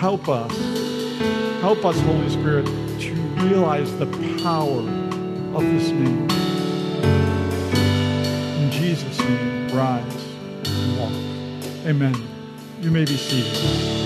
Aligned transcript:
Help 0.00 0.30
us. 0.30 0.50
Help 1.60 1.84
us, 1.84 2.00
Holy 2.00 2.30
Spirit, 2.30 2.64
to 3.00 3.12
realize 3.44 3.94
the 3.98 4.06
power 4.42 4.78
of 5.54 5.60
this 5.60 5.90
name. 5.90 6.26
In 8.62 8.70
Jesus' 8.70 9.18
name, 9.18 9.68
rise 9.76 10.34
and 10.64 10.98
walk. 10.98 11.12
Amen. 11.86 12.14
You 12.80 12.90
may 12.90 13.04
be 13.04 13.18
seated. 13.18 13.99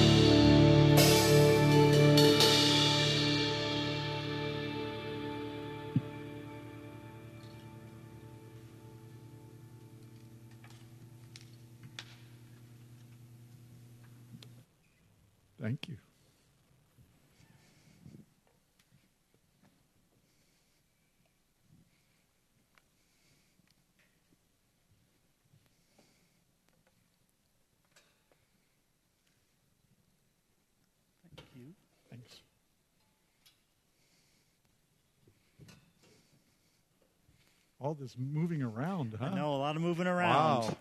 All 37.94 38.00
this 38.00 38.16
moving 38.18 38.60
around, 38.60 39.14
huh? 39.20 39.26
I 39.26 39.34
know 39.36 39.54
a 39.54 39.58
lot 39.58 39.76
of 39.76 39.82
moving 39.82 40.08
around. 40.08 40.64
Wow. 40.64 40.76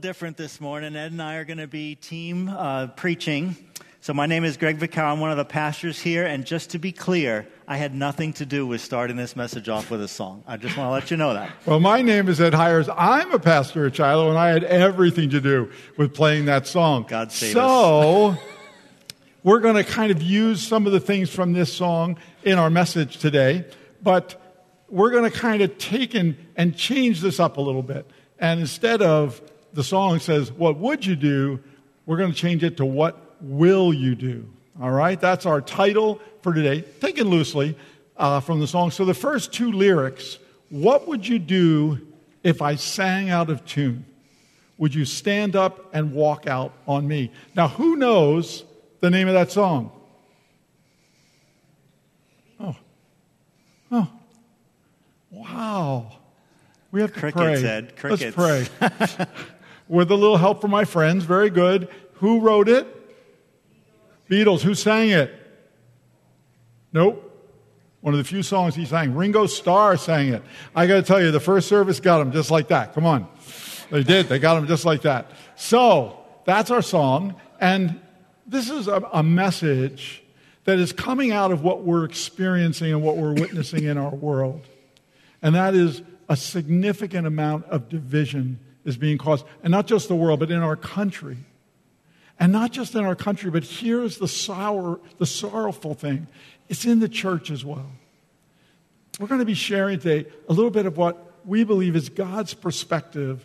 Different 0.00 0.36
this 0.36 0.60
morning. 0.60 0.94
Ed 0.94 1.10
and 1.10 1.20
I 1.20 1.36
are 1.36 1.44
going 1.44 1.58
to 1.58 1.66
be 1.66 1.96
team 1.96 2.48
uh, 2.48 2.86
preaching. 2.88 3.56
So, 4.00 4.14
my 4.14 4.26
name 4.26 4.44
is 4.44 4.56
Greg 4.56 4.76
Vicar. 4.76 5.00
I'm 5.00 5.18
one 5.18 5.32
of 5.32 5.36
the 5.36 5.44
pastors 5.44 5.98
here. 6.00 6.24
And 6.24 6.46
just 6.46 6.70
to 6.70 6.78
be 6.78 6.92
clear, 6.92 7.48
I 7.66 7.76
had 7.76 7.94
nothing 7.94 8.32
to 8.34 8.46
do 8.46 8.64
with 8.64 8.80
starting 8.80 9.16
this 9.16 9.34
message 9.34 9.68
off 9.68 9.90
with 9.90 10.00
a 10.00 10.06
song. 10.06 10.44
I 10.46 10.56
just 10.56 10.76
want 10.76 10.86
to 10.86 10.92
let 10.92 11.10
you 11.10 11.16
know 11.16 11.34
that. 11.34 11.50
Well, 11.66 11.80
my 11.80 12.00
name 12.00 12.28
is 12.28 12.40
Ed 12.40 12.54
Hires. 12.54 12.88
I'm 12.96 13.32
a 13.32 13.40
pastor 13.40 13.86
at 13.86 13.96
Shiloh, 13.96 14.28
and 14.28 14.38
I 14.38 14.50
had 14.50 14.62
everything 14.62 15.30
to 15.30 15.40
do 15.40 15.72
with 15.96 16.14
playing 16.14 16.44
that 16.44 16.68
song. 16.68 17.04
God 17.08 17.32
save 17.32 17.56
us. 17.56 17.60
so, 17.60 18.36
we're 19.42 19.60
going 19.60 19.74
to 19.74 19.84
kind 19.84 20.12
of 20.12 20.22
use 20.22 20.64
some 20.64 20.86
of 20.86 20.92
the 20.92 21.00
things 21.00 21.28
from 21.28 21.54
this 21.54 21.72
song 21.72 22.18
in 22.44 22.56
our 22.56 22.70
message 22.70 23.18
today, 23.18 23.64
but 24.00 24.40
we're 24.88 25.10
going 25.10 25.28
to 25.28 25.36
kind 25.36 25.60
of 25.60 25.76
take 25.78 26.14
and, 26.14 26.36
and 26.54 26.76
change 26.76 27.20
this 27.20 27.40
up 27.40 27.56
a 27.56 27.60
little 27.60 27.82
bit. 27.82 28.08
And 28.38 28.60
instead 28.60 29.02
of 29.02 29.42
the 29.78 29.84
song 29.84 30.18
says, 30.18 30.50
What 30.50 30.76
would 30.78 31.06
you 31.06 31.14
do? 31.14 31.60
we're 32.04 32.16
going 32.16 32.32
to 32.32 32.36
change 32.36 32.64
it 32.64 32.78
to 32.78 32.84
What 32.84 33.36
will 33.40 33.94
you 33.94 34.16
do? 34.16 34.50
All 34.82 34.90
right? 34.90 35.20
That's 35.20 35.46
our 35.46 35.60
title 35.60 36.20
for 36.42 36.52
today, 36.52 36.80
taken 37.00 37.28
loosely 37.28 37.78
uh, 38.16 38.40
from 38.40 38.58
the 38.58 38.66
song. 38.66 38.90
So 38.90 39.04
the 39.04 39.14
first 39.14 39.52
two 39.52 39.70
lyrics 39.70 40.40
What 40.68 41.06
would 41.06 41.28
you 41.28 41.38
do 41.38 42.08
if 42.42 42.60
I 42.60 42.74
sang 42.74 43.30
out 43.30 43.50
of 43.50 43.64
tune? 43.64 44.04
Would 44.78 44.96
you 44.96 45.04
stand 45.04 45.54
up 45.54 45.94
and 45.94 46.12
walk 46.12 46.48
out 46.48 46.72
on 46.88 47.06
me? 47.06 47.30
Now, 47.54 47.68
who 47.68 47.94
knows 47.94 48.64
the 48.98 49.10
name 49.10 49.28
of 49.28 49.34
that 49.34 49.52
song? 49.52 49.92
Oh. 52.58 52.76
Oh. 53.92 54.10
Wow. 55.30 56.16
We 56.90 57.00
have 57.00 57.12
to 57.12 57.20
Crickets, 57.20 57.60
pray. 57.60 57.70
Ed, 57.70 57.96
crickets. 57.96 58.36
Let's 58.36 58.74
pray. 59.14 59.26
With 59.88 60.10
a 60.10 60.14
little 60.14 60.36
help 60.36 60.60
from 60.60 60.70
my 60.70 60.84
friends. 60.84 61.24
Very 61.24 61.50
good. 61.50 61.88
Who 62.14 62.40
wrote 62.40 62.68
it? 62.68 62.86
Beatles. 64.28 64.60
Who 64.60 64.74
sang 64.74 65.10
it? 65.10 65.34
Nope. 66.92 67.24
One 68.00 68.14
of 68.14 68.18
the 68.18 68.24
few 68.24 68.42
songs 68.42 68.74
he 68.74 68.84
sang. 68.84 69.14
Ringo 69.14 69.46
Starr 69.46 69.96
sang 69.96 70.28
it. 70.28 70.42
I 70.74 70.86
got 70.86 70.94
to 70.96 71.02
tell 71.02 71.20
you, 71.20 71.30
the 71.30 71.40
first 71.40 71.68
service 71.68 72.00
got 72.00 72.20
him 72.20 72.32
just 72.32 72.50
like 72.50 72.68
that. 72.68 72.94
Come 72.94 73.06
on. 73.06 73.28
They 73.90 74.02
did. 74.02 74.28
They 74.28 74.38
got 74.38 74.56
him 74.56 74.66
just 74.66 74.84
like 74.84 75.02
that. 75.02 75.30
So, 75.56 76.18
that's 76.44 76.70
our 76.70 76.82
song. 76.82 77.34
And 77.60 78.00
this 78.46 78.70
is 78.70 78.88
a, 78.88 79.02
a 79.12 79.22
message 79.22 80.22
that 80.64 80.78
is 80.78 80.92
coming 80.92 81.32
out 81.32 81.50
of 81.50 81.62
what 81.62 81.82
we're 81.82 82.04
experiencing 82.04 82.92
and 82.92 83.02
what 83.02 83.16
we're 83.16 83.34
witnessing 83.34 83.84
in 83.84 83.98
our 83.98 84.14
world. 84.14 84.66
And 85.42 85.54
that 85.54 85.74
is 85.74 86.02
a 86.28 86.36
significant 86.36 87.26
amount 87.26 87.64
of 87.66 87.88
division 87.88 88.60
is 88.88 88.96
being 88.96 89.18
caused. 89.18 89.44
And 89.62 89.70
not 89.70 89.86
just 89.86 90.08
the 90.08 90.16
world, 90.16 90.40
but 90.40 90.50
in 90.50 90.62
our 90.62 90.76
country. 90.76 91.36
And 92.40 92.52
not 92.52 92.72
just 92.72 92.94
in 92.94 93.04
our 93.04 93.14
country, 93.14 93.50
but 93.50 93.64
here's 93.64 94.18
the 94.18 94.28
sour, 94.28 94.98
the 95.18 95.26
sorrowful 95.26 95.94
thing. 95.94 96.26
It's 96.68 96.84
in 96.84 97.00
the 97.00 97.08
church 97.08 97.50
as 97.50 97.64
well. 97.64 97.90
We're 99.18 99.26
going 99.26 99.40
to 99.40 99.46
be 99.46 99.54
sharing 99.54 99.98
today 99.98 100.30
a 100.48 100.52
little 100.52 100.70
bit 100.70 100.86
of 100.86 100.96
what 100.96 101.32
we 101.44 101.64
believe 101.64 101.96
is 101.96 102.08
God's 102.08 102.54
perspective 102.54 103.44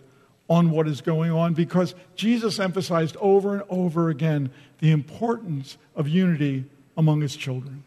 on 0.50 0.70
what 0.70 0.88
is 0.88 1.02
going 1.02 1.32
on 1.32 1.54
because 1.54 1.96
Jesus 2.16 2.60
emphasized 2.60 3.18
over 3.20 3.54
and 3.54 3.64
over 3.70 4.10
again 4.10 4.50
the 4.80 4.92
importance 4.92 5.78
of 5.96 6.08
unity 6.08 6.66
among 6.96 7.22
his 7.22 7.36
children. 7.36 7.84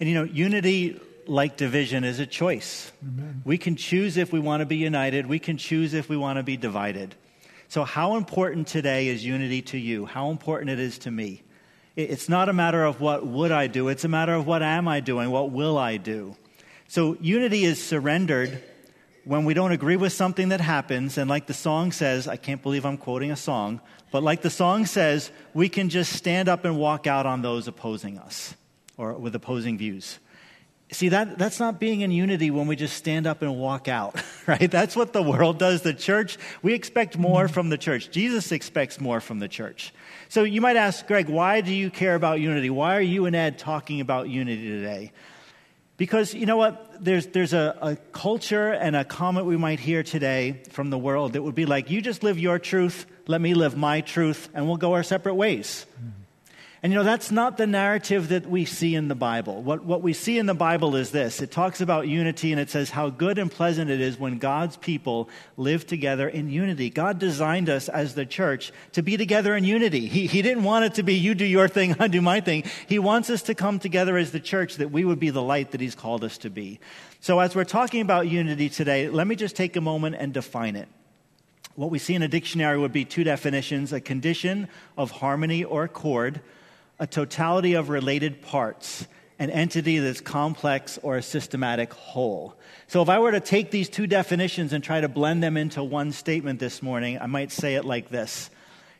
And 0.00 0.08
you 0.08 0.14
know, 0.14 0.24
unity, 0.24 1.00
like 1.28 1.56
division, 1.56 2.04
is 2.04 2.20
a 2.20 2.26
choice. 2.26 2.92
Amen. 3.02 3.42
We 3.44 3.58
can 3.58 3.76
choose 3.76 4.16
if 4.16 4.32
we 4.32 4.40
want 4.40 4.60
to 4.60 4.66
be 4.66 4.76
united, 4.76 5.26
we 5.26 5.38
can 5.38 5.56
choose 5.56 5.94
if 5.94 6.08
we 6.08 6.16
want 6.16 6.38
to 6.38 6.42
be 6.42 6.56
divided. 6.56 7.14
So, 7.68 7.84
how 7.84 8.16
important 8.16 8.66
today 8.66 9.08
is 9.08 9.24
unity 9.24 9.62
to 9.62 9.78
you? 9.78 10.06
How 10.06 10.30
important 10.30 10.70
it 10.70 10.78
is 10.78 10.98
to 10.98 11.10
me? 11.10 11.42
It's 11.96 12.28
not 12.28 12.48
a 12.48 12.52
matter 12.52 12.84
of 12.84 13.00
what 13.00 13.26
would 13.26 13.52
I 13.52 13.66
do, 13.66 13.88
it's 13.88 14.04
a 14.04 14.08
matter 14.08 14.34
of 14.34 14.46
what 14.46 14.62
am 14.62 14.88
I 14.88 15.00
doing? 15.00 15.30
What 15.30 15.50
will 15.50 15.78
I 15.78 15.96
do? 15.96 16.36
So, 16.88 17.16
unity 17.20 17.64
is 17.64 17.82
surrendered 17.82 18.62
when 19.24 19.44
we 19.44 19.54
don't 19.54 19.72
agree 19.72 19.96
with 19.96 20.12
something 20.12 20.50
that 20.50 20.60
happens. 20.60 21.18
And 21.18 21.28
like 21.28 21.46
the 21.46 21.54
song 21.54 21.92
says, 21.92 22.28
I 22.28 22.36
can't 22.36 22.62
believe 22.62 22.84
I'm 22.84 22.98
quoting 22.98 23.30
a 23.30 23.36
song, 23.36 23.80
but 24.10 24.22
like 24.22 24.42
the 24.42 24.50
song 24.50 24.86
says, 24.86 25.30
we 25.54 25.68
can 25.68 25.88
just 25.88 26.12
stand 26.12 26.48
up 26.48 26.64
and 26.64 26.78
walk 26.78 27.06
out 27.06 27.26
on 27.26 27.42
those 27.42 27.66
opposing 27.66 28.18
us 28.18 28.54
or 28.96 29.14
with 29.14 29.34
opposing 29.34 29.78
views. 29.78 30.18
See, 30.92 31.08
that, 31.08 31.38
that's 31.38 31.58
not 31.58 31.80
being 31.80 32.02
in 32.02 32.10
unity 32.10 32.50
when 32.50 32.66
we 32.66 32.76
just 32.76 32.96
stand 32.96 33.26
up 33.26 33.42
and 33.42 33.56
walk 33.56 33.88
out, 33.88 34.22
right? 34.46 34.70
That's 34.70 34.94
what 34.94 35.12
the 35.12 35.22
world 35.22 35.58
does. 35.58 35.82
The 35.82 35.94
church, 35.94 36.36
we 36.62 36.74
expect 36.74 37.16
more 37.16 37.48
from 37.48 37.68
the 37.68 37.78
church. 37.78 38.10
Jesus 38.10 38.52
expects 38.52 39.00
more 39.00 39.20
from 39.20 39.38
the 39.38 39.48
church. 39.48 39.92
So 40.28 40.44
you 40.44 40.60
might 40.60 40.76
ask, 40.76 41.06
Greg, 41.06 41.28
why 41.28 41.62
do 41.62 41.74
you 41.74 41.90
care 41.90 42.14
about 42.14 42.40
unity? 42.40 42.70
Why 42.70 42.96
are 42.96 43.02
you 43.02 43.26
and 43.26 43.34
Ed 43.34 43.58
talking 43.58 44.00
about 44.00 44.28
unity 44.28 44.68
today? 44.68 45.12
Because 45.96 46.34
you 46.34 46.44
know 46.44 46.56
what? 46.56 47.02
There's, 47.02 47.26
there's 47.28 47.54
a, 47.54 47.76
a 47.80 47.96
culture 48.12 48.72
and 48.72 48.94
a 48.94 49.04
comment 49.04 49.46
we 49.46 49.56
might 49.56 49.80
hear 49.80 50.02
today 50.02 50.62
from 50.70 50.90
the 50.90 50.98
world 50.98 51.32
that 51.32 51.42
would 51.42 51.54
be 51.54 51.66
like, 51.66 51.90
you 51.90 52.02
just 52.02 52.22
live 52.22 52.38
your 52.38 52.58
truth, 52.58 53.06
let 53.26 53.40
me 53.40 53.54
live 53.54 53.76
my 53.76 54.00
truth, 54.00 54.48
and 54.54 54.66
we'll 54.66 54.76
go 54.76 54.92
our 54.92 55.02
separate 55.02 55.34
ways. 55.34 55.86
And 56.84 56.92
you 56.92 56.98
know, 56.98 57.02
that's 57.02 57.30
not 57.30 57.56
the 57.56 57.66
narrative 57.66 58.28
that 58.28 58.44
we 58.44 58.66
see 58.66 58.94
in 58.94 59.08
the 59.08 59.14
Bible. 59.14 59.62
What, 59.62 59.86
what 59.86 60.02
we 60.02 60.12
see 60.12 60.36
in 60.36 60.44
the 60.44 60.52
Bible 60.52 60.96
is 60.96 61.12
this 61.12 61.40
it 61.40 61.50
talks 61.50 61.80
about 61.80 62.08
unity 62.08 62.52
and 62.52 62.60
it 62.60 62.68
says 62.68 62.90
how 62.90 63.08
good 63.08 63.38
and 63.38 63.50
pleasant 63.50 63.90
it 63.90 64.02
is 64.02 64.18
when 64.18 64.36
God's 64.36 64.76
people 64.76 65.30
live 65.56 65.86
together 65.86 66.28
in 66.28 66.50
unity. 66.50 66.90
God 66.90 67.18
designed 67.18 67.70
us 67.70 67.88
as 67.88 68.14
the 68.14 68.26
church 68.26 68.70
to 68.92 69.00
be 69.00 69.16
together 69.16 69.56
in 69.56 69.64
unity. 69.64 70.08
He, 70.08 70.26
he 70.26 70.42
didn't 70.42 70.64
want 70.64 70.84
it 70.84 70.94
to 70.96 71.02
be 71.02 71.14
you 71.14 71.34
do 71.34 71.46
your 71.46 71.68
thing, 71.68 71.96
I 71.98 72.06
do 72.06 72.20
my 72.20 72.42
thing. 72.42 72.64
He 72.86 72.98
wants 72.98 73.30
us 73.30 73.44
to 73.44 73.54
come 73.54 73.78
together 73.78 74.18
as 74.18 74.32
the 74.32 74.38
church 74.38 74.76
that 74.76 74.90
we 74.90 75.06
would 75.06 75.18
be 75.18 75.30
the 75.30 75.40
light 75.40 75.70
that 75.70 75.80
He's 75.80 75.94
called 75.94 76.22
us 76.22 76.36
to 76.36 76.50
be. 76.50 76.80
So, 77.18 77.40
as 77.40 77.56
we're 77.56 77.64
talking 77.64 78.02
about 78.02 78.28
unity 78.28 78.68
today, 78.68 79.08
let 79.08 79.26
me 79.26 79.36
just 79.36 79.56
take 79.56 79.74
a 79.76 79.80
moment 79.80 80.16
and 80.18 80.34
define 80.34 80.76
it. 80.76 80.88
What 81.76 81.90
we 81.90 81.98
see 81.98 82.14
in 82.14 82.22
a 82.22 82.28
dictionary 82.28 82.78
would 82.78 82.92
be 82.92 83.06
two 83.06 83.24
definitions 83.24 83.94
a 83.94 84.02
condition 84.02 84.68
of 84.98 85.12
harmony 85.12 85.64
or 85.64 85.84
accord, 85.84 86.42
a 86.98 87.06
totality 87.06 87.74
of 87.74 87.88
related 87.88 88.42
parts, 88.42 89.06
an 89.38 89.50
entity 89.50 89.98
that's 89.98 90.20
complex 90.20 90.98
or 91.02 91.16
a 91.16 91.22
systematic 91.22 91.92
whole. 91.92 92.54
So, 92.86 93.02
if 93.02 93.08
I 93.08 93.18
were 93.18 93.32
to 93.32 93.40
take 93.40 93.70
these 93.70 93.88
two 93.88 94.06
definitions 94.06 94.72
and 94.72 94.84
try 94.84 95.00
to 95.00 95.08
blend 95.08 95.42
them 95.42 95.56
into 95.56 95.82
one 95.82 96.12
statement 96.12 96.60
this 96.60 96.82
morning, 96.82 97.18
I 97.20 97.26
might 97.26 97.50
say 97.50 97.74
it 97.74 97.84
like 97.84 98.08
this 98.10 98.50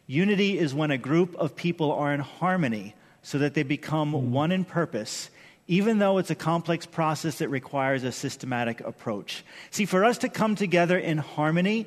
Unity 0.06 0.58
is 0.58 0.75
when 0.75 0.91
a 0.91 0.99
group 0.99 1.35
of 1.37 1.56
people 1.56 1.93
are 1.93 2.12
in 2.12 2.20
harmony 2.20 2.94
so 3.23 3.38
that 3.38 3.55
they 3.55 3.62
become 3.62 4.32
one 4.32 4.52
in 4.52 4.64
purpose, 4.64 5.31
even 5.67 5.99
though 5.99 6.19
it's 6.19 6.31
a 6.31 6.35
complex 6.35 6.85
process 6.85 7.38
that 7.38 7.49
requires 7.49 8.05
a 8.05 8.12
systematic 8.12 8.81
approach. 8.81 9.44
See, 9.70 9.87
for 9.87 10.05
us 10.05 10.19
to 10.19 10.29
come 10.29 10.56
together 10.56 10.99
in 10.99 11.17
harmony 11.17 11.87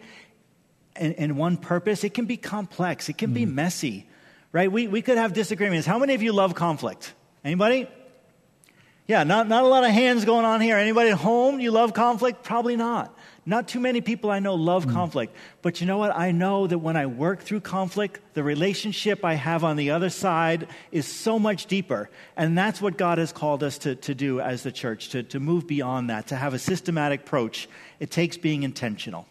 and, 0.95 1.13
and 1.15 1.37
one 1.37 1.57
purpose, 1.57 2.03
it 2.03 2.15
can 2.15 2.25
be 2.25 2.37
complex, 2.37 3.07
it 3.07 3.19
can 3.19 3.33
be 3.33 3.45
mm. 3.45 3.53
messy, 3.53 4.07
right? 4.57 4.71
We, 4.71 4.87
we 4.87 5.03
could 5.03 5.19
have 5.19 5.33
disagreements. 5.33 5.85
How 5.85 5.99
many 5.99 6.15
of 6.15 6.23
you 6.23 6.33
love 6.33 6.55
conflict? 6.55 7.13
Anybody? 7.45 7.87
Yeah, 9.05 9.23
not, 9.23 9.47
not 9.47 9.63
a 9.63 9.67
lot 9.67 9.83
of 9.83 9.91
hands 9.91 10.25
going 10.25 10.45
on 10.45 10.61
here. 10.61 10.77
Anybody 10.77 11.11
at 11.11 11.19
home, 11.19 11.59
you 11.59 11.69
love 11.69 11.93
conflict? 11.93 12.43
Probably 12.43 12.75
not. 12.75 13.15
Not 13.45 13.67
too 13.67 13.79
many 13.79 14.01
people 14.01 14.31
I 14.31 14.39
know 14.39 14.55
love 14.55 14.85
hmm. 14.85 14.93
conflict. 14.93 15.35
But 15.61 15.79
you 15.79 15.85
know 15.85 15.99
what? 15.99 16.17
I 16.17 16.31
know 16.31 16.65
that 16.65 16.79
when 16.79 16.97
I 16.97 17.05
work 17.05 17.41
through 17.43 17.59
conflict, 17.59 18.19
the 18.33 18.41
relationship 18.41 19.23
I 19.23 19.35
have 19.35 19.63
on 19.63 19.75
the 19.75 19.91
other 19.91 20.09
side 20.09 20.67
is 20.91 21.05
so 21.05 21.37
much 21.37 21.67
deeper. 21.67 22.09
And 22.35 22.57
that's 22.57 22.81
what 22.81 22.97
God 22.97 23.19
has 23.19 23.31
called 23.31 23.61
us 23.61 23.77
to, 23.79 23.93
to 23.93 24.15
do 24.15 24.41
as 24.41 24.63
the 24.63 24.71
church, 24.71 25.09
to, 25.09 25.21
to 25.21 25.39
move 25.39 25.67
beyond 25.67 26.09
that, 26.09 26.25
to 26.29 26.35
have 26.35 26.55
a 26.55 26.59
systematic 26.59 27.21
approach. 27.21 27.69
It 27.99 28.09
takes 28.09 28.37
being 28.37 28.63
intentional. 28.63 29.27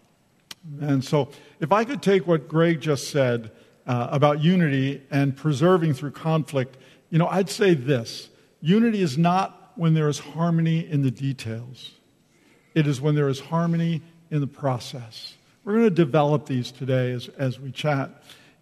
And 0.80 1.04
so, 1.04 1.30
if 1.58 1.72
I 1.72 1.84
could 1.84 2.00
take 2.00 2.28
what 2.28 2.46
Greg 2.46 2.80
just 2.80 3.10
said 3.10 3.50
uh, 3.86 4.08
about 4.10 4.42
unity 4.42 5.02
and 5.10 5.36
preserving 5.36 5.94
through 5.94 6.10
conflict, 6.10 6.76
you 7.10 7.18
know, 7.18 7.28
I'd 7.28 7.50
say 7.50 7.74
this 7.74 8.28
unity 8.60 9.02
is 9.02 9.16
not 9.16 9.72
when 9.76 9.94
there 9.94 10.08
is 10.08 10.18
harmony 10.18 10.80
in 10.88 11.02
the 11.02 11.10
details, 11.10 11.92
it 12.74 12.86
is 12.86 13.00
when 13.00 13.14
there 13.14 13.28
is 13.28 13.40
harmony 13.40 14.02
in 14.30 14.40
the 14.40 14.46
process. 14.46 15.34
We're 15.64 15.74
going 15.74 15.84
to 15.84 15.90
develop 15.90 16.46
these 16.46 16.70
today 16.70 17.12
as, 17.12 17.28
as 17.38 17.58
we 17.58 17.72
chat. 17.72 18.10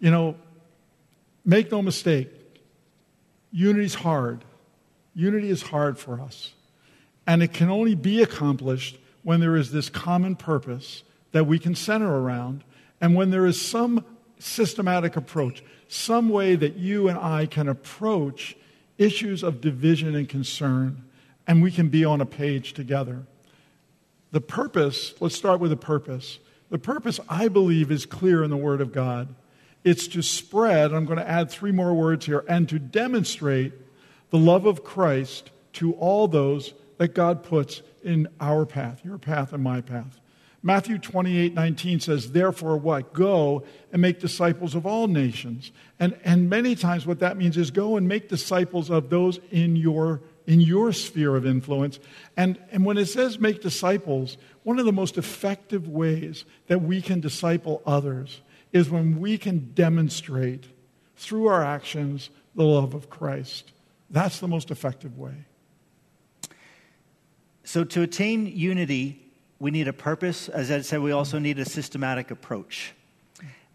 You 0.01 0.11
know, 0.11 0.37
make 1.45 1.71
no 1.71 1.83
mistake, 1.83 2.31
unity's 3.53 3.95
hard. 3.95 4.45
Unity 5.15 5.51
is 5.51 5.63
hard 5.63 5.99
for 5.99 6.21
us. 6.21 6.53
And 7.27 7.43
it 7.43 7.53
can 7.53 7.71
only 7.71 7.95
be 7.95 8.23
accomplished 8.23 8.99
when 9.23 9.41
there 9.41 9.57
is 9.57 9.71
this 9.71 9.89
common 9.89 10.37
purpose 10.37 11.03
that 11.33 11.47
we 11.47 11.59
can 11.59 11.75
center 11.75 12.21
around, 12.21 12.65
and 13.01 13.15
when 13.15 13.31
there 13.31 13.47
is 13.47 13.61
some 13.61 14.05
systematic 14.39 15.17
approach, 15.17 15.63
some 15.89 16.29
way 16.29 16.57
that 16.57 16.77
you 16.77 17.09
and 17.09 17.19
I 17.19 17.47
can 17.47 17.69
approach 17.69 18.57
issues 18.99 19.43
of 19.43 19.61
division 19.61 20.15
and 20.15 20.29
concern, 20.29 21.05
and 21.47 21.63
we 21.63 21.71
can 21.71 21.89
be 21.89 22.05
on 22.05 22.21
a 22.21 22.27
page 22.27 22.73
together. 22.73 23.25
The 24.31 24.41
purpose, 24.41 25.15
let's 25.21 25.37
start 25.37 25.61
with 25.61 25.71
the 25.71 25.77
purpose. 25.77 26.39
The 26.71 26.79
purpose, 26.79 27.21
I 27.29 27.49
believe, 27.49 27.91
is 27.91 28.07
clear 28.07 28.43
in 28.43 28.51
the 28.51 28.57
Word 28.57 28.81
of 28.81 28.93
God. 28.93 29.35
It's 29.85 30.09
to 30.09 30.23
spread, 30.23 30.93
I'm 30.93 31.05
going 31.05 31.19
to 31.19 31.29
add 31.29 31.51
three 31.51 31.73
more 31.73 31.95
words 31.95 32.27
here, 32.27 32.45
and 32.49 32.69
to 32.69 32.79
demonstrate 32.79 33.73
the 34.31 34.39
love 34.39 34.67
of 34.67 34.83
Christ 34.83 35.51
to 35.75 35.93
all 35.95 36.27
those 36.27 36.75
that 36.99 37.15
God 37.15 37.43
puts 37.43 37.83
in 38.03 38.29
our 38.41 38.65
path, 38.65 39.05
your 39.05 39.19
path 39.19 39.53
and 39.53 39.63
my 39.63 39.81
path. 39.81 40.21
Matthew 40.67 40.97
28 40.97 41.53
19 41.53 42.01
says, 42.01 42.33
Therefore, 42.33 42.79
what? 42.79 43.13
Go 43.13 43.65
and 43.93 44.01
make 44.01 44.19
disciples 44.19 44.75
of 44.75 44.87
all 44.87 45.07
nations. 45.07 45.71
And, 46.01 46.19
and 46.25 46.49
many 46.49 46.75
times, 46.75 47.07
what 47.07 47.19
that 47.19 47.37
means 47.37 47.59
is 47.59 47.71
go 47.71 47.99
and 47.99 48.09
make 48.09 48.31
disciples 48.31 48.91
of 48.91 49.11
those 49.11 49.39
in 49.51 49.77
your, 49.77 50.23
in 50.47 50.63
your 50.63 50.95
sphere 50.95 51.37
of 51.37 51.45
influence. 51.45 52.01
And, 52.35 52.59
and 52.73 52.83
when 52.83 52.97
it 52.97 53.07
says 53.07 53.39
make 53.39 53.61
disciples, 53.61 54.39
one 54.63 54.79
of 54.79 54.87
the 54.87 54.93
most 54.93 55.19
effective 55.19 55.87
ways 55.87 56.47
that 56.69 56.81
we 56.81 57.03
can 57.03 57.21
disciple 57.21 57.83
others 57.85 58.41
is 58.73 58.89
when 58.89 59.21
we 59.21 59.37
can 59.37 59.71
demonstrate 59.75 60.65
through 61.15 61.47
our 61.47 61.63
actions 61.63 62.31
the 62.55 62.65
love 62.65 62.95
of 62.95 63.11
Christ. 63.11 63.71
That's 64.09 64.41
the 64.41 64.49
most 64.49 64.71
effective 64.71 65.19
way. 65.19 65.45
So, 67.65 67.85
to 67.85 68.01
attain 68.01 68.47
unity, 68.47 69.24
we 69.65 69.71
need 69.71 69.89
a 69.89 69.95
purpose. 69.95 70.51
As 70.51 70.71
I 70.71 70.83
said, 70.83 71.01
we 71.01 71.13
also 71.13 71.39
need 71.39 71.59
a 71.59 71.65
systematic 71.65 72.31
approach. 72.31 72.93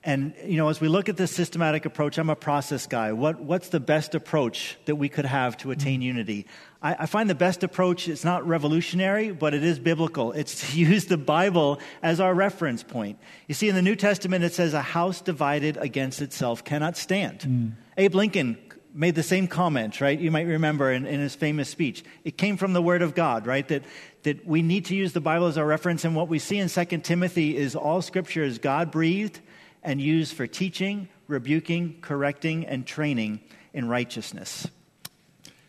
And, 0.04 0.36
you 0.46 0.58
know, 0.58 0.70
as 0.70 0.80
we 0.80 0.88
look 0.88 1.10
at 1.10 1.18
this 1.18 1.32
systematic 1.32 1.84
approach, 1.84 2.20
I'm 2.20 2.30
a 2.30 2.36
process 2.36 2.86
guy. 2.86 3.12
What, 3.12 3.40
what's 3.40 3.70
the 3.70 3.80
best 3.80 4.14
approach 4.14 4.78
that 4.86 4.98
we 4.98 5.10
could 5.10 5.26
have 5.26 5.58
to 5.58 5.72
attain 5.72 6.04
unity? 6.04 6.46
I, 6.84 6.96
I 7.00 7.06
find 7.08 7.28
the 7.28 7.34
best 7.34 7.64
approach, 7.64 8.08
it's 8.08 8.24
not 8.24 8.48
revolutionary, 8.48 9.32
but 9.32 9.56
it 9.56 9.64
is 9.64 9.80
biblical. 9.80 10.32
It's 10.32 10.70
to 10.70 10.78
use 10.90 11.06
the 11.06 11.18
Bible 11.18 11.80
as 12.04 12.20
our 12.20 12.36
reference 12.36 12.84
point. 12.84 13.18
You 13.48 13.56
see, 13.56 13.68
in 13.68 13.74
the 13.74 13.82
New 13.82 13.96
Testament, 13.96 14.44
it 14.44 14.54
says, 14.54 14.76
a 14.76 14.84
house 14.84 15.22
divided 15.22 15.76
against 15.78 16.22
itself 16.22 16.64
cannot 16.64 16.98
stand. 16.98 17.40
Mm. 17.40 17.72
Abe 17.98 18.14
Lincoln 18.14 18.60
made 19.00 19.16
the 19.16 19.24
same 19.24 19.48
comment, 19.48 20.02
right? 20.02 20.20
You 20.20 20.30
might 20.30 20.46
remember 20.46 20.92
in, 20.92 21.06
in, 21.06 21.22
his 21.22 21.34
famous 21.34 21.70
speech. 21.70 22.04
It 22.26 22.38
came 22.38 22.58
from 22.58 22.74
the 22.74 22.82
Word 22.82 23.02
of 23.02 23.16
God, 23.16 23.48
right? 23.48 23.66
That, 23.70 23.84
that 24.24 24.46
we 24.46 24.62
need 24.62 24.86
to 24.86 24.96
use 24.96 25.14
the 25.14 25.22
Bible 25.22 25.48
as 25.48 25.58
our 25.58 25.66
reference. 25.66 26.04
And 26.04 26.18
what 26.18 26.28
we 26.28 26.38
see 26.38 26.58
in 26.58 26.68
2 26.68 26.86
Timothy 26.98 27.56
is 27.56 27.78
all 27.78 28.02
scripture 28.02 28.44
is 28.44 28.60
God 28.60 28.92
breathed 28.92 29.40
and 29.84 30.02
used 30.02 30.34
for 30.34 30.48
teaching, 30.48 31.08
rebuking, 31.30 32.00
correcting, 32.02 32.66
and 32.66 32.86
training 32.86 33.40
in 33.74 33.88
righteousness. 33.88 34.68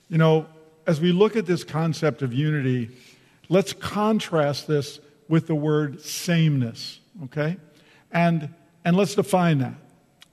You 0.08 0.18
know, 0.18 0.46
as 0.88 1.00
we 1.00 1.12
look 1.12 1.36
at 1.36 1.46
this 1.46 1.62
concept 1.62 2.22
of 2.22 2.34
unity, 2.34 2.90
let's 3.48 3.72
contrast 3.72 4.66
this 4.66 4.98
with 5.28 5.46
the 5.46 5.54
word 5.54 6.00
sameness, 6.00 6.98
okay? 7.26 7.58
And, 8.10 8.52
and 8.84 8.96
let's 8.96 9.14
define 9.14 9.58
that 9.58 9.74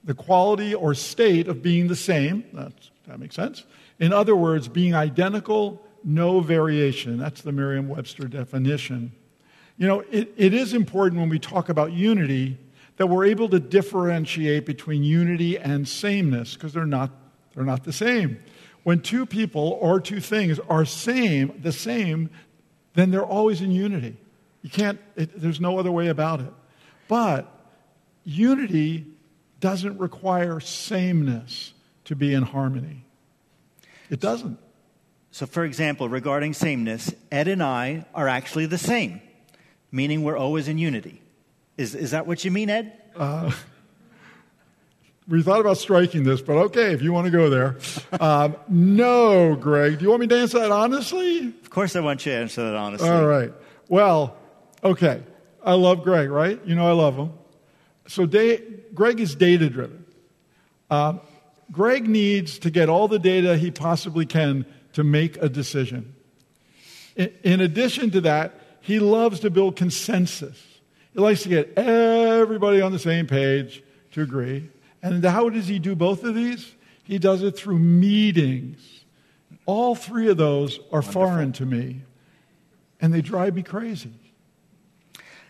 the 0.08 0.14
quality 0.14 0.74
or 0.74 0.94
state 0.94 1.48
of 1.48 1.60
being 1.60 1.86
the 1.86 1.94
same. 1.94 2.42
That's, 2.54 2.90
that 3.06 3.20
makes 3.20 3.36
sense. 3.36 3.64
In 4.00 4.10
other 4.10 4.34
words, 4.34 4.66
being 4.66 4.94
identical, 4.94 5.84
no 6.02 6.40
variation. 6.40 7.18
That's 7.18 7.42
the 7.42 7.52
Merriam 7.52 7.90
Webster 7.90 8.26
definition. 8.26 9.12
You 9.76 9.86
know, 9.86 10.00
it, 10.10 10.32
it 10.38 10.54
is 10.54 10.72
important 10.72 11.20
when 11.20 11.28
we 11.28 11.38
talk 11.38 11.68
about 11.68 11.92
unity 11.92 12.56
that 12.96 13.08
we're 13.08 13.26
able 13.26 13.50
to 13.50 13.60
differentiate 13.60 14.64
between 14.64 15.02
unity 15.02 15.58
and 15.58 15.86
sameness 15.86 16.54
because 16.54 16.72
they're 16.72 16.86
not, 16.86 17.10
they're 17.54 17.66
not 17.66 17.84
the 17.84 17.92
same. 17.92 18.42
When 18.84 19.02
two 19.02 19.26
people 19.26 19.76
or 19.78 20.00
two 20.00 20.20
things 20.20 20.58
are 20.70 20.86
same, 20.86 21.52
the 21.60 21.70
same, 21.70 22.30
then 22.94 23.10
they're 23.10 23.26
always 23.26 23.60
in 23.60 23.72
unity. 23.72 24.16
You 24.62 24.70
can't, 24.70 24.98
it, 25.16 25.38
there's 25.38 25.60
no 25.60 25.78
other 25.78 25.92
way 25.92 26.08
about 26.08 26.40
it. 26.40 26.52
But 27.08 27.46
unity 28.24 29.04
doesn't 29.60 29.98
require 29.98 30.60
sameness 30.60 31.72
to 32.04 32.16
be 32.16 32.32
in 32.32 32.42
harmony. 32.42 33.04
It 34.10 34.20
doesn't. 34.20 34.58
So, 35.30 35.46
for 35.46 35.64
example, 35.64 36.08
regarding 36.08 36.54
sameness, 36.54 37.12
Ed 37.30 37.48
and 37.48 37.62
I 37.62 38.06
are 38.14 38.28
actually 38.28 38.66
the 38.66 38.78
same, 38.78 39.20
meaning 39.92 40.22
we're 40.22 40.36
always 40.36 40.68
in 40.68 40.78
unity. 40.78 41.20
Is, 41.76 41.94
is 41.94 42.12
that 42.12 42.26
what 42.26 42.44
you 42.44 42.50
mean, 42.50 42.70
Ed? 42.70 42.92
Uh, 43.14 43.52
we 45.28 45.42
thought 45.42 45.60
about 45.60 45.76
striking 45.76 46.24
this, 46.24 46.40
but 46.40 46.56
okay, 46.56 46.92
if 46.92 47.02
you 47.02 47.12
want 47.12 47.26
to 47.26 47.30
go 47.30 47.50
there. 47.50 47.76
Um, 48.20 48.56
no, 48.68 49.54
Greg. 49.54 49.98
Do 49.98 50.04
you 50.04 50.10
want 50.10 50.22
me 50.22 50.26
to 50.28 50.38
answer 50.38 50.58
that 50.60 50.72
honestly? 50.72 51.48
Of 51.48 51.70
course, 51.70 51.94
I 51.94 52.00
want 52.00 52.24
you 52.24 52.32
to 52.32 52.38
answer 52.38 52.64
that 52.64 52.74
honestly. 52.74 53.08
All 53.08 53.26
right. 53.26 53.52
Well, 53.88 54.36
okay. 54.82 55.22
I 55.62 55.74
love 55.74 56.02
Greg, 56.02 56.30
right? 56.30 56.58
You 56.64 56.74
know 56.74 56.88
I 56.88 56.92
love 56.92 57.16
him. 57.16 57.32
So 58.08 58.26
Greg 58.26 59.20
is 59.20 59.34
data 59.34 59.68
driven. 59.68 60.04
Um, 60.90 61.20
Greg 61.70 62.08
needs 62.08 62.58
to 62.60 62.70
get 62.70 62.88
all 62.88 63.06
the 63.06 63.18
data 63.18 63.56
he 63.56 63.70
possibly 63.70 64.24
can 64.26 64.64
to 64.94 65.04
make 65.04 65.36
a 65.42 65.48
decision. 65.48 66.14
In, 67.14 67.32
in 67.44 67.60
addition 67.60 68.10
to 68.12 68.22
that, 68.22 68.58
he 68.80 68.98
loves 68.98 69.40
to 69.40 69.50
build 69.50 69.76
consensus. 69.76 70.58
He 71.12 71.20
likes 71.20 71.42
to 71.42 71.50
get 71.50 71.76
everybody 71.76 72.80
on 72.80 72.92
the 72.92 72.98
same 72.98 73.26
page 73.26 73.82
to 74.12 74.22
agree. 74.22 74.70
And 75.02 75.22
how 75.22 75.50
does 75.50 75.68
he 75.68 75.78
do 75.78 75.94
both 75.94 76.24
of 76.24 76.34
these? 76.34 76.74
He 77.04 77.18
does 77.18 77.42
it 77.42 77.56
through 77.56 77.78
meetings. 77.78 79.04
All 79.66 79.94
three 79.94 80.28
of 80.30 80.38
those 80.38 80.78
are 80.78 81.00
Wonderful. 81.00 81.12
foreign 81.12 81.52
to 81.52 81.66
me, 81.66 82.00
and 83.00 83.12
they 83.12 83.20
drive 83.20 83.54
me 83.54 83.62
crazy. 83.62 84.12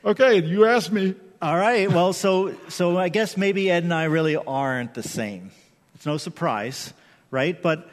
Okay, 0.05 0.43
you 0.43 0.65
asked 0.67 0.91
me 0.91 1.15
all 1.40 1.57
right. 1.57 1.88
Well, 1.90 2.12
so 2.12 2.57
so 2.68 2.99
I 2.99 3.11
guess 3.11 3.37
maybe 3.37 3.71
Ed 3.71 3.85
and 3.85 3.95
I 3.95 4.04
really 4.04 4.37
aren't 4.37 4.95
the 4.95 5.04
same. 5.04 5.52
It's 5.95 6.04
no 6.04 6.16
surprise, 6.16 6.92
right? 7.30 7.61
But 7.61 7.88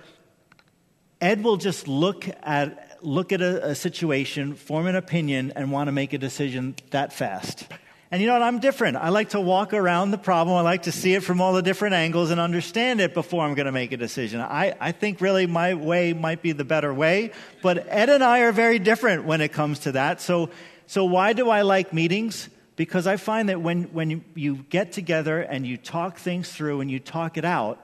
Ed 1.21 1.43
will 1.43 1.57
just 1.57 1.87
look 1.87 2.27
at 2.41 2.97
look 3.03 3.31
at 3.31 3.41
a, 3.41 3.69
a 3.69 3.75
situation, 3.75 4.55
form 4.55 4.87
an 4.87 4.95
opinion, 4.95 5.53
and 5.55 5.71
want 5.71 5.89
to 5.89 5.91
make 5.91 6.13
a 6.13 6.17
decision 6.17 6.75
that 6.89 7.13
fast. 7.13 7.67
And 8.09 8.19
you 8.19 8.27
know 8.27 8.33
what? 8.33 8.41
I'm 8.41 8.59
different. 8.59 8.97
I 8.97 9.09
like 9.09 9.29
to 9.29 9.41
walk 9.41 9.73
around 9.73 10.09
the 10.09 10.17
problem. 10.17 10.55
I 10.55 10.61
like 10.61 10.83
to 10.83 10.91
see 10.91 11.13
it 11.13 11.23
from 11.23 11.39
all 11.39 11.53
the 11.53 11.61
different 11.61 11.93
angles 11.93 12.31
and 12.31 12.39
understand 12.39 12.99
it 12.99 13.13
before 13.13 13.43
I'm 13.43 13.53
going 13.53 13.65
to 13.65 13.71
make 13.71 13.91
a 13.91 13.97
decision. 13.97 14.41
I, 14.41 14.75
I 14.79 14.91
think 14.91 15.21
really 15.21 15.45
my 15.45 15.73
way 15.75 16.13
might 16.13 16.41
be 16.41 16.51
the 16.51 16.63
better 16.63 16.93
way, 16.93 17.31
but 17.61 17.85
Ed 17.89 18.09
and 18.09 18.23
I 18.23 18.39
are 18.39 18.51
very 18.51 18.79
different 18.79 19.25
when 19.25 19.41
it 19.41 19.51
comes 19.51 19.79
to 19.79 19.91
that. 19.93 20.21
So, 20.21 20.49
so 20.87 21.05
why 21.05 21.33
do 21.33 21.49
I 21.49 21.63
like 21.63 21.93
meetings? 21.93 22.49
Because 22.75 23.07
I 23.07 23.17
find 23.17 23.49
that 23.49 23.61
when, 23.61 23.83
when 23.85 24.23
you, 24.35 24.55
get 24.69 24.91
together 24.91 25.39
and 25.39 25.65
you 25.65 25.77
talk 25.77 26.17
things 26.17 26.51
through 26.51 26.81
and 26.81 26.91
you 26.91 26.99
talk 26.99 27.37
it 27.37 27.45
out, 27.45 27.81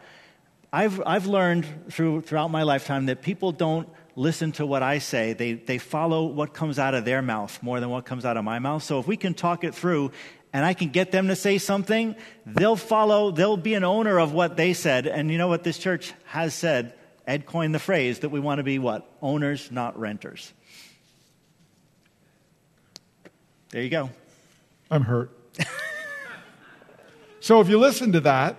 I've, 0.73 1.01
I've 1.05 1.27
learned 1.27 1.65
through, 1.89 2.21
throughout 2.21 2.51
my 2.51 2.63
lifetime 2.63 3.05
that 3.05 3.21
people 3.21 3.51
don't 3.51 3.87
listen 4.15 4.51
to 4.53 4.65
what 4.65 4.83
I 4.83 4.97
say. 4.97 5.33
They, 5.33 5.53
they 5.53 5.77
follow 5.77 6.25
what 6.25 6.53
comes 6.53 6.77
out 6.77 6.93
of 6.93 7.05
their 7.05 7.21
mouth 7.21 7.61
more 7.61 7.79
than 7.79 7.89
what 7.89 8.05
comes 8.05 8.25
out 8.25 8.35
of 8.35 8.43
my 8.43 8.59
mouth. 8.59 8.83
So 8.83 8.99
if 8.99 9.07
we 9.07 9.15
can 9.15 9.33
talk 9.33 9.63
it 9.63 9.73
through 9.73 10.11
and 10.53 10.65
I 10.65 10.73
can 10.73 10.89
get 10.89 11.11
them 11.11 11.29
to 11.29 11.35
say 11.35 11.57
something, 11.57 12.15
they'll 12.45 12.75
follow, 12.75 13.31
they'll 13.31 13.57
be 13.57 13.73
an 13.73 13.85
owner 13.85 14.19
of 14.19 14.33
what 14.33 14.57
they 14.57 14.73
said. 14.73 15.07
And 15.07 15.31
you 15.31 15.37
know 15.37 15.47
what 15.47 15.63
this 15.63 15.77
church 15.77 16.13
has 16.25 16.53
said? 16.53 16.93
Ed 17.25 17.45
coined 17.45 17.73
the 17.73 17.79
phrase 17.79 18.19
that 18.19 18.29
we 18.29 18.41
want 18.41 18.59
to 18.59 18.63
be 18.63 18.79
what? 18.79 19.09
Owners, 19.21 19.71
not 19.71 19.97
renters. 19.97 20.51
There 23.69 23.81
you 23.81 23.89
go. 23.89 24.09
I'm 24.91 25.03
hurt. 25.03 25.31
so 27.39 27.61
if 27.61 27.69
you 27.69 27.79
listen 27.79 28.11
to 28.11 28.19
that, 28.19 28.57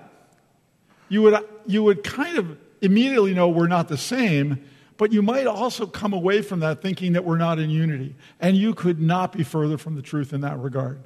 you 1.10 1.20
would, 1.22 1.36
you 1.66 1.82
would 1.82 2.02
kind 2.02 2.38
of 2.38 2.56
immediately 2.80 3.34
know 3.34 3.50
we're 3.50 3.68
not 3.68 3.88
the 3.88 3.98
same, 3.98 4.64
but 4.96 5.12
you 5.12 5.20
might 5.20 5.46
also 5.46 5.86
come 5.86 6.14
away 6.14 6.40
from 6.40 6.60
that 6.60 6.80
thinking 6.80 7.12
that 7.12 7.24
we're 7.24 7.36
not 7.36 7.58
in 7.58 7.68
unity. 7.68 8.16
And 8.40 8.56
you 8.56 8.74
could 8.74 8.98
not 8.98 9.32
be 9.32 9.44
further 9.44 9.76
from 9.76 9.94
the 9.94 10.02
truth 10.02 10.32
in 10.32 10.40
that 10.40 10.58
regard. 10.58 11.00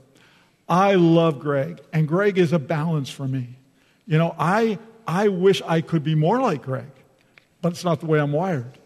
I 0.68 0.94
love 0.94 1.38
Greg, 1.40 1.80
and 1.92 2.08
Greg 2.08 2.38
is 2.38 2.52
a 2.52 2.58
balance 2.58 3.10
for 3.10 3.26
me. 3.26 3.56
You 4.06 4.18
know, 4.18 4.34
I, 4.38 4.78
I 5.06 5.28
wish 5.28 5.62
I 5.62 5.80
could 5.80 6.02
be 6.02 6.14
more 6.14 6.40
like 6.40 6.62
Greg, 6.62 6.90
but 7.62 7.72
it's 7.72 7.84
not 7.84 8.00
the 8.00 8.06
way 8.06 8.18
I'm 8.18 8.32
wired. 8.32 8.78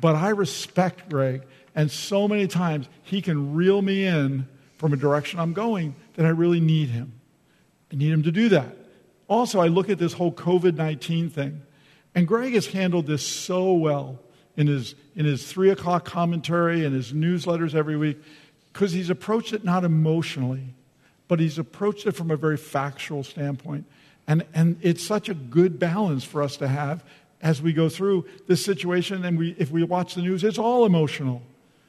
But 0.00 0.14
I 0.14 0.30
respect 0.30 1.08
Greg, 1.08 1.42
and 1.74 1.90
so 1.90 2.28
many 2.28 2.46
times 2.46 2.88
he 3.02 3.22
can 3.22 3.54
reel 3.54 3.82
me 3.82 4.04
in 4.04 4.46
from 4.76 4.92
a 4.92 4.96
direction 4.96 5.40
I'm 5.40 5.52
going 5.52 5.94
that 6.14 6.26
I 6.26 6.30
really 6.30 6.60
need 6.60 6.88
him. 6.88 7.12
I 7.92 7.96
need 7.96 8.12
him 8.12 8.22
to 8.24 8.32
do 8.32 8.48
that. 8.50 8.76
Also, 9.28 9.60
I 9.60 9.68
look 9.68 9.88
at 9.88 9.98
this 9.98 10.12
whole 10.12 10.32
COVID 10.32 10.76
19 10.76 11.30
thing, 11.30 11.62
and 12.14 12.26
Greg 12.28 12.54
has 12.54 12.66
handled 12.66 13.06
this 13.06 13.26
so 13.26 13.72
well 13.72 14.18
in 14.56 14.66
his, 14.66 14.94
in 15.14 15.24
his 15.24 15.50
three 15.50 15.70
o'clock 15.70 16.04
commentary 16.04 16.84
and 16.84 16.94
his 16.94 17.12
newsletters 17.12 17.74
every 17.74 17.96
week 17.96 18.18
because 18.72 18.92
he's 18.92 19.10
approached 19.10 19.52
it 19.52 19.64
not 19.64 19.84
emotionally, 19.84 20.74
but 21.28 21.40
he's 21.40 21.58
approached 21.58 22.06
it 22.06 22.12
from 22.12 22.30
a 22.30 22.36
very 22.36 22.56
factual 22.56 23.24
standpoint. 23.24 23.86
And, 24.26 24.44
and 24.54 24.78
it's 24.82 25.06
such 25.06 25.28
a 25.28 25.34
good 25.34 25.78
balance 25.78 26.24
for 26.24 26.42
us 26.42 26.56
to 26.58 26.68
have 26.68 27.04
as 27.40 27.62
we 27.62 27.72
go 27.72 27.88
through 27.88 28.26
this 28.48 28.64
situation. 28.64 29.24
And 29.24 29.38
we, 29.38 29.54
if 29.58 29.70
we 29.70 29.82
watch 29.82 30.14
the 30.14 30.22
news, 30.22 30.44
it's 30.44 30.58
all 30.58 30.84
emotional. 30.84 31.42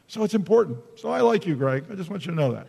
So 0.07 0.23
it's 0.23 0.33
important. 0.33 0.79
So 0.95 1.09
I 1.09 1.21
like 1.21 1.45
you, 1.45 1.55
Greg. 1.55 1.85
I 1.91 1.95
just 1.95 2.09
want 2.09 2.25
you 2.25 2.31
to 2.31 2.37
know 2.37 2.53
that. 2.53 2.67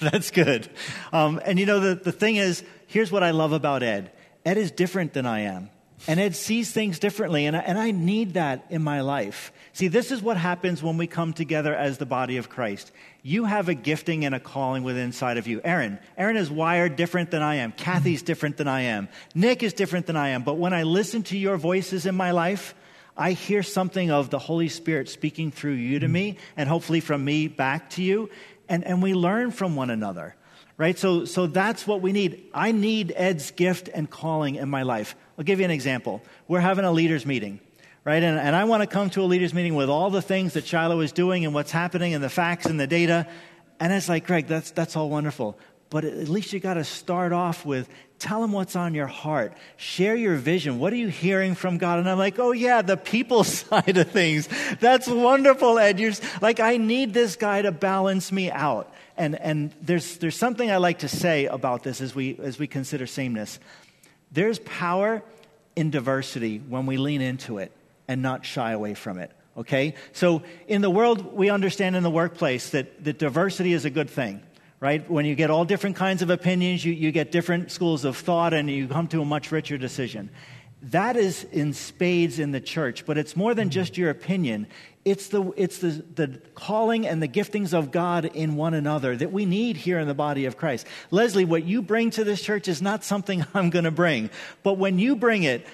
That's 0.00 0.30
good. 0.30 0.68
Um, 1.12 1.40
and 1.44 1.58
you 1.58 1.66
know, 1.66 1.80
the, 1.80 1.94
the 1.94 2.12
thing 2.12 2.36
is, 2.36 2.64
here's 2.88 3.12
what 3.12 3.22
I 3.22 3.30
love 3.30 3.52
about 3.52 3.82
Ed 3.82 4.10
Ed 4.44 4.58
is 4.58 4.70
different 4.72 5.12
than 5.12 5.24
I 5.24 5.40
am. 5.40 5.70
And 6.08 6.18
Ed 6.18 6.34
sees 6.34 6.72
things 6.72 6.98
differently, 6.98 7.46
and 7.46 7.56
I, 7.56 7.60
and 7.60 7.78
I 7.78 7.92
need 7.92 8.34
that 8.34 8.66
in 8.70 8.82
my 8.82 9.02
life. 9.02 9.52
See, 9.72 9.86
this 9.86 10.10
is 10.10 10.20
what 10.20 10.36
happens 10.36 10.82
when 10.82 10.96
we 10.96 11.06
come 11.06 11.32
together 11.32 11.72
as 11.72 11.98
the 11.98 12.06
body 12.06 12.38
of 12.38 12.48
Christ. 12.48 12.90
You 13.22 13.44
have 13.44 13.68
a 13.68 13.74
gifting 13.74 14.24
and 14.24 14.34
a 14.34 14.40
calling 14.40 14.82
within 14.82 15.04
inside 15.04 15.38
of 15.38 15.46
you. 15.46 15.60
Aaron, 15.62 16.00
Aaron 16.18 16.36
is 16.36 16.50
wired 16.50 16.96
different 16.96 17.30
than 17.30 17.40
I 17.40 17.56
am. 17.56 17.70
Kathy's 17.70 18.22
different 18.22 18.56
than 18.56 18.66
I 18.66 18.82
am. 18.82 19.08
Nick 19.32 19.62
is 19.62 19.74
different 19.74 20.06
than 20.06 20.16
I 20.16 20.30
am. 20.30 20.42
But 20.42 20.54
when 20.54 20.72
I 20.72 20.82
listen 20.82 21.22
to 21.24 21.38
your 21.38 21.56
voices 21.56 22.04
in 22.04 22.16
my 22.16 22.32
life, 22.32 22.74
I 23.16 23.32
hear 23.32 23.62
something 23.62 24.10
of 24.10 24.30
the 24.30 24.38
Holy 24.38 24.68
Spirit 24.68 25.08
speaking 25.08 25.50
through 25.50 25.74
you 25.74 25.98
to 26.00 26.08
me, 26.08 26.38
and 26.56 26.68
hopefully 26.68 27.00
from 27.00 27.24
me 27.24 27.48
back 27.48 27.90
to 27.90 28.02
you. 28.02 28.30
And, 28.68 28.84
and 28.84 29.02
we 29.02 29.14
learn 29.14 29.50
from 29.50 29.76
one 29.76 29.90
another 29.90 30.34
right? 30.82 30.98
So, 30.98 31.24
so 31.24 31.46
that's 31.46 31.86
what 31.86 32.00
we 32.00 32.12
need. 32.12 32.44
I 32.52 32.72
need 32.72 33.12
Ed's 33.14 33.50
gift 33.52 33.88
and 33.92 34.10
calling 34.10 34.56
in 34.56 34.68
my 34.68 34.82
life. 34.82 35.14
I'll 35.38 35.44
give 35.44 35.60
you 35.60 35.64
an 35.64 35.70
example. 35.70 36.22
We're 36.48 36.60
having 36.60 36.84
a 36.84 36.92
leaders 36.92 37.24
meeting, 37.24 37.60
right? 38.04 38.22
And, 38.22 38.38
and 38.38 38.56
I 38.56 38.64
want 38.64 38.82
to 38.82 38.86
come 38.86 39.10
to 39.10 39.22
a 39.22 39.24
leaders 39.24 39.54
meeting 39.54 39.74
with 39.74 39.88
all 39.88 40.10
the 40.10 40.22
things 40.22 40.54
that 40.54 40.66
Shiloh 40.66 41.00
is 41.00 41.12
doing 41.12 41.44
and 41.44 41.54
what's 41.54 41.70
happening 41.70 42.14
and 42.14 42.24
the 42.24 42.28
facts 42.28 42.66
and 42.66 42.80
the 42.80 42.86
data. 42.86 43.28
And 43.80 43.92
it's 43.92 44.08
like, 44.08 44.26
Greg, 44.26 44.46
that's, 44.46 44.70
that's 44.72 44.96
all 44.96 45.08
wonderful. 45.08 45.58
But 45.90 46.04
at 46.04 46.28
least 46.28 46.52
you 46.52 46.60
got 46.60 46.74
to 46.74 46.84
start 46.84 47.32
off 47.32 47.66
with 47.66 47.88
tell 48.22 48.40
them 48.40 48.52
what's 48.52 48.76
on 48.76 48.94
your 48.94 49.08
heart. 49.08 49.52
Share 49.76 50.14
your 50.14 50.36
vision. 50.36 50.78
What 50.78 50.92
are 50.92 50.96
you 50.96 51.08
hearing 51.08 51.56
from 51.56 51.76
God? 51.76 51.98
And 51.98 52.08
I'm 52.08 52.18
like, 52.18 52.38
oh, 52.38 52.52
yeah, 52.52 52.80
the 52.80 52.96
people 52.96 53.42
side 53.44 53.96
of 53.96 54.10
things. 54.10 54.48
That's 54.80 55.08
wonderful, 55.08 55.78
Ed. 55.78 55.98
You're 55.98 56.12
like, 56.40 56.60
I 56.60 56.76
need 56.76 57.12
this 57.12 57.34
guy 57.34 57.62
to 57.62 57.72
balance 57.72 58.30
me 58.30 58.50
out. 58.50 58.92
And, 59.16 59.38
and 59.38 59.72
there's, 59.82 60.18
there's 60.18 60.36
something 60.36 60.70
I 60.70 60.76
like 60.76 61.00
to 61.00 61.08
say 61.08 61.46
about 61.46 61.82
this 61.82 62.00
as 62.00 62.14
we, 62.14 62.38
as 62.40 62.58
we 62.58 62.66
consider 62.66 63.06
sameness. 63.06 63.58
There's 64.30 64.60
power 64.60 65.22
in 65.74 65.90
diversity 65.90 66.58
when 66.58 66.86
we 66.86 66.96
lean 66.96 67.20
into 67.20 67.58
it 67.58 67.72
and 68.06 68.22
not 68.22 68.46
shy 68.46 68.70
away 68.72 68.94
from 68.94 69.18
it. 69.18 69.32
Okay? 69.56 69.94
So 70.12 70.42
in 70.68 70.80
the 70.80 70.90
world, 70.90 71.34
we 71.34 71.50
understand 71.50 71.96
in 71.96 72.04
the 72.04 72.10
workplace 72.10 72.70
that, 72.70 73.04
that 73.04 73.18
diversity 73.18 73.72
is 73.72 73.84
a 73.84 73.90
good 73.90 74.08
thing, 74.08 74.42
right? 74.82 75.08
When 75.08 75.24
you 75.24 75.36
get 75.36 75.48
all 75.48 75.64
different 75.64 75.94
kinds 75.94 76.22
of 76.22 76.30
opinions, 76.30 76.84
you, 76.84 76.92
you 76.92 77.12
get 77.12 77.30
different 77.30 77.70
schools 77.70 78.04
of 78.04 78.16
thought, 78.16 78.52
and 78.52 78.68
you 78.68 78.88
come 78.88 79.06
to 79.08 79.22
a 79.22 79.24
much 79.24 79.52
richer 79.52 79.78
decision. 79.78 80.28
That 80.86 81.16
is 81.16 81.44
in 81.52 81.72
spades 81.72 82.40
in 82.40 82.50
the 82.50 82.60
church, 82.60 83.06
but 83.06 83.16
it's 83.16 83.36
more 83.36 83.54
than 83.54 83.70
just 83.70 83.96
your 83.96 84.10
opinion. 84.10 84.66
It's 85.04 85.28
the, 85.28 85.52
it's 85.56 85.78
the, 85.78 86.04
the 86.16 86.40
calling 86.56 87.06
and 87.06 87.22
the 87.22 87.28
giftings 87.28 87.72
of 87.72 87.92
God 87.92 88.24
in 88.24 88.56
one 88.56 88.74
another 88.74 89.16
that 89.16 89.30
we 89.30 89.46
need 89.46 89.76
here 89.76 90.00
in 90.00 90.08
the 90.08 90.14
body 90.14 90.46
of 90.46 90.56
Christ. 90.56 90.88
Leslie, 91.12 91.44
what 91.44 91.62
you 91.62 91.80
bring 91.80 92.10
to 92.10 92.24
this 92.24 92.42
church 92.42 92.66
is 92.66 92.82
not 92.82 93.04
something 93.04 93.46
I'm 93.54 93.70
going 93.70 93.84
to 93.84 93.92
bring. 93.92 94.30
But 94.64 94.78
when 94.78 94.98
you 94.98 95.14
bring 95.14 95.44
it, 95.44 95.64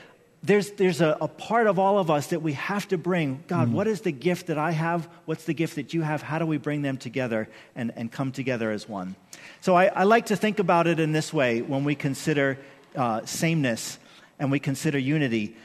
there's, 0.43 0.71
there's 0.73 1.01
a, 1.01 1.17
a, 1.21 1.29
part 1.29 1.67
of 1.67 1.79
all 1.79 1.99
of 1.99 2.11
us 2.11 2.29
that 2.29 2.41
we 2.41 2.53
have 2.53 2.87
to 2.89 2.99
bring. 2.99 3.43
God, 3.49 3.69
mm. 3.69 3.73
what 3.73 3.89
is 3.89 4.03
the 4.03 4.13
gift 4.13 4.47
that 4.47 4.59
I 4.59 4.71
have? 4.71 5.09
What's 5.25 5.45
the 5.45 5.55
gift 5.55 5.75
that 5.77 5.93
you 5.95 6.03
have? 6.03 6.23
How 6.23 6.39
do 6.39 6.47
we 6.47 6.59
bring 6.59 6.83
them 6.83 6.97
together 6.97 7.49
and, 7.75 7.93
and 7.97 8.11
come 8.11 8.31
together 8.31 8.71
as 8.71 8.89
one? 8.89 9.17
So 9.61 9.75
I, 9.75 9.87
I 9.87 10.05
like 10.05 10.27
to 10.27 10.37
think 10.37 10.59
about 10.59 10.87
it 10.87 11.01
in 11.01 11.13
this 11.13 11.33
way 11.33 11.63
when 11.63 11.85
we 11.85 11.95
consider 11.95 12.59
uh, 12.95 13.25
sameness 13.25 13.99
and 14.39 14.51
we 14.51 14.61
consider 14.61 14.99
unity. 14.99 15.57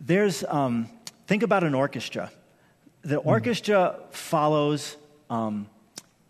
There's, 0.00 0.44
um, 0.44 0.88
think 1.26 1.42
about 1.42 1.62
an 1.62 1.74
orchestra 1.74 2.30
the 3.02 3.16
orchestra 3.16 3.98
follows 4.10 4.96
um, 5.28 5.68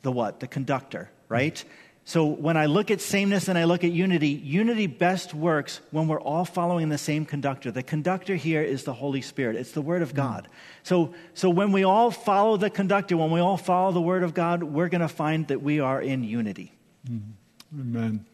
the 0.03 0.11
what? 0.11 0.41
The 0.41 0.47
conductor, 0.47 1.11
right? 1.29 1.63
So 2.05 2.27
when 2.27 2.57
I 2.57 2.67
look 2.67 2.91
at 2.91 3.01
sameness 3.01 3.47
and 3.47 3.57
I 3.57 3.65
look 3.65 3.85
at 3.85 3.93
unity, 3.93 4.31
unity 4.31 4.89
best 4.89 5.35
works 5.35 5.81
when 5.93 6.09
we're 6.09 6.21
all 6.21 6.45
following 6.45 6.89
the 6.89 6.99
same 6.99 7.25
conductor. 7.25 7.71
The 7.71 7.85
conductor 7.85 8.35
here 8.35 8.61
is 8.61 8.83
the 8.83 8.93
Holy 8.93 9.23
Spirit. 9.23 9.55
It's 9.55 9.71
the 9.71 9.83
Word 9.83 10.03
of 10.03 10.13
God. 10.13 10.49
So, 10.83 11.15
so 11.35 11.49
when 11.49 11.71
we 11.71 11.85
all 11.85 12.11
follow 12.11 12.57
the 12.57 12.71
conductor, 12.71 13.17
when 13.17 13.31
we 13.31 13.39
all 13.39 13.57
follow 13.57 13.93
the 13.93 14.01
Word 14.01 14.25
of 14.25 14.35
God, 14.35 14.65
we're 14.65 14.89
going 14.89 15.01
to 15.01 15.09
find 15.09 15.47
that 15.49 15.63
we 15.63 15.79
are 15.79 16.03
in 16.03 16.25
unity. 16.25 16.73
Mm-hmm. 17.09 17.81
Amen. 17.81 18.27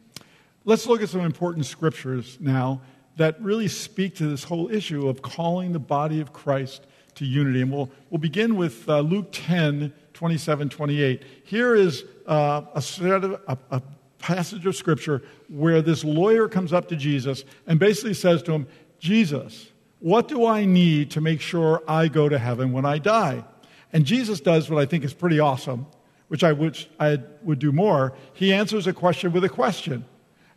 Let's 0.65 0.87
look 0.87 1.03
at 1.03 1.11
some 1.11 1.21
important 1.21 1.67
scriptures 1.67 2.39
now 2.41 2.81
that 3.17 3.41
really 3.43 3.69
speak 3.69 4.17
to 4.17 4.27
this 4.29 4.45
whole 4.45 4.71
issue 4.71 5.09
of 5.09 5.21
calling 5.21 5.73
the 5.73 5.79
body 5.79 6.21
of 6.21 6.33
Christ 6.33 6.87
to 7.17 7.27
unity. 7.27 7.61
And 7.63 7.71
we'll, 7.71 7.91
we'll 8.11 8.19
begin 8.19 8.57
with 8.57 8.89
uh, 8.89 9.01
Luke 9.01 9.29
10, 9.33 9.93
27, 10.15 10.69
28. 10.69 11.23
Here 11.45 11.75
is 11.75 12.05
uh, 12.29 12.63
a, 12.75 13.13
of, 13.13 13.41
a, 13.49 13.59
a 13.71 13.83
passage 14.19 14.67
of 14.67 14.77
scripture 14.77 15.23
where 15.49 15.81
this 15.83 16.05
lawyer 16.05 16.49
comes 16.49 16.73
up 16.73 16.89
to 16.89 16.97
Jesus 16.97 17.45
and 17.67 17.79
basically 17.79 18.15
says 18.15 18.43
to 18.45 18.53
him, 18.53 18.67
Jesus, 18.99 19.71
what 20.01 20.29
do 20.29 20.47
I 20.47 20.65
need 20.65 21.13
to 21.13 21.21
make 21.21 21.41
sure 21.41 21.83
I 21.89 22.09
go 22.09 22.29
to 22.29 22.39
heaven 22.39 22.73
when 22.73 22.85
I 22.85 22.99
die? 22.99 23.45
And 23.93 24.05
Jesus 24.05 24.41
does 24.41 24.69
what 24.69 24.81
I 24.81 24.87
think 24.87 25.05
is 25.05 25.15
pretty 25.15 25.41
awesome, 25.41 25.87
which 26.29 26.45
I 26.45 26.53
wish 26.53 26.89
I 27.01 27.19
would 27.43 27.59
do 27.59 27.73
more. 27.73 28.13
He 28.35 28.53
answers 28.53 28.87
a 28.87 28.93
question 28.93 29.33
with 29.33 29.45
a 29.45 29.49
question. 29.49 30.05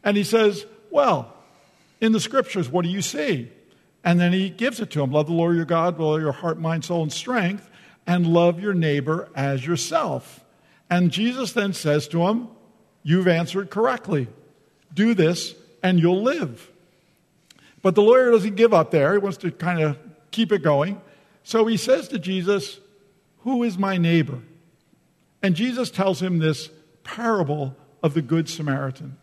And 0.04 0.18
he 0.18 0.24
says, 0.24 0.66
Well, 0.90 1.34
in 2.01 2.12
the 2.12 2.20
scriptures, 2.20 2.70
what 2.70 2.84
do 2.84 2.90
you 2.90 3.01
see? 3.01 3.51
And 4.04 4.20
then 4.20 4.34
he 4.34 4.50
gives 4.50 4.80
it 4.80 4.90
to 4.92 5.01
him 5.01 5.12
love 5.12 5.28
the 5.28 5.34
Lord 5.34 5.56
your 5.56 5.66
God 5.66 5.98
with 5.98 6.06
all 6.06 6.20
your 6.20 6.32
heart, 6.32 6.60
mind, 6.60 6.84
soul, 6.84 7.04
and 7.04 7.13
strength, 7.13 7.70
and 8.06 8.28
love 8.28 8.60
your 8.60 8.74
neighbor 8.74 9.30
as 9.36 9.66
yourself. 9.66 10.44
And 10.91 11.10
Jesus 11.10 11.53
then 11.53 11.71
says 11.74 12.07
to 12.10 12.27
him, 12.27 12.50
You've 13.01 13.27
answered 13.27 13.71
correctly. 13.71 14.27
Do 14.93 15.15
this, 15.15 15.55
and 15.81 16.00
you'll 16.00 16.21
live. 16.21 16.69
But 17.81 17.95
the 17.95 18.03
lawyer 18.03 18.29
doesn't 18.29 18.55
give 18.55 18.74
up 18.74 18.91
there. 18.91 19.13
He 19.13 19.17
wants 19.17 19.38
to 19.38 19.51
kind 19.51 19.81
of 19.81 19.98
keep 20.29 20.51
it 20.51 20.62
going. 20.62 21.01
So 21.43 21.65
he 21.65 21.77
says 21.77 22.10
to 22.10 22.19
Jesus, 22.19 22.79
Who 23.39 23.63
is 23.63 23.77
my 23.77 23.98
neighbor? 23.98 24.39
And 25.41 25.55
Jesus 25.55 25.89
tells 25.89 26.21
him 26.21 26.38
this 26.38 26.69
parable 27.03 27.75
of 28.03 28.13
the 28.13 28.21
Good 28.21 28.50
Samaritan. 28.50 29.17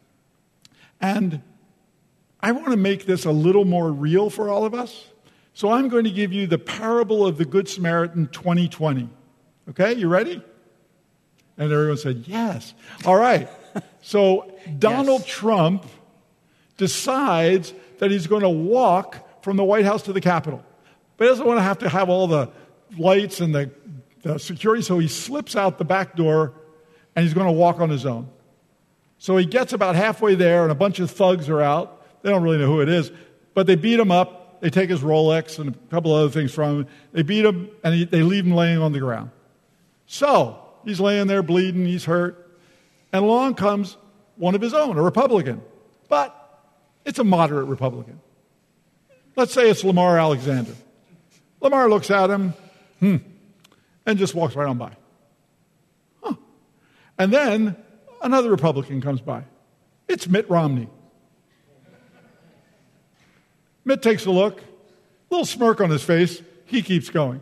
And 1.00 1.42
I 2.40 2.50
want 2.52 2.68
to 2.68 2.76
make 2.76 3.04
this 3.04 3.24
a 3.24 3.30
little 3.30 3.64
more 3.64 3.92
real 3.92 4.30
for 4.30 4.48
all 4.48 4.64
of 4.64 4.74
us. 4.74 5.04
So 5.52 5.70
I'm 5.70 5.88
going 5.88 6.04
to 6.04 6.10
give 6.10 6.32
you 6.32 6.46
the 6.46 6.58
parable 6.58 7.26
of 7.26 7.36
the 7.36 7.44
Good 7.44 7.68
Samaritan 7.68 8.28
2020. 8.28 9.08
Okay, 9.68 9.92
you 9.92 10.08
ready? 10.08 10.42
And 11.58 11.72
everyone 11.72 11.96
said, 11.98 12.24
Yes. 12.26 12.72
All 13.04 13.16
right. 13.16 13.48
So 14.00 14.50
Donald 14.78 15.22
Yes. 15.22 15.28
Trump 15.30 15.86
decides 16.76 17.74
that 17.98 18.10
he's 18.10 18.26
going 18.26 18.42
to 18.42 18.48
walk 18.48 19.42
from 19.42 19.56
the 19.56 19.64
White 19.64 19.84
House 19.84 20.02
to 20.02 20.12
the 20.12 20.20
Capitol. 20.20 20.64
But 21.16 21.24
he 21.24 21.30
doesn't 21.30 21.46
want 21.46 21.58
to 21.58 21.62
have 21.62 21.78
to 21.80 21.88
have 21.88 22.08
all 22.08 22.28
the 22.28 22.50
lights 22.96 23.40
and 23.40 23.54
the, 23.54 23.70
the 24.22 24.38
security, 24.38 24.82
so 24.82 24.98
he 24.98 25.08
slips 25.08 25.56
out 25.56 25.78
the 25.78 25.84
back 25.84 26.14
door 26.14 26.52
and 27.16 27.24
he's 27.24 27.34
going 27.34 27.46
to 27.46 27.52
walk 27.52 27.80
on 27.80 27.90
his 27.90 28.06
own. 28.06 28.28
So 29.18 29.36
he 29.36 29.44
gets 29.44 29.72
about 29.72 29.96
halfway 29.96 30.36
there, 30.36 30.62
and 30.62 30.70
a 30.70 30.76
bunch 30.76 31.00
of 31.00 31.10
thugs 31.10 31.48
are 31.48 31.60
out. 31.60 32.22
They 32.22 32.30
don't 32.30 32.44
really 32.44 32.58
know 32.58 32.66
who 32.66 32.80
it 32.80 32.88
is, 32.88 33.10
but 33.52 33.66
they 33.66 33.74
beat 33.74 33.98
him 33.98 34.12
up. 34.12 34.60
They 34.60 34.70
take 34.70 34.90
his 34.90 35.00
Rolex 35.00 35.58
and 35.58 35.74
a 35.74 35.78
couple 35.90 36.12
other 36.12 36.30
things 36.30 36.52
from 36.52 36.80
him. 36.80 36.86
They 37.12 37.22
beat 37.22 37.44
him, 37.44 37.68
and 37.82 37.94
he, 37.94 38.04
they 38.04 38.22
leave 38.22 38.46
him 38.46 38.52
laying 38.52 38.78
on 38.78 38.92
the 38.92 39.00
ground. 39.00 39.32
So 40.06 40.67
he's 40.84 41.00
laying 41.00 41.26
there 41.26 41.42
bleeding, 41.42 41.84
he's 41.86 42.04
hurt, 42.04 42.58
and 43.12 43.24
along 43.24 43.54
comes 43.54 43.96
one 44.36 44.54
of 44.54 44.60
his 44.60 44.74
own, 44.74 44.96
a 44.96 45.02
Republican. 45.02 45.62
But 46.08 46.34
it's 47.04 47.18
a 47.18 47.24
moderate 47.24 47.66
Republican. 47.66 48.20
Let's 49.36 49.52
say 49.52 49.70
it's 49.70 49.84
Lamar 49.84 50.18
Alexander. 50.18 50.74
Lamar 51.60 51.88
looks 51.88 52.10
at 52.10 52.30
him, 52.30 52.54
hmm, 53.00 53.16
and 54.06 54.18
just 54.18 54.34
walks 54.34 54.54
right 54.54 54.68
on 54.68 54.78
by. 54.78 54.92
Huh. 56.22 56.34
And 57.18 57.32
then 57.32 57.76
another 58.22 58.50
Republican 58.50 59.00
comes 59.00 59.20
by. 59.20 59.44
It's 60.06 60.26
Mitt 60.26 60.48
Romney. 60.48 60.88
Mitt 63.84 64.02
takes 64.02 64.26
a 64.26 64.30
look, 64.30 64.62
little 65.30 65.46
smirk 65.46 65.80
on 65.80 65.90
his 65.90 66.02
face. 66.02 66.42
He 66.66 66.82
keeps 66.82 67.08
going. 67.08 67.40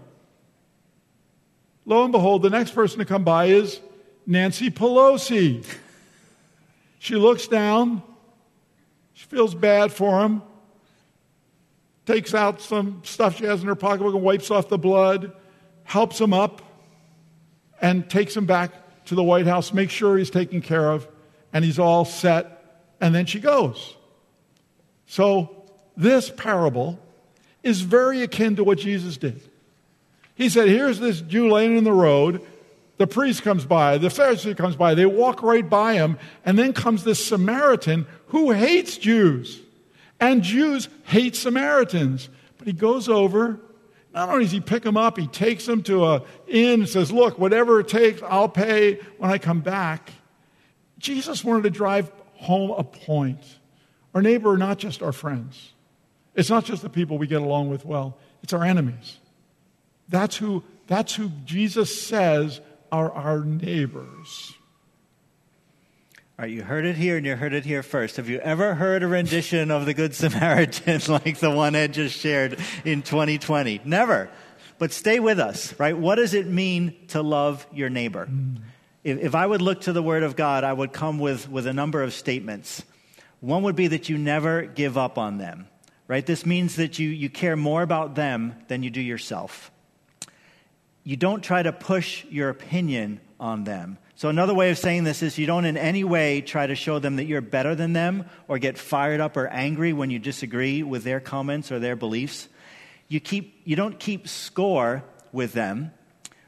Lo 1.86 2.02
and 2.02 2.10
behold, 2.10 2.42
the 2.42 2.50
next 2.50 2.72
person 2.72 2.98
to 2.98 3.04
come 3.04 3.22
by 3.22 3.46
is 3.46 3.80
Nancy 4.26 4.70
Pelosi. 4.70 5.64
She 6.98 7.14
looks 7.14 7.46
down. 7.46 8.02
She 9.14 9.26
feels 9.26 9.54
bad 9.54 9.92
for 9.92 10.20
him. 10.22 10.42
Takes 12.04 12.34
out 12.34 12.60
some 12.60 13.02
stuff 13.04 13.36
she 13.36 13.44
has 13.44 13.62
in 13.62 13.68
her 13.68 13.76
pocketbook 13.76 14.14
and 14.14 14.22
wipes 14.22 14.50
off 14.50 14.68
the 14.68 14.78
blood, 14.78 15.32
helps 15.84 16.20
him 16.20 16.34
up, 16.34 16.60
and 17.80 18.08
takes 18.10 18.36
him 18.36 18.46
back 18.46 18.72
to 19.06 19.14
the 19.14 19.22
White 19.22 19.46
House, 19.46 19.72
makes 19.72 19.92
sure 19.92 20.18
he's 20.18 20.30
taken 20.30 20.60
care 20.60 20.90
of, 20.90 21.06
and 21.52 21.64
he's 21.64 21.78
all 21.78 22.04
set, 22.04 22.84
and 23.00 23.14
then 23.14 23.26
she 23.26 23.38
goes. 23.38 23.96
So, 25.06 25.64
this 25.96 26.30
parable 26.30 26.98
is 27.62 27.80
very 27.80 28.22
akin 28.22 28.56
to 28.56 28.64
what 28.64 28.78
Jesus 28.78 29.16
did. 29.16 29.40
He 30.36 30.48
said, 30.48 30.68
Here's 30.68 31.00
this 31.00 31.20
Jew 31.20 31.50
laying 31.50 31.76
in 31.76 31.84
the 31.84 31.92
road. 31.92 32.46
The 32.98 33.06
priest 33.06 33.42
comes 33.42 33.66
by, 33.66 33.98
the 33.98 34.08
Pharisee 34.08 34.56
comes 34.56 34.74
by, 34.74 34.94
they 34.94 35.04
walk 35.04 35.42
right 35.42 35.68
by 35.68 35.94
him, 35.94 36.18
and 36.46 36.58
then 36.58 36.72
comes 36.72 37.04
this 37.04 37.22
Samaritan 37.22 38.06
who 38.28 38.52
hates 38.52 38.96
Jews. 38.96 39.60
And 40.18 40.42
Jews 40.42 40.88
hate 41.04 41.36
Samaritans. 41.36 42.30
But 42.56 42.66
he 42.66 42.72
goes 42.72 43.06
over, 43.08 43.60
not 44.14 44.30
only 44.30 44.44
does 44.44 44.52
he 44.52 44.60
pick 44.60 44.84
him 44.84 44.96
up, 44.96 45.18
he 45.18 45.26
takes 45.26 45.68
him 45.68 45.82
to 45.84 46.06
a 46.06 46.22
inn 46.46 46.80
and 46.80 46.88
says, 46.88 47.12
Look, 47.12 47.38
whatever 47.38 47.80
it 47.80 47.88
takes, 47.88 48.22
I'll 48.22 48.48
pay 48.48 48.94
when 49.18 49.30
I 49.30 49.36
come 49.36 49.60
back. 49.60 50.10
Jesus 50.98 51.44
wanted 51.44 51.64
to 51.64 51.70
drive 51.70 52.10
home 52.34 52.70
a 52.70 52.82
point. 52.82 53.42
Our 54.14 54.22
neighbor 54.22 54.52
are 54.52 54.58
not 54.58 54.78
just 54.78 55.02
our 55.02 55.12
friends. 55.12 55.72
It's 56.34 56.48
not 56.48 56.64
just 56.64 56.80
the 56.80 56.88
people 56.88 57.18
we 57.18 57.26
get 57.26 57.42
along 57.42 57.68
with 57.68 57.84
well, 57.84 58.16
it's 58.42 58.54
our 58.54 58.64
enemies. 58.64 59.18
That's 60.08 60.36
who, 60.36 60.62
that's 60.86 61.14
who 61.14 61.30
Jesus 61.44 62.06
says 62.06 62.60
are 62.92 63.10
our 63.12 63.44
neighbors. 63.44 64.52
All 66.38 66.44
right, 66.44 66.50
you 66.50 66.62
heard 66.62 66.84
it 66.84 66.96
here 66.96 67.16
and 67.16 67.24
you 67.24 67.34
heard 67.34 67.54
it 67.54 67.64
here 67.64 67.82
first. 67.82 68.16
Have 68.16 68.28
you 68.28 68.38
ever 68.38 68.74
heard 68.74 69.02
a 69.02 69.06
rendition 69.06 69.70
of 69.70 69.86
the 69.86 69.94
Good 69.94 70.14
Samaritan 70.14 71.00
like 71.08 71.38
the 71.38 71.50
one 71.50 71.74
Ed 71.74 71.94
just 71.94 72.18
shared 72.18 72.58
in 72.84 73.02
2020? 73.02 73.80
Never. 73.84 74.28
But 74.78 74.92
stay 74.92 75.18
with 75.18 75.40
us, 75.40 75.78
right? 75.80 75.96
What 75.96 76.16
does 76.16 76.34
it 76.34 76.46
mean 76.46 76.94
to 77.08 77.22
love 77.22 77.66
your 77.72 77.88
neighbor? 77.88 78.26
Mm. 78.26 78.58
If, 79.02 79.18
if 79.18 79.34
I 79.34 79.46
would 79.46 79.62
look 79.62 79.82
to 79.82 79.94
the 79.94 80.02
Word 80.02 80.22
of 80.22 80.36
God, 80.36 80.62
I 80.62 80.72
would 80.74 80.92
come 80.92 81.18
with, 81.18 81.48
with 81.48 81.66
a 81.66 81.72
number 81.72 82.02
of 82.02 82.12
statements. 82.12 82.84
One 83.40 83.62
would 83.62 83.76
be 83.76 83.86
that 83.88 84.10
you 84.10 84.18
never 84.18 84.62
give 84.66 84.98
up 84.98 85.16
on 85.16 85.38
them, 85.38 85.68
right? 86.06 86.24
This 86.24 86.44
means 86.44 86.76
that 86.76 86.98
you, 86.98 87.08
you 87.08 87.30
care 87.30 87.56
more 87.56 87.80
about 87.80 88.14
them 88.14 88.54
than 88.68 88.82
you 88.82 88.90
do 88.90 89.00
yourself 89.00 89.70
you 91.06 91.16
don't 91.16 91.40
try 91.40 91.62
to 91.62 91.72
push 91.72 92.24
your 92.24 92.48
opinion 92.48 93.20
on 93.38 93.62
them. 93.62 93.96
So, 94.16 94.28
another 94.28 94.52
way 94.52 94.70
of 94.70 94.78
saying 94.78 95.04
this 95.04 95.22
is 95.22 95.38
you 95.38 95.46
don't 95.46 95.64
in 95.64 95.76
any 95.76 96.02
way 96.02 96.40
try 96.40 96.66
to 96.66 96.74
show 96.74 96.98
them 96.98 97.16
that 97.16 97.26
you're 97.26 97.40
better 97.40 97.76
than 97.76 97.92
them 97.92 98.28
or 98.48 98.58
get 98.58 98.76
fired 98.76 99.20
up 99.20 99.36
or 99.36 99.46
angry 99.46 99.92
when 99.92 100.10
you 100.10 100.18
disagree 100.18 100.82
with 100.82 101.04
their 101.04 101.20
comments 101.20 101.70
or 101.70 101.78
their 101.78 101.94
beliefs. 101.94 102.48
You, 103.06 103.20
keep, 103.20 103.60
you 103.64 103.76
don't 103.76 104.00
keep 104.00 104.26
score 104.26 105.04
with 105.30 105.52
them, 105.52 105.92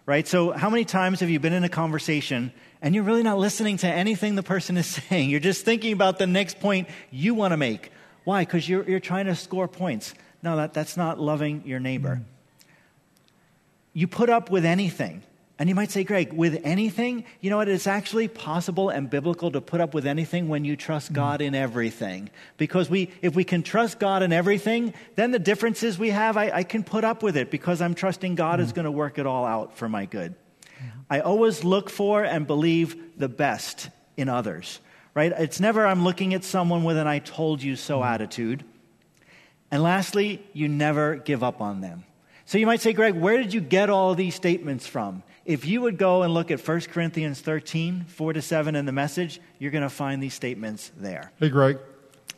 right? 0.07 0.27
So, 0.27 0.51
how 0.51 0.71
many 0.71 0.85
times 0.85 1.21
have 1.21 1.31
you 1.31 1.39
been 1.39 1.53
in 1.53 1.63
a 1.63 1.69
conversation 1.69 2.53
and 2.83 2.97
you're 2.97 3.05
really 3.05 3.23
not 3.23 3.39
listening 3.39 3.77
to 3.79 3.87
anything 3.87 4.35
the 4.35 4.43
person 4.43 4.77
is 4.77 4.87
saying? 5.09 5.31
You're 5.31 5.39
just 5.39 5.65
thinking 5.65 5.93
about 5.93 6.19
the 6.19 6.27
next 6.27 6.59
point 6.59 6.89
you 7.13 7.33
want 7.33 7.53
to 7.53 7.57
make. 7.57 7.93
Why? 8.25 8.45
Because 8.45 8.69
you're, 8.69 8.83
you're 8.91 8.99
trying 8.99 9.27
to 9.27 9.37
score 9.37 9.69
points. 9.69 10.15
No, 10.43 10.57
that, 10.57 10.75
that's 10.75 10.97
not 10.97 11.21
loving 11.21 11.63
your 11.65 11.79
neighbor 11.79 12.23
you 13.93 14.07
put 14.07 14.31
up 14.31 14.51
with 14.51 14.65
anything. 14.65 15.23
And 15.59 15.69
you 15.69 15.75
might 15.75 15.91
say, 15.91 16.05
Greg, 16.05 16.33
with 16.33 16.61
anything? 16.63 17.25
You 17.41 17.51
know 17.51 17.57
what? 17.57 17.69
It's 17.69 17.89
actually 17.89 18.29
possible 18.29 18.91
and 18.91 19.11
biblical 19.11 19.51
to 19.51 19.61
put 19.61 19.81
up 19.81 19.93
with 19.93 20.07
anything 20.07 20.49
when 20.49 20.65
you 20.65 20.77
trust 20.77 21.09
hmm. 21.09 21.15
God 21.15 21.41
in 21.41 21.55
everything. 21.55 22.31
Because 22.57 22.89
we, 22.89 23.11
if 23.23 23.35
we 23.35 23.43
can 23.43 23.65
trust 23.65 23.99
God 23.99 24.23
in 24.23 24.33
everything, 24.33 24.95
then 25.17 25.33
the 25.33 25.41
differences 25.41 25.99
we 25.99 26.11
have, 26.11 26.37
I, 26.37 26.51
I 26.51 26.63
can 26.63 26.85
put 26.85 27.03
up 27.03 27.25
with 27.25 27.37
it 27.37 27.51
because 27.51 27.81
I'm 27.81 27.95
trusting 27.95 28.37
God 28.37 28.61
is 28.61 28.71
hmm. 28.71 28.77
going 28.77 28.85
to 28.85 28.93
work 28.93 29.19
it 29.19 29.27
all 29.27 29.45
out 29.45 29.77
for 29.77 29.89
my 29.89 30.07
good. 30.07 30.35
I 31.11 31.21
always 31.21 31.65
look 31.65 31.91
for 31.91 32.23
and 32.23 32.47
believe 32.47 33.19
the 33.19 33.29
best 33.29 33.89
in 34.17 34.29
others, 34.29 34.79
right? 35.15 35.33
It's 35.33 35.59
never 35.59 35.87
I'm 35.87 36.05
looking 36.05 36.35
at 36.35 36.45
someone 36.45 36.85
with 36.85 36.99
an 36.99 37.07
I 37.09 37.19
told 37.19 37.63
you 37.63 37.75
so 37.75 37.99
hmm. 37.99 38.05
attitude. 38.05 38.65
And 39.73 39.83
lastly, 39.83 40.47
you 40.53 40.69
never 40.69 41.17
give 41.17 41.43
up 41.43 41.61
on 41.61 41.81
them. 41.81 42.05
So 42.49 42.57
you 42.57 42.65
might 42.65 42.81
say, 42.81 42.95
Greg, 42.95 43.15
where 43.15 43.37
did 43.37 43.53
you 43.53 43.61
get 43.61 43.91
all 43.91 44.15
these 44.15 44.35
statements 44.35 44.87
from? 44.87 45.23
If 45.45 45.67
you 45.67 45.83
would 45.83 45.99
go 45.99 46.23
and 46.23 46.33
look 46.33 46.51
at 46.51 46.67
1 46.67 46.81
Corinthians 46.81 47.43
13, 47.43 48.07
4 48.09 48.33
to 48.33 48.41
7 48.41 48.75
in 48.75 48.87
the 48.87 48.93
message, 48.93 49.39
you're 49.59 49.71
going 49.71 49.83
to 49.83 49.91
find 49.91 50.23
these 50.23 50.33
statements 50.33 50.91
there. 50.97 51.31
Hey, 51.39 51.51
Greg. 51.51 51.77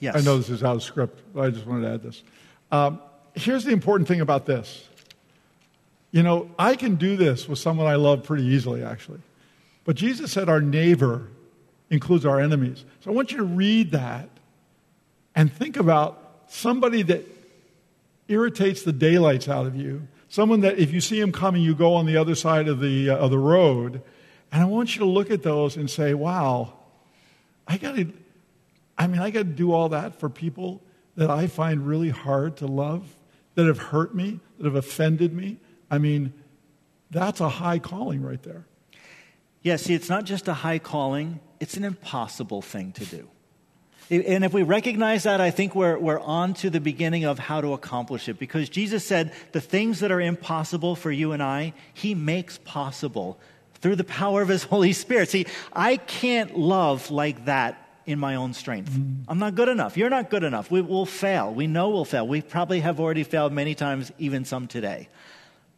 Yes. 0.01 0.16
I 0.16 0.20
know 0.23 0.37
this 0.37 0.49
is 0.51 0.64
out 0.64 0.75
of 0.75 0.83
script, 0.83 1.23
but 1.33 1.42
I 1.42 1.51
just 1.51 1.64
wanted 1.64 1.83
to 1.83 1.94
add 1.94 2.03
this. 2.03 2.25
Um, 2.73 3.01
here's 3.35 3.62
the 3.62 3.70
important 3.70 4.09
thing 4.09 4.20
about 4.20 4.46
this. 4.46 4.85
You 6.11 6.25
know, 6.25 6.51
I 6.59 6.75
can 6.75 6.96
do 6.96 7.16
this 7.16 7.49
with 7.49 7.61
someone 7.61 7.87
I 7.87 7.94
love 7.94 8.25
pretty 8.25 8.46
easily, 8.46 8.83
actually. 8.83 9.20
But 9.85 9.94
Jesus 9.94 10.33
said 10.33 10.49
our 10.49 10.61
neighbor 10.61 11.29
includes 11.88 12.27
our 12.27 12.40
enemies. 12.40 12.85
So 12.99 13.12
I 13.12 13.14
want 13.14 13.31
you 13.31 13.37
to 13.37 13.44
read 13.44 13.92
that 13.92 14.29
and 15.37 15.53
think 15.53 15.77
about 15.77 16.46
somebody 16.49 17.03
that 17.03 17.39
irritates 18.31 18.83
the 18.83 18.93
daylights 18.93 19.49
out 19.49 19.66
of 19.66 19.77
you. 19.77 20.07
Someone 20.29 20.61
that 20.61 20.79
if 20.79 20.93
you 20.93 21.01
see 21.01 21.21
him 21.21 21.33
coming, 21.33 21.62
you 21.62 21.75
go 21.75 21.95
on 21.95 22.07
the 22.07 22.16
other 22.16 22.35
side 22.35 22.69
of 22.69 22.81
the, 22.81 23.11
uh, 23.11 23.16
of 23.16 23.31
the 23.31 23.38
road. 23.38 24.03
And 24.53 24.62
I 24.62 24.64
want 24.64 24.95
you 24.95 25.01
to 25.01 25.07
look 25.07 25.31
at 25.31 25.43
those 25.43 25.77
and 25.77 25.90
say, 25.90 26.14
wow, 26.14 26.75
I 27.66 27.77
got 27.77 27.97
to, 27.97 28.12
I 28.97 29.07
mean, 29.07 29.21
I 29.21 29.31
got 29.31 29.40
to 29.40 29.45
do 29.45 29.73
all 29.73 29.88
that 29.90 30.19
for 30.19 30.29
people 30.29 30.83
that 31.16 31.31
I 31.31 31.49
find 31.49 31.87
really 31.87 32.11
hard 32.11 32.57
to 32.59 32.66
love, 32.66 33.14
that 33.55 33.66
have 33.66 33.79
hurt 33.79 34.14
me, 34.14 34.40
that 34.59 34.64
have 34.64 34.77
offended 34.77 35.33
me. 35.33 35.59
I 35.90 35.99
mean, 35.99 36.33
that's 37.11 37.40
a 37.40 37.49
high 37.49 37.81
calling 37.81 38.23
right 38.23 38.43
there. 38.43 38.66
Yeah, 39.62 39.77
see, 39.77 39.95
it's 39.95 40.09
not 40.09 40.25
just 40.25 40.49
a 40.49 40.55
high 40.55 40.79
calling, 40.79 41.40
it's 41.59 41.77
an 41.77 41.85
impossible 41.85 42.62
thing 42.62 42.93
to 42.93 43.05
do. 43.05 43.29
And 44.11 44.44
if 44.44 44.53
we 44.53 44.64
recognize 44.64 45.23
that, 45.23 45.40
I 45.40 45.53
think 45.53 45.77
we're, 45.77 45.96
we're 45.96 46.18
on 46.18 46.55
to 46.55 46.70
the 46.70 46.81
beginning 46.81 47.25
of 47.25 47.38
how 47.38 47.61
to 47.61 47.75
accomplish 47.75 48.29
it. 48.29 48.40
Because 48.40 48.68
Jesus 48.68 49.07
said, 49.07 49.33
the 49.53 49.61
things 49.61 50.01
that 50.01 50.11
are 50.11 50.20
impossible 50.20 50.96
for 50.96 51.12
you 51.12 51.31
and 51.31 51.40
I, 51.40 51.75
He 51.94 52.16
makes 52.16 52.59
possible 52.59 53.38
through 53.75 53.96
the 53.96 54.05
power 54.05 54.42
of 54.42 54.49
His 54.49 54.64
Holy 54.75 54.92
Spirit. 54.92 55.29
See, 55.29 55.46
I 55.73 55.96
can't 55.96 56.59
love 56.59 57.12
like 57.12 57.44
that 57.44 57.88
in 58.05 58.18
my 58.18 58.35
own 58.35 58.53
strength. 58.53 58.90
Mm. 58.90 59.25
I'm 59.29 59.38
not 59.38 59.55
good 59.55 59.68
enough. 59.68 59.96
You're 59.96 60.11
not 60.11 60.29
good 60.29 60.42
enough. 60.42 60.73
We 60.73 60.81
will 60.81 61.07
fail. 61.07 61.55
We 61.55 61.68
know 61.68 61.90
we'll 61.90 62.05
fail. 62.05 62.27
We 62.27 62.42
probably 62.42 62.81
have 62.81 62.99
already 62.99 63.23
failed 63.23 63.53
many 63.53 63.77
times, 63.77 64.11
even 64.18 64.44
some 64.44 64.66
today. 64.66 65.09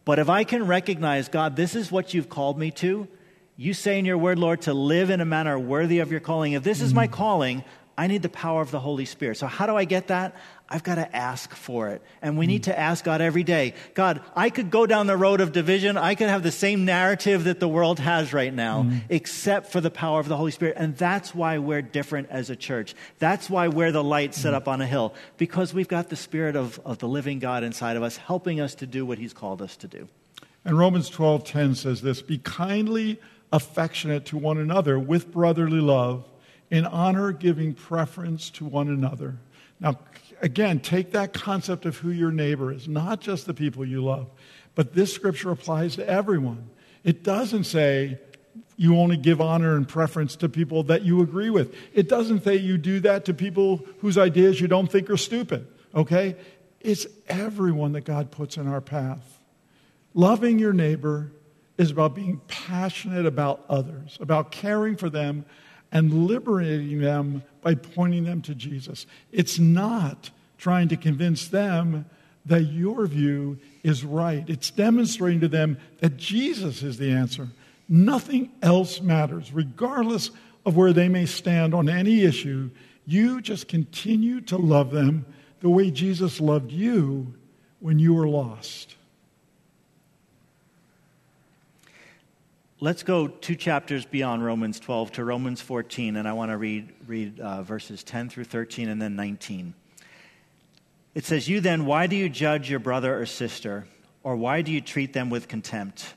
But 0.05 0.17
if 0.17 0.27
I 0.27 0.43
can 0.43 0.65
recognize, 0.65 1.29
God, 1.29 1.55
this 1.55 1.75
is 1.75 1.91
what 1.91 2.15
you've 2.15 2.29
called 2.29 2.57
me 2.57 2.71
to, 2.71 3.07
you 3.55 3.75
say 3.75 3.99
in 3.99 4.05
your 4.05 4.17
word, 4.17 4.39
Lord, 4.39 4.61
to 4.63 4.73
live 4.73 5.11
in 5.11 5.21
a 5.21 5.25
manner 5.25 5.59
worthy 5.59 5.99
of 5.99 6.11
your 6.11 6.19
calling. 6.19 6.53
If 6.53 6.63
this 6.63 6.81
is 6.81 6.93
my 6.93 7.07
mm. 7.07 7.11
calling, 7.11 7.63
I 7.97 8.07
need 8.07 8.23
the 8.23 8.29
power 8.29 8.61
of 8.61 8.71
the 8.71 8.79
Holy 8.79 9.05
Spirit. 9.05 9.37
So, 9.37 9.45
how 9.45 9.67
do 9.67 9.75
I 9.75 9.85
get 9.85 10.07
that? 10.07 10.35
I've 10.67 10.83
got 10.83 10.95
to 10.95 11.15
ask 11.15 11.53
for 11.53 11.89
it. 11.89 12.01
And 12.21 12.37
we 12.37 12.47
need 12.47 12.65
hmm. 12.65 12.71
to 12.71 12.79
ask 12.79 13.05
God 13.05 13.21
every 13.21 13.43
day 13.43 13.75
God, 13.93 14.21
I 14.35 14.49
could 14.49 14.71
go 14.71 14.87
down 14.87 15.05
the 15.05 15.17
road 15.17 15.41
of 15.41 15.51
division. 15.51 15.97
I 15.97 16.15
could 16.15 16.29
have 16.29 16.41
the 16.41 16.51
same 16.51 16.85
narrative 16.85 17.43
that 17.43 17.59
the 17.59 17.67
world 17.67 17.99
has 17.99 18.33
right 18.33 18.53
now, 18.53 18.83
hmm. 18.83 18.97
except 19.09 19.71
for 19.71 19.79
the 19.79 19.91
power 19.91 20.19
of 20.19 20.27
the 20.27 20.37
Holy 20.37 20.51
Spirit. 20.51 20.75
And 20.77 20.97
that's 20.97 21.35
why 21.35 21.59
we're 21.59 21.83
different 21.83 22.29
as 22.31 22.49
a 22.49 22.55
church. 22.55 22.95
That's 23.19 23.49
why 23.49 23.67
we're 23.67 23.91
the 23.91 24.03
light 24.03 24.33
set 24.33 24.49
hmm. 24.49 24.57
up 24.57 24.67
on 24.67 24.81
a 24.81 24.87
hill, 24.87 25.13
because 25.37 25.73
we've 25.73 25.87
got 25.87 26.09
the 26.09 26.15
Spirit 26.15 26.55
of, 26.55 26.79
of 26.85 26.97
the 26.97 27.07
living 27.07 27.37
God 27.37 27.63
inside 27.63 27.95
of 27.95 28.01
us, 28.01 28.17
helping 28.17 28.59
us 28.59 28.73
to 28.75 28.87
do 28.87 29.05
what 29.05 29.19
He's 29.19 29.33
called 29.33 29.61
us 29.61 29.77
to 29.77 29.87
do. 29.87 30.07
And 30.65 30.79
Romans 30.79 31.11
12:10 31.11 31.75
says 31.75 32.01
this, 32.01 32.21
"Be 32.21 32.39
kindly 32.39 33.19
affectionate 33.53 34.25
to 34.25 34.37
one 34.37 34.57
another 34.57 34.97
with 34.97 35.31
brotherly 35.31 35.79
love, 35.79 36.25
in 36.73 36.87
honor 36.87 37.31
giving 37.31 37.75
preference 37.75 38.49
to 38.49 38.65
one 38.65 38.89
another." 38.89 39.35
Now, 39.79 39.99
again, 40.41 40.79
take 40.79 41.11
that 41.11 41.31
concept 41.31 41.85
of 41.85 41.97
who 41.97 42.09
your 42.09 42.31
neighbor 42.31 42.73
is, 42.73 42.87
not 42.87 43.21
just 43.21 43.45
the 43.45 43.53
people 43.53 43.85
you 43.85 44.03
love, 44.03 44.27
but 44.73 44.93
this 44.93 45.13
scripture 45.13 45.51
applies 45.51 45.95
to 45.97 46.09
everyone. 46.09 46.69
It 47.03 47.23
doesn't 47.23 47.65
say 47.65 48.17
you 48.75 48.97
only 48.97 49.17
give 49.17 49.39
honor 49.39 49.75
and 49.75 49.87
preference 49.87 50.35
to 50.37 50.49
people 50.49 50.81
that 50.83 51.03
you 51.03 51.21
agree 51.21 51.51
with. 51.51 51.75
It 51.93 52.09
doesn't 52.09 52.43
say 52.43 52.55
you 52.55 52.79
do 52.79 52.99
that 53.01 53.25
to 53.25 53.35
people 53.35 53.85
whose 53.99 54.17
ideas 54.17 54.59
you 54.59 54.67
don't 54.67 54.91
think 54.91 55.11
are 55.11 55.17
stupid, 55.17 55.67
okay? 55.93 56.35
It's 56.81 57.05
everyone 57.27 57.91
that 57.91 58.03
God 58.03 58.31
puts 58.31 58.57
in 58.57 58.67
our 58.67 58.81
path. 58.81 59.39
Loving 60.15 60.57
your 60.57 60.73
neighbor 60.73 61.31
is 61.77 61.91
about 61.91 62.15
being 62.15 62.41
passionate 62.47 63.27
about 63.27 63.63
others, 63.69 64.17
about 64.19 64.51
caring 64.51 64.95
for 64.95 65.09
them 65.09 65.45
and 65.93 66.27
liberating 66.27 66.99
them 66.99 67.43
by 67.61 67.75
pointing 67.75 68.25
them 68.25 68.41
to 68.41 68.55
Jesus. 68.55 69.05
It's 69.31 69.59
not 69.59 70.31
trying 70.57 70.89
to 70.89 70.97
convince 70.97 71.47
them 71.47 72.05
that 72.45 72.63
your 72.63 73.05
view 73.05 73.59
is 73.83 74.03
right. 74.03 74.43
It's 74.49 74.71
demonstrating 74.71 75.39
to 75.41 75.47
them 75.47 75.77
that 75.99 76.17
Jesus 76.17 76.83
is 76.83 76.97
the 76.97 77.11
answer. 77.11 77.47
Nothing 77.87 78.51
else 78.61 78.99
matters, 79.01 79.53
regardless 79.53 80.31
of 80.65 80.75
where 80.75 80.93
they 80.93 81.07
may 81.07 81.27
stand 81.27 81.73
on 81.73 81.87
any 81.87 82.23
issue. 82.23 82.71
You 83.05 83.39
just 83.39 83.67
continue 83.67 84.41
to 84.41 84.57
love 84.57 84.91
them 84.91 85.25
the 85.59 85.69
way 85.69 85.91
Jesus 85.91 86.41
loved 86.41 86.71
you 86.71 87.33
when 87.79 87.99
you 87.99 88.15
were 88.15 88.27
lost. 88.27 88.95
Let's 92.83 93.03
go 93.03 93.29
two 93.29 93.55
chapters 93.55 94.05
beyond 94.05 94.43
Romans 94.43 94.77
12 94.77 95.13
to 95.13 95.23
Romans 95.23 95.61
14, 95.61 96.17
and 96.17 96.27
I 96.27 96.33
want 96.33 96.51
to 96.51 96.57
read, 96.57 96.91
read 97.07 97.39
uh, 97.39 97.61
verses 97.63 98.03
10 98.03 98.27
through 98.27 98.43
13 98.43 98.89
and 98.89 99.01
then 99.01 99.15
19. 99.15 99.73
It 101.15 101.23
says, 101.23 101.47
You 101.47 101.61
then, 101.61 101.85
why 101.85 102.07
do 102.07 102.17
you 102.17 102.27
judge 102.27 102.69
your 102.69 102.81
brother 102.81 103.17
or 103.17 103.25
sister, 103.25 103.87
or 104.21 104.35
why 104.35 104.63
do 104.63 104.73
you 104.73 104.81
treat 104.81 105.13
them 105.13 105.29
with 105.29 105.47
contempt? 105.47 106.13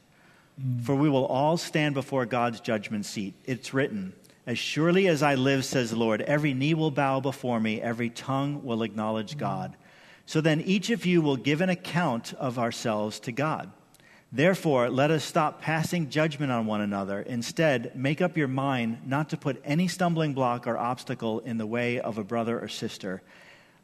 For 0.82 0.96
we 0.96 1.08
will 1.08 1.26
all 1.26 1.56
stand 1.56 1.94
before 1.94 2.26
God's 2.26 2.58
judgment 2.58 3.06
seat. 3.06 3.34
It's 3.44 3.72
written, 3.72 4.12
As 4.44 4.58
surely 4.58 5.06
as 5.06 5.22
I 5.22 5.36
live, 5.36 5.64
says 5.64 5.90
the 5.90 5.96
Lord, 5.96 6.20
every 6.22 6.52
knee 6.52 6.74
will 6.74 6.90
bow 6.90 7.20
before 7.20 7.60
me, 7.60 7.80
every 7.80 8.10
tongue 8.10 8.64
will 8.64 8.82
acknowledge 8.82 9.38
God. 9.38 9.76
So 10.26 10.40
then 10.40 10.60
each 10.62 10.90
of 10.90 11.06
you 11.06 11.22
will 11.22 11.36
give 11.36 11.60
an 11.60 11.70
account 11.70 12.34
of 12.34 12.58
ourselves 12.58 13.20
to 13.20 13.30
God. 13.30 13.70
Therefore, 14.36 14.90
let 14.90 15.10
us 15.10 15.24
stop 15.24 15.62
passing 15.62 16.10
judgment 16.10 16.52
on 16.52 16.66
one 16.66 16.82
another. 16.82 17.22
Instead, 17.22 17.96
make 17.96 18.20
up 18.20 18.36
your 18.36 18.48
mind 18.48 18.98
not 19.06 19.30
to 19.30 19.38
put 19.38 19.62
any 19.64 19.88
stumbling 19.88 20.34
block 20.34 20.66
or 20.66 20.76
obstacle 20.76 21.40
in 21.40 21.56
the 21.56 21.64
way 21.64 22.00
of 22.00 22.18
a 22.18 22.22
brother 22.22 22.60
or 22.60 22.68
sister. 22.68 23.22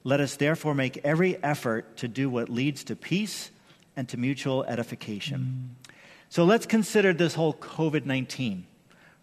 Let 0.04 0.20
us 0.20 0.36
therefore 0.36 0.74
make 0.74 0.98
every 1.04 1.42
effort 1.42 1.96
to 1.96 2.08
do 2.08 2.28
what 2.28 2.50
leads 2.50 2.84
to 2.84 2.96
peace 2.96 3.50
and 3.96 4.06
to 4.10 4.18
mutual 4.18 4.62
edification. 4.64 5.74
Mm. 5.88 5.92
So 6.28 6.44
let's 6.44 6.66
consider 6.66 7.14
this 7.14 7.32
whole 7.32 7.54
COVID 7.54 8.04
19, 8.04 8.66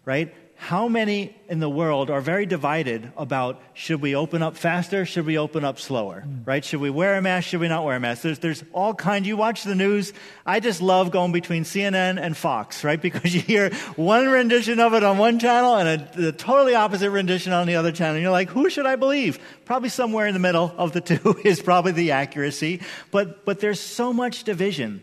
right? 0.04 0.34
How 0.60 0.88
many 0.88 1.34
in 1.48 1.58
the 1.58 1.70
world 1.70 2.10
are 2.10 2.20
very 2.20 2.44
divided 2.44 3.10
about 3.16 3.62
should 3.72 4.02
we 4.02 4.14
open 4.14 4.42
up 4.42 4.58
faster, 4.58 5.06
should 5.06 5.24
we 5.24 5.38
open 5.38 5.64
up 5.64 5.80
slower, 5.80 6.22
mm. 6.24 6.46
right? 6.46 6.62
Should 6.62 6.82
we 6.82 6.90
wear 6.90 7.16
a 7.16 7.22
mask, 7.22 7.48
should 7.48 7.60
we 7.60 7.66
not 7.66 7.82
wear 7.82 7.96
a 7.96 8.00
mask? 8.00 8.20
There's, 8.20 8.38
there's 8.40 8.62
all 8.74 8.92
kinds. 8.92 9.26
You 9.26 9.38
watch 9.38 9.64
the 9.64 9.74
news. 9.74 10.12
I 10.44 10.60
just 10.60 10.82
love 10.82 11.12
going 11.12 11.32
between 11.32 11.64
CNN 11.64 12.20
and 12.20 12.36
Fox, 12.36 12.84
right? 12.84 13.00
Because 13.10 13.34
you 13.34 13.40
hear 13.40 13.72
one 13.96 14.28
rendition 14.28 14.80
of 14.80 14.92
it 14.92 15.02
on 15.02 15.16
one 15.16 15.38
channel 15.38 15.76
and 15.76 15.88
a, 15.88 16.20
the 16.20 16.32
totally 16.32 16.74
opposite 16.74 17.10
rendition 17.10 17.54
on 17.54 17.66
the 17.66 17.76
other 17.76 17.90
channel. 17.90 18.16
And 18.16 18.22
you're 18.22 18.30
like, 18.30 18.50
who 18.50 18.68
should 18.68 18.84
I 18.84 18.96
believe? 18.96 19.38
Probably 19.64 19.88
somewhere 19.88 20.26
in 20.26 20.34
the 20.34 20.40
middle 20.40 20.74
of 20.76 20.92
the 20.92 21.00
two 21.00 21.40
is 21.42 21.62
probably 21.62 21.92
the 21.92 22.10
accuracy. 22.10 22.82
But, 23.10 23.46
but 23.46 23.60
there's 23.60 23.80
so 23.80 24.12
much 24.12 24.44
division. 24.44 25.02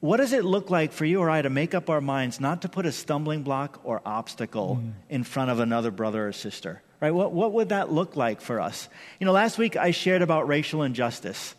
What 0.00 0.16
does 0.16 0.32
it 0.32 0.44
look 0.44 0.70
like 0.70 0.92
for 0.92 1.04
you 1.04 1.20
or 1.20 1.28
I 1.28 1.42
to 1.42 1.50
make 1.50 1.74
up 1.74 1.90
our 1.90 2.00
minds 2.00 2.40
not 2.40 2.62
to 2.62 2.70
put 2.70 2.86
a 2.86 2.92
stumbling 2.92 3.42
block 3.42 3.80
or 3.84 4.00
obstacle 4.06 4.80
mm. 4.82 4.92
in 5.10 5.24
front 5.24 5.50
of 5.50 5.60
another 5.60 5.90
brother 5.90 6.28
or 6.28 6.32
sister? 6.32 6.82
Right? 7.00 7.10
What, 7.10 7.32
what 7.32 7.52
would 7.52 7.68
that 7.68 7.92
look 7.92 8.16
like 8.16 8.40
for 8.40 8.60
us? 8.60 8.88
You 9.18 9.26
know, 9.26 9.32
last 9.32 9.58
week 9.58 9.76
I 9.76 9.90
shared 9.90 10.22
about 10.22 10.48
racial 10.48 10.82
injustice 10.82 11.54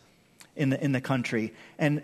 in 0.55 0.71
the, 0.71 0.83
in 0.83 0.91
the 0.91 1.01
country. 1.01 1.53
And 1.77 2.03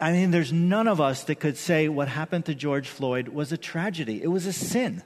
I 0.00 0.12
mean, 0.12 0.30
there's 0.30 0.52
none 0.52 0.86
of 0.86 1.00
us 1.00 1.24
that 1.24 1.36
could 1.36 1.56
say 1.56 1.88
what 1.88 2.08
happened 2.08 2.46
to 2.46 2.54
George 2.54 2.88
Floyd 2.88 3.28
was 3.28 3.50
a 3.50 3.56
tragedy, 3.56 4.22
it 4.22 4.28
was 4.28 4.46
a 4.46 4.52
sin. 4.52 5.02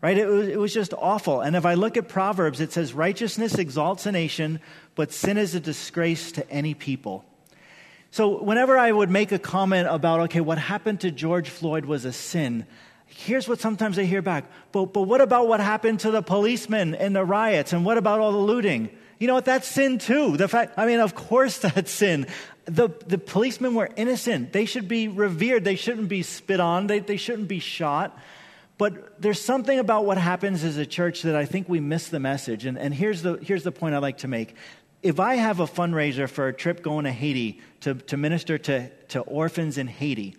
Right? 0.00 0.18
It 0.18 0.26
was, 0.26 0.48
it 0.48 0.58
was 0.58 0.74
just 0.74 0.92
awful. 0.92 1.40
And 1.40 1.56
if 1.56 1.64
I 1.64 1.74
look 1.74 1.96
at 1.96 2.08
Proverbs, 2.08 2.60
it 2.60 2.72
says, 2.72 2.92
Righteousness 2.92 3.54
exalts 3.54 4.04
a 4.04 4.12
nation, 4.12 4.60
but 4.94 5.12
sin 5.12 5.38
is 5.38 5.54
a 5.54 5.60
disgrace 5.60 6.30
to 6.32 6.48
any 6.50 6.74
people. 6.74 7.24
So, 8.14 8.40
whenever 8.40 8.78
I 8.78 8.92
would 8.92 9.10
make 9.10 9.32
a 9.32 9.40
comment 9.40 9.88
about, 9.90 10.20
okay, 10.20 10.40
what 10.40 10.56
happened 10.56 11.00
to 11.00 11.10
George 11.10 11.48
Floyd 11.48 11.84
was 11.84 12.04
a 12.04 12.12
sin, 12.12 12.64
here's 13.06 13.48
what 13.48 13.58
sometimes 13.58 13.98
I 13.98 14.04
hear 14.04 14.22
back. 14.22 14.44
But, 14.70 14.92
but 14.92 15.02
what 15.02 15.20
about 15.20 15.48
what 15.48 15.58
happened 15.58 15.98
to 15.98 16.12
the 16.12 16.22
policemen 16.22 16.94
in 16.94 17.12
the 17.12 17.24
riots? 17.24 17.72
And 17.72 17.84
what 17.84 17.98
about 17.98 18.20
all 18.20 18.30
the 18.30 18.38
looting? 18.38 18.88
You 19.18 19.26
know 19.26 19.34
what? 19.34 19.46
That's 19.46 19.66
sin 19.66 19.98
too. 19.98 20.36
The 20.36 20.46
fact, 20.46 20.74
I 20.76 20.86
mean, 20.86 21.00
of 21.00 21.16
course 21.16 21.58
that's 21.74 21.90
sin. 21.90 22.28
The, 22.66 22.88
the 23.04 23.18
policemen 23.18 23.74
were 23.74 23.90
innocent. 23.96 24.52
They 24.52 24.66
should 24.66 24.86
be 24.86 25.08
revered. 25.08 25.64
They 25.64 25.74
shouldn't 25.74 26.08
be 26.08 26.22
spit 26.22 26.60
on. 26.60 26.86
They, 26.86 27.00
they 27.00 27.16
shouldn't 27.16 27.48
be 27.48 27.58
shot. 27.58 28.16
But 28.78 29.20
there's 29.20 29.40
something 29.40 29.80
about 29.80 30.04
what 30.04 30.18
happens 30.18 30.62
as 30.62 30.76
a 30.76 30.86
church 30.86 31.22
that 31.22 31.34
I 31.34 31.46
think 31.46 31.68
we 31.68 31.80
miss 31.80 32.10
the 32.10 32.20
message. 32.20 32.64
And, 32.64 32.78
and 32.78 32.94
here's, 32.94 33.22
the, 33.22 33.38
here's 33.38 33.64
the 33.64 33.72
point 33.72 33.96
I'd 33.96 34.02
like 34.02 34.18
to 34.18 34.28
make 34.28 34.54
if 35.04 35.20
I 35.20 35.34
have 35.34 35.60
a 35.60 35.66
fundraiser 35.66 36.28
for 36.28 36.48
a 36.48 36.52
trip 36.52 36.82
going 36.82 37.04
to 37.04 37.12
Haiti 37.12 37.60
to, 37.82 37.94
to 37.94 38.16
minister 38.16 38.56
to, 38.56 38.88
to 39.08 39.20
orphans 39.20 39.76
in 39.76 39.86
Haiti, 39.86 40.34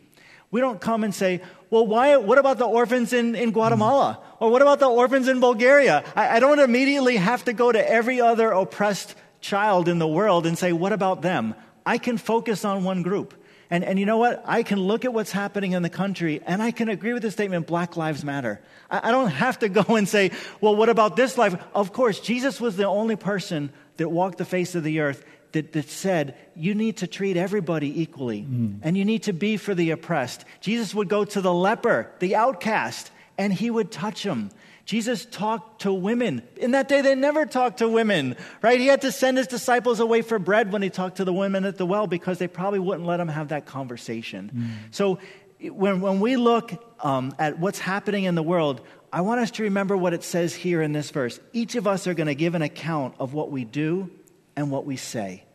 we 0.50 0.60
don't 0.60 0.82
come 0.82 1.04
and 1.04 1.14
say, 1.14 1.42
well, 1.70 1.86
why, 1.86 2.18
what 2.18 2.40
about 2.40 2.58
the 2.58 2.66
orphans 2.66 3.14
in, 3.14 3.36
in 3.36 3.52
Guatemala? 3.52 4.20
Or 4.40 4.50
what 4.50 4.64
about 4.64 4.80
the 4.80 4.88
orphans 4.88 5.28
in 5.28 5.40
Bulgaria? 5.40 6.04
I, 6.16 6.38
I 6.38 6.40
don't 6.40 6.60
immediately 6.60 7.18
have 7.18 7.46
to 7.46 7.54
go 7.54 7.72
to 7.72 7.90
every 7.90 8.20
other 8.20 8.52
oppressed 8.52 9.14
child 9.40 9.88
in 9.88 10.00
the 10.00 10.08
world 10.08 10.48
and 10.48 10.58
say, 10.58 10.74
what 10.74 10.94
about 10.94 11.22
them? 11.22 11.54
I 11.86 12.00
can 12.00 12.18
focus 12.18 12.66
on 12.66 12.84
one 12.84 13.04
group. 13.04 13.36
And, 13.70 13.84
and 13.84 14.00
you 14.00 14.06
know 14.08 14.18
what? 14.18 14.44
I 14.48 14.64
can 14.64 14.80
look 14.80 15.06
at 15.06 15.14
what's 15.14 15.32
happening 15.32 15.74
in 15.74 15.84
the 15.84 15.90
country 15.90 16.42
and 16.46 16.62
I 16.62 16.72
can 16.72 16.90
agree 16.90 17.14
with 17.14 17.22
the 17.22 17.32
statement, 17.32 17.68
Black 17.68 17.98
Lives 17.98 18.24
Matter. 18.24 18.62
I, 18.90 19.10
I 19.10 19.12
don't 19.12 19.30
have 19.30 19.60
to 19.60 19.70
go 19.70 19.96
and 19.96 20.10
say, 20.10 20.32
well, 20.60 20.76
what 20.76 20.90
about 20.90 21.16
this 21.16 21.38
life? 21.38 21.56
Of 21.76 21.94
course, 21.94 22.20
Jesus 22.20 22.60
was 22.60 22.78
the 22.78 22.88
only 22.88 23.16
person 23.16 23.72
that 23.98 24.10
walked 24.10 24.38
the 24.38 24.46
face 24.46 24.76
of 24.76 24.84
the 24.84 25.00
earth 25.00 25.24
that, 25.54 25.72
that 25.72 25.90
said, 25.90 26.36
you 26.56 26.76
need 26.76 26.98
to 26.98 27.08
treat 27.08 27.38
everybody 27.38 28.02
equally 28.02 28.46
and 28.84 28.98
you 28.98 29.06
need 29.06 29.24
to 29.24 29.34
be 29.34 29.58
for 29.58 29.74
the 29.74 29.92
oppressed. 29.92 30.44
Jesus 30.60 30.94
would 30.94 31.08
go 31.08 31.24
to 31.24 31.42
the 31.42 31.54
leper, 31.54 32.12
the 32.20 32.36
outcast, 32.36 33.10
and 33.38 33.54
he 33.54 33.70
would 33.70 33.92
touch 33.92 34.24
him. 34.24 34.52
Jesus 34.86 35.26
talked 35.26 35.82
to 35.82 35.92
women. 35.92 36.44
In 36.58 36.72
that 36.72 36.88
day, 36.88 37.02
they 37.02 37.16
never 37.16 37.46
talked 37.46 37.80
to 37.80 37.90
women, 37.90 38.36
right? 38.62 38.80
He 38.80 38.88
had 38.88 39.02
to 39.02 39.12
send 39.12 39.38
his 39.38 39.48
disciples 39.48 40.00
away 40.00 40.22
for 40.22 40.38
bread 40.38 40.72
when 40.72 40.82
he 40.82 40.90
talked 40.90 41.18
to 41.18 41.26
the 41.26 41.34
women 41.34 41.66
at 41.66 41.78
the 41.78 41.86
well 41.86 42.06
because 42.06 42.38
they 42.38 42.48
probably 42.48 42.80
wouldn't 42.80 43.08
let 43.08 43.20
him 43.20 43.30
have 43.30 43.48
that 43.48 43.66
conversation. 43.66 44.78
So 44.92 45.20
when, 45.60 46.02
when 46.02 46.20
we 46.20 46.36
look 46.36 46.74
um, 47.00 47.34
at 47.40 47.58
what's 47.60 47.80
happening 47.80 48.26
in 48.26 48.36
the 48.36 48.44
world, 48.44 48.82
I 49.16 49.22
want 49.22 49.40
us 49.40 49.52
to 49.52 49.64
remember 49.64 49.96
what 49.96 50.14
it 50.14 50.26
says 50.26 50.54
here 50.54 50.82
in 50.82 50.92
this 50.92 51.10
verse. 51.10 51.40
Each 51.54 51.76
of 51.76 51.88
us 51.88 52.06
are 52.06 52.14
going 52.14 52.28
to 52.28 52.36
give 52.36 52.54
an 52.54 52.62
account 52.62 53.16
of 53.18 53.34
what 53.34 53.50
we 53.50 53.64
do 53.64 54.12
and 54.58 54.70
what 54.70 54.86
we 54.86 54.98
say. 54.98 55.46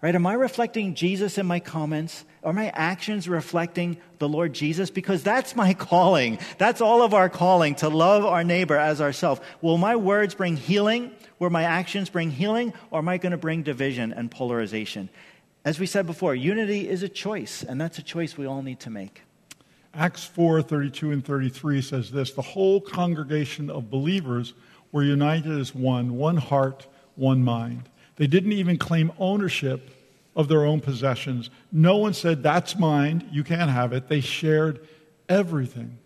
Right? 0.00 0.14
Am 0.14 0.24
I 0.24 0.34
reflecting 0.34 0.94
Jesus 0.94 1.36
in 1.36 1.46
my 1.46 1.58
comments? 1.58 2.24
Are 2.44 2.52
my 2.52 2.68
actions 2.68 3.28
reflecting 3.28 3.96
the 4.20 4.28
Lord 4.28 4.52
Jesus? 4.52 4.88
Because 4.88 5.24
that's 5.24 5.56
my 5.56 5.74
calling. 5.90 6.38
That's 6.58 6.80
all 6.80 7.02
of 7.02 7.12
our 7.12 7.28
calling 7.28 7.74
to 7.76 7.88
love 7.88 8.24
our 8.24 8.44
neighbor 8.44 8.76
as 8.76 9.00
ourselves. 9.00 9.40
Will 9.60 9.78
my 9.78 9.96
words 9.96 10.36
bring 10.36 10.56
healing? 10.56 11.10
Will 11.40 11.50
my 11.50 11.64
actions 11.64 12.08
bring 12.08 12.30
healing? 12.30 12.72
Or 12.92 13.00
am 13.00 13.08
I 13.08 13.18
going 13.18 13.32
to 13.32 13.36
bring 13.36 13.64
division 13.64 14.12
and 14.12 14.30
polarization? 14.30 15.08
As 15.64 15.80
we 15.80 15.86
said 15.86 16.06
before, 16.06 16.36
unity 16.36 16.88
is 16.88 17.02
a 17.02 17.08
choice, 17.08 17.64
and 17.64 17.80
that's 17.80 17.98
a 17.98 18.02
choice 18.04 18.38
we 18.38 18.46
all 18.46 18.62
need 18.62 18.78
to 18.80 18.90
make. 18.90 19.25
Acts 19.96 20.24
4 20.24 20.60
32 20.60 21.10
and 21.10 21.24
33 21.24 21.80
says 21.80 22.10
this 22.10 22.32
The 22.32 22.42
whole 22.42 22.80
congregation 22.80 23.70
of 23.70 23.90
believers 23.90 24.52
were 24.92 25.02
united 25.02 25.58
as 25.58 25.74
one, 25.74 26.16
one 26.16 26.36
heart, 26.36 26.86
one 27.16 27.42
mind. 27.42 27.88
They 28.16 28.26
didn't 28.26 28.52
even 28.52 28.76
claim 28.76 29.12
ownership 29.18 29.90
of 30.34 30.48
their 30.48 30.64
own 30.66 30.80
possessions. 30.80 31.48
No 31.72 31.96
one 31.96 32.12
said, 32.12 32.42
That's 32.42 32.78
mine, 32.78 33.26
you 33.32 33.42
can't 33.42 33.70
have 33.70 33.92
it. 33.94 34.08
They 34.08 34.20
shared 34.20 34.86
everything. 35.28 35.98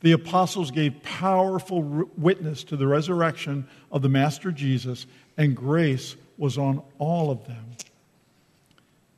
The 0.00 0.12
apostles 0.12 0.70
gave 0.70 1.02
powerful 1.02 1.82
witness 2.16 2.64
to 2.64 2.76
the 2.76 2.86
resurrection 2.86 3.68
of 3.92 4.00
the 4.00 4.08
Master 4.08 4.50
Jesus, 4.50 5.06
and 5.36 5.54
grace 5.54 6.16
was 6.38 6.56
on 6.56 6.82
all 6.98 7.30
of 7.30 7.46
them. 7.46 7.66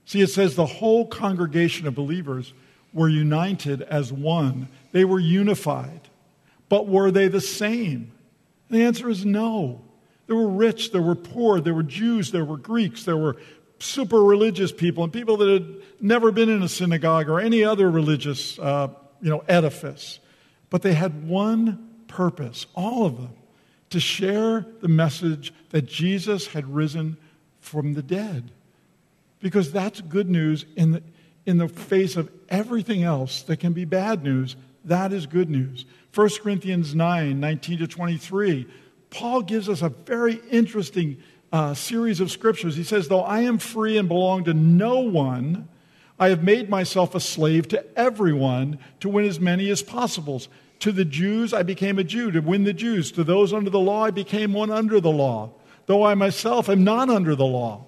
See, 0.06 0.20
it 0.20 0.30
says 0.30 0.56
the 0.56 0.66
whole 0.66 1.06
congregation 1.06 1.86
of 1.86 1.94
believers 1.94 2.52
were 2.92 3.08
united 3.08 3.82
as 3.82 4.12
one, 4.12 4.68
they 4.92 5.04
were 5.04 5.20
unified. 5.20 6.08
But 6.68 6.88
were 6.88 7.10
they 7.10 7.28
the 7.28 7.40
same? 7.40 8.12
The 8.70 8.82
answer 8.84 9.08
is 9.08 9.24
no. 9.24 9.82
There 10.26 10.36
were 10.36 10.48
rich, 10.48 10.92
there 10.92 11.02
were 11.02 11.14
poor, 11.14 11.60
there 11.60 11.74
were 11.74 11.82
Jews, 11.82 12.30
there 12.30 12.44
were 12.44 12.56
Greeks, 12.56 13.04
there 13.04 13.16
were 13.16 13.36
super 13.78 14.22
religious 14.22 14.72
people, 14.72 15.04
and 15.04 15.12
people 15.12 15.36
that 15.38 15.48
had 15.48 15.74
never 16.00 16.30
been 16.30 16.48
in 16.48 16.62
a 16.62 16.68
synagogue 16.68 17.28
or 17.28 17.40
any 17.40 17.64
other 17.64 17.90
religious 17.90 18.58
uh, 18.58 18.88
you 19.20 19.30
know, 19.30 19.42
edifice. 19.48 20.20
But 20.70 20.82
they 20.82 20.94
had 20.94 21.28
one 21.28 21.90
purpose, 22.08 22.66
all 22.74 23.04
of 23.04 23.16
them, 23.16 23.34
to 23.90 24.00
share 24.00 24.64
the 24.80 24.88
message 24.88 25.52
that 25.70 25.82
Jesus 25.82 26.46
had 26.46 26.74
risen 26.74 27.16
from 27.60 27.94
the 27.94 28.02
dead. 28.02 28.50
Because 29.40 29.72
that's 29.72 30.00
good 30.00 30.30
news 30.30 30.64
in 30.76 30.92
the, 30.92 31.02
in 31.46 31.58
the 31.58 31.68
face 31.68 32.16
of 32.16 32.30
everything 32.48 33.02
else 33.02 33.42
that 33.42 33.58
can 33.58 33.72
be 33.72 33.84
bad 33.84 34.22
news. 34.22 34.56
That 34.84 35.12
is 35.12 35.26
good 35.26 35.50
news. 35.50 35.86
1 36.14 36.28
Corinthians 36.42 36.94
9 36.94 37.40
19 37.40 37.78
to 37.78 37.86
23. 37.86 38.66
Paul 39.10 39.42
gives 39.42 39.68
us 39.68 39.82
a 39.82 39.88
very 39.88 40.40
interesting 40.50 41.18
uh, 41.52 41.74
series 41.74 42.20
of 42.20 42.30
scriptures. 42.30 42.76
He 42.76 42.84
says, 42.84 43.08
Though 43.08 43.22
I 43.22 43.40
am 43.40 43.58
free 43.58 43.98
and 43.98 44.08
belong 44.08 44.44
to 44.44 44.54
no 44.54 45.00
one, 45.00 45.68
I 46.18 46.28
have 46.28 46.42
made 46.42 46.70
myself 46.70 47.14
a 47.14 47.20
slave 47.20 47.68
to 47.68 47.84
everyone 47.98 48.78
to 49.00 49.08
win 49.08 49.26
as 49.26 49.40
many 49.40 49.70
as 49.70 49.82
possible. 49.82 50.42
To 50.80 50.92
the 50.92 51.04
Jews, 51.04 51.52
I 51.52 51.62
became 51.62 51.98
a 51.98 52.04
Jew 52.04 52.30
to 52.30 52.40
win 52.40 52.64
the 52.64 52.72
Jews. 52.72 53.12
To 53.12 53.24
those 53.24 53.52
under 53.52 53.70
the 53.70 53.78
law, 53.78 54.04
I 54.04 54.10
became 54.10 54.52
one 54.52 54.70
under 54.70 55.00
the 55.00 55.10
law, 55.10 55.50
though 55.86 56.04
I 56.04 56.14
myself 56.14 56.68
am 56.68 56.84
not 56.84 57.08
under 57.08 57.36
the 57.36 57.44
law, 57.44 57.84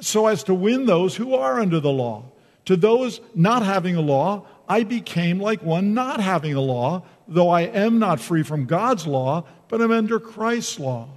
so 0.00 0.26
as 0.26 0.42
to 0.44 0.54
win 0.54 0.86
those 0.86 1.16
who 1.16 1.34
are 1.34 1.60
under 1.60 1.80
the 1.80 1.92
law. 1.92 2.24
To 2.66 2.76
those 2.76 3.20
not 3.34 3.62
having 3.62 3.96
a 3.96 4.00
law, 4.00 4.46
I 4.68 4.84
became 4.84 5.40
like 5.40 5.62
one 5.62 5.94
not 5.94 6.20
having 6.20 6.54
a 6.54 6.60
law, 6.60 7.04
though 7.28 7.50
I 7.50 7.62
am 7.62 7.98
not 7.98 8.20
free 8.20 8.42
from 8.42 8.66
God's 8.66 9.06
law, 9.06 9.44
but 9.68 9.82
am 9.82 9.90
under 9.90 10.18
Christ's 10.18 10.78
law. 10.78 11.08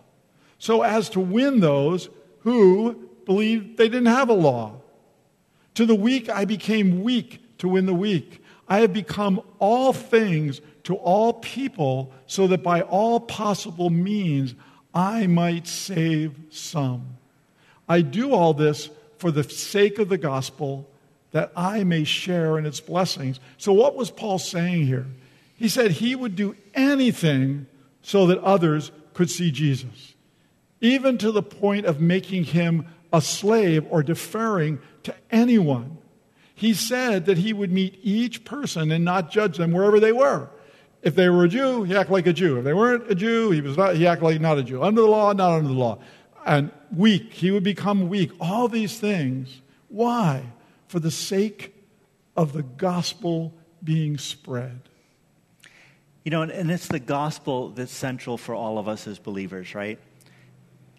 So 0.60 0.82
as 0.82 1.10
to 1.12 1.20
win 1.20 1.60
those 1.60 2.10
who 2.40 3.10
believed 3.26 3.78
they 3.78 3.88
didn't 3.88 4.08
have 4.08 4.30
a 4.30 4.34
law. 4.34 4.82
To 5.76 5.86
the 5.86 5.96
weak, 5.96 6.30
I 6.30 6.46
became 6.46 7.04
weak 7.04 7.58
to 7.60 7.68
win 7.68 7.86
the 7.86 7.94
weak. 7.94 8.44
I 8.68 8.80
have 8.80 8.94
become 8.94 9.42
all 9.60 9.94
things 9.94 10.62
to 10.84 10.96
all 10.96 11.34
people 11.34 12.12
so 12.26 12.48
that 12.48 12.64
by 12.64 12.82
all 12.82 13.20
possible 13.20 13.90
means 13.90 14.56
I 14.94 15.28
might 15.28 15.68
save 15.68 16.34
some. 16.50 17.18
I 17.88 18.02
do 18.02 18.34
all 18.34 18.54
this 18.54 18.90
for 19.18 19.32
the 19.32 19.44
sake 19.44 20.00
of 20.00 20.10
the 20.10 20.18
gospel 20.18 20.90
that 21.38 21.52
I 21.56 21.84
may 21.84 22.04
share 22.04 22.58
in 22.58 22.66
its 22.66 22.80
blessings. 22.80 23.40
So, 23.60 23.72
what 23.72 23.96
was 23.96 24.10
Paul 24.10 24.40
saying 24.40 24.88
here? 24.88 25.06
He 25.56 25.70
said 25.70 25.92
he 25.92 26.16
would 26.16 26.36
do 26.36 26.56
anything 26.74 27.68
so 28.02 28.26
that 28.26 28.40
others 28.40 28.92
could 29.14 29.30
see 29.30 29.52
Jesus, 29.52 30.16
even 30.82 31.20
to 31.20 31.32
the 31.32 31.44
point 31.44 31.86
of 31.86 32.02
making 32.02 32.46
him 32.46 32.88
a 33.14 33.22
slave 33.22 33.86
or 33.92 34.02
deferring 34.02 34.80
to 35.04 35.14
anyone. 35.30 36.00
He 36.56 36.74
said 36.74 37.28
that 37.28 37.38
he 37.38 37.54
would 37.54 37.72
meet 37.72 38.00
each 38.02 38.44
person 38.44 38.92
and 38.92 39.06
not 39.06 39.30
judge 39.30 39.58
them 39.58 39.74
wherever 39.74 40.00
they 40.00 40.12
were. 40.12 40.50
If 41.04 41.14
they 41.14 41.30
were 41.30 41.44
a 41.44 41.50
Jew, 41.50 41.84
he 41.84 41.96
acted 41.96 42.14
like 42.14 42.26
a 42.26 42.34
Jew. 42.34 42.58
If 42.58 42.64
they 42.64 42.74
weren't 42.74 43.12
a 43.12 43.14
Jew, 43.14 43.52
he, 43.52 43.62
was 43.62 43.78
not, 43.78 43.96
he 43.96 44.08
acted 44.08 44.26
like 44.26 44.42
not 44.42 44.58
a 44.58 44.64
Jew. 44.64 44.82
Under 44.82 45.02
the 45.02 45.08
law, 45.08 45.34
not 45.34 45.52
under 45.52 45.68
the 45.68 45.76
law. 45.76 46.00
And 46.48 46.72
weak, 46.92 47.32
he 47.32 47.52
would 47.52 47.64
become 47.64 48.10
weak. 48.10 48.32
All 48.40 48.68
these 48.68 49.00
things. 49.00 49.62
Why? 49.88 50.44
For 50.88 51.00
the 51.00 51.12
sake 51.12 51.74
of 52.36 52.54
the 52.54 52.64
gospel 52.64 53.54
being 53.84 54.18
spread. 54.18 54.82
You 56.24 56.32
know, 56.32 56.42
and, 56.42 56.70
it's 56.70 56.88
the 56.88 57.00
gospel 57.00 57.70
that's 57.70 57.92
central 57.92 58.38
for 58.38 58.54
all 58.54 58.78
of 58.78 58.88
us 58.88 59.08
as 59.08 59.18
believers, 59.18 59.74
right? 59.74 59.98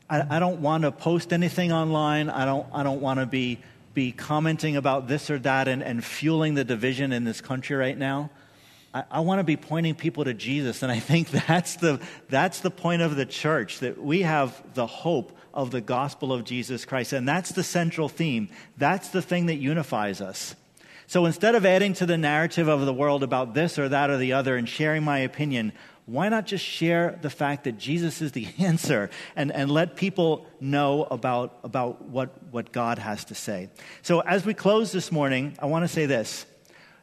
I, 0.09 0.37
I 0.37 0.38
don't 0.38 0.61
want 0.61 0.85
to 0.85 0.92
post 0.92 1.33
anything 1.33 1.70
online. 1.70 2.31
I 2.31 2.44
don't, 2.44 2.66
I 2.72 2.83
don't 2.83 3.01
want 3.01 3.20
to 3.20 3.27
be, 3.27 3.59
be 3.94 4.12
commenting 4.12 4.77
about 4.77 5.07
this 5.07 5.31
or 5.31 5.38
that 5.40 5.68
and, 5.68 5.83
and 5.83 6.03
fueling 6.03 6.55
the 6.55 6.64
division 6.64 7.12
in 7.12 7.24
this 7.24 7.40
country 7.40 7.77
right 7.77 7.96
now. 7.96 8.31
I, 8.94 9.05
I 9.11 9.20
want 9.20 9.40
to 9.40 9.44
be 9.44 9.57
pointing 9.57 9.94
people 9.94 10.24
to 10.24 10.35
Jesus. 10.35 10.83
And 10.83 10.90
I 10.90 10.98
think 10.98 11.31
that's 11.46 11.77
the, 11.77 12.01
that's 12.31 12.61
the 12.61 12.70
point 12.70 13.03
of 13.03 13.16
the 13.16 13.27
church, 13.27 13.81
that 13.81 14.03
we 14.03 14.22
have 14.22 14.61
the 14.74 14.87
hope 14.87 15.38
of 15.59 15.73
the 15.73 15.81
gospel 15.81 16.33
of 16.33 16.44
Jesus 16.44 16.85
Christ. 16.85 17.12
And 17.12 17.29
that's 17.29 17.51
the 17.51 17.64
central 17.64 18.09
theme. 18.09 18.49
That's 18.77 19.09
the 19.09 19.21
thing 19.21 19.47
that 19.47 19.57
unifies 19.57 20.21
us. 20.21 20.55
So 21.09 21.27
instead 21.27 21.57
of 21.57 21.66
adding 21.66 21.94
to 21.94 22.07
the 22.07 22.16
narrative 22.16 22.68
of 22.68 22.87
the 22.87 22.92
world 22.92 23.25
about 23.25 23.55
this 23.55 23.77
or 23.77 23.88
that 23.88 24.09
or 24.09 24.18
the 24.18 24.35
other 24.35 24.57
and 24.57 24.68
sharing 24.68 25.03
my 25.03 25.18
opinion, 25.18 25.73
why 26.07 26.29
not 26.29 26.47
just 26.47 26.64
share 26.64 27.18
the 27.23 27.29
fact 27.29 27.64
that 27.64 27.77
Jesus 27.77 28.23
is 28.23 28.31
the 28.33 28.47
answer 28.59 29.11
and, 29.35 29.51
and 29.51 29.68
let 29.68 29.97
people 29.97 30.47
know 30.61 31.03
about, 31.11 31.59
about 31.64 32.03
what, 32.03 32.40
what 32.53 32.71
God 32.71 33.01
has 33.01 33.25
to 33.27 33.35
say? 33.35 33.68
So, 34.03 34.21
as 34.21 34.47
we 34.47 34.55
close 34.55 34.92
this 34.92 35.11
morning, 35.11 35.57
I 35.59 35.66
want 35.66 35.83
to 35.83 35.88
say 35.88 36.07
this 36.07 36.47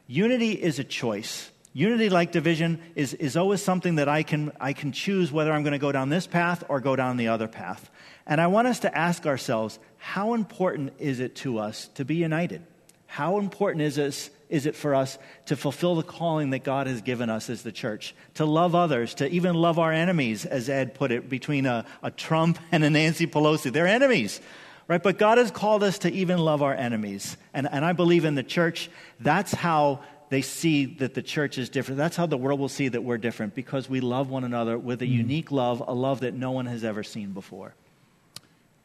unity 0.07 0.51
is 0.51 0.79
a 0.79 0.83
choice. 0.85 1.51
Unity, 1.73 2.07
like 2.07 2.31
division, 2.31 2.81
is, 2.95 3.13
is 3.15 3.35
always 3.35 3.61
something 3.61 3.95
that 3.95 4.07
I 4.07 4.23
can, 4.23 4.53
I 4.61 4.71
can 4.71 4.93
choose 4.93 5.29
whether 5.29 5.51
I'm 5.51 5.63
going 5.63 5.73
to 5.73 5.77
go 5.77 5.91
down 5.91 6.07
this 6.07 6.25
path 6.25 6.63
or 6.69 6.79
go 6.79 6.95
down 6.95 7.17
the 7.17 7.27
other 7.27 7.49
path. 7.49 7.89
And 8.27 8.41
I 8.41 8.47
want 8.47 8.67
us 8.67 8.79
to 8.79 8.97
ask 8.97 9.25
ourselves 9.25 9.79
how 9.97 10.33
important 10.33 10.93
is 10.99 11.19
it 11.19 11.35
to 11.37 11.59
us 11.59 11.89
to 11.95 12.05
be 12.05 12.15
united? 12.15 12.63
How 13.07 13.37
important 13.37 13.83
is, 13.83 13.95
this, 13.95 14.29
is 14.49 14.65
it 14.65 14.75
for 14.75 14.93
us 14.93 15.17
to 15.45 15.55
fulfill 15.55 15.95
the 15.95 16.03
calling 16.03 16.49
that 16.49 16.63
God 16.63 16.87
has 16.87 17.01
given 17.01 17.29
us 17.29 17.49
as 17.49 17.61
the 17.61 17.71
church? 17.71 18.13
To 18.35 18.45
love 18.45 18.75
others, 18.75 19.13
to 19.15 19.29
even 19.29 19.55
love 19.55 19.79
our 19.79 19.91
enemies, 19.91 20.45
as 20.45 20.69
Ed 20.69 20.95
put 20.95 21.11
it, 21.11 21.29
between 21.29 21.65
a, 21.65 21.85
a 22.03 22.11
Trump 22.11 22.59
and 22.71 22.83
a 22.83 22.89
Nancy 22.89 23.27
Pelosi. 23.27 23.71
They're 23.71 23.87
enemies, 23.87 24.41
right? 24.87 25.01
But 25.01 25.17
God 25.17 25.37
has 25.37 25.51
called 25.51 25.83
us 25.83 25.99
to 25.99 26.11
even 26.11 26.39
love 26.39 26.61
our 26.61 26.73
enemies. 26.73 27.37
And, 27.53 27.69
and 27.71 27.85
I 27.85 27.93
believe 27.93 28.25
in 28.25 28.35
the 28.35 28.43
church, 28.43 28.89
that's 29.19 29.53
how 29.53 30.01
they 30.29 30.41
see 30.41 30.85
that 30.85 31.13
the 31.13 31.21
church 31.21 31.57
is 31.57 31.69
different. 31.69 31.97
That's 31.97 32.15
how 32.15 32.25
the 32.25 32.37
world 32.37 32.59
will 32.59 32.69
see 32.69 32.87
that 32.87 33.03
we're 33.03 33.19
different 33.19 33.53
because 33.55 33.87
we 33.87 34.01
love 34.01 34.29
one 34.29 34.43
another 34.43 34.77
with 34.77 35.01
a 35.03 35.05
mm. 35.05 35.11
unique 35.11 35.51
love, 35.51 35.83
a 35.87 35.93
love 35.93 36.21
that 36.21 36.33
no 36.33 36.51
one 36.51 36.65
has 36.65 36.83
ever 36.83 37.03
seen 37.03 37.31
before. 37.31 37.75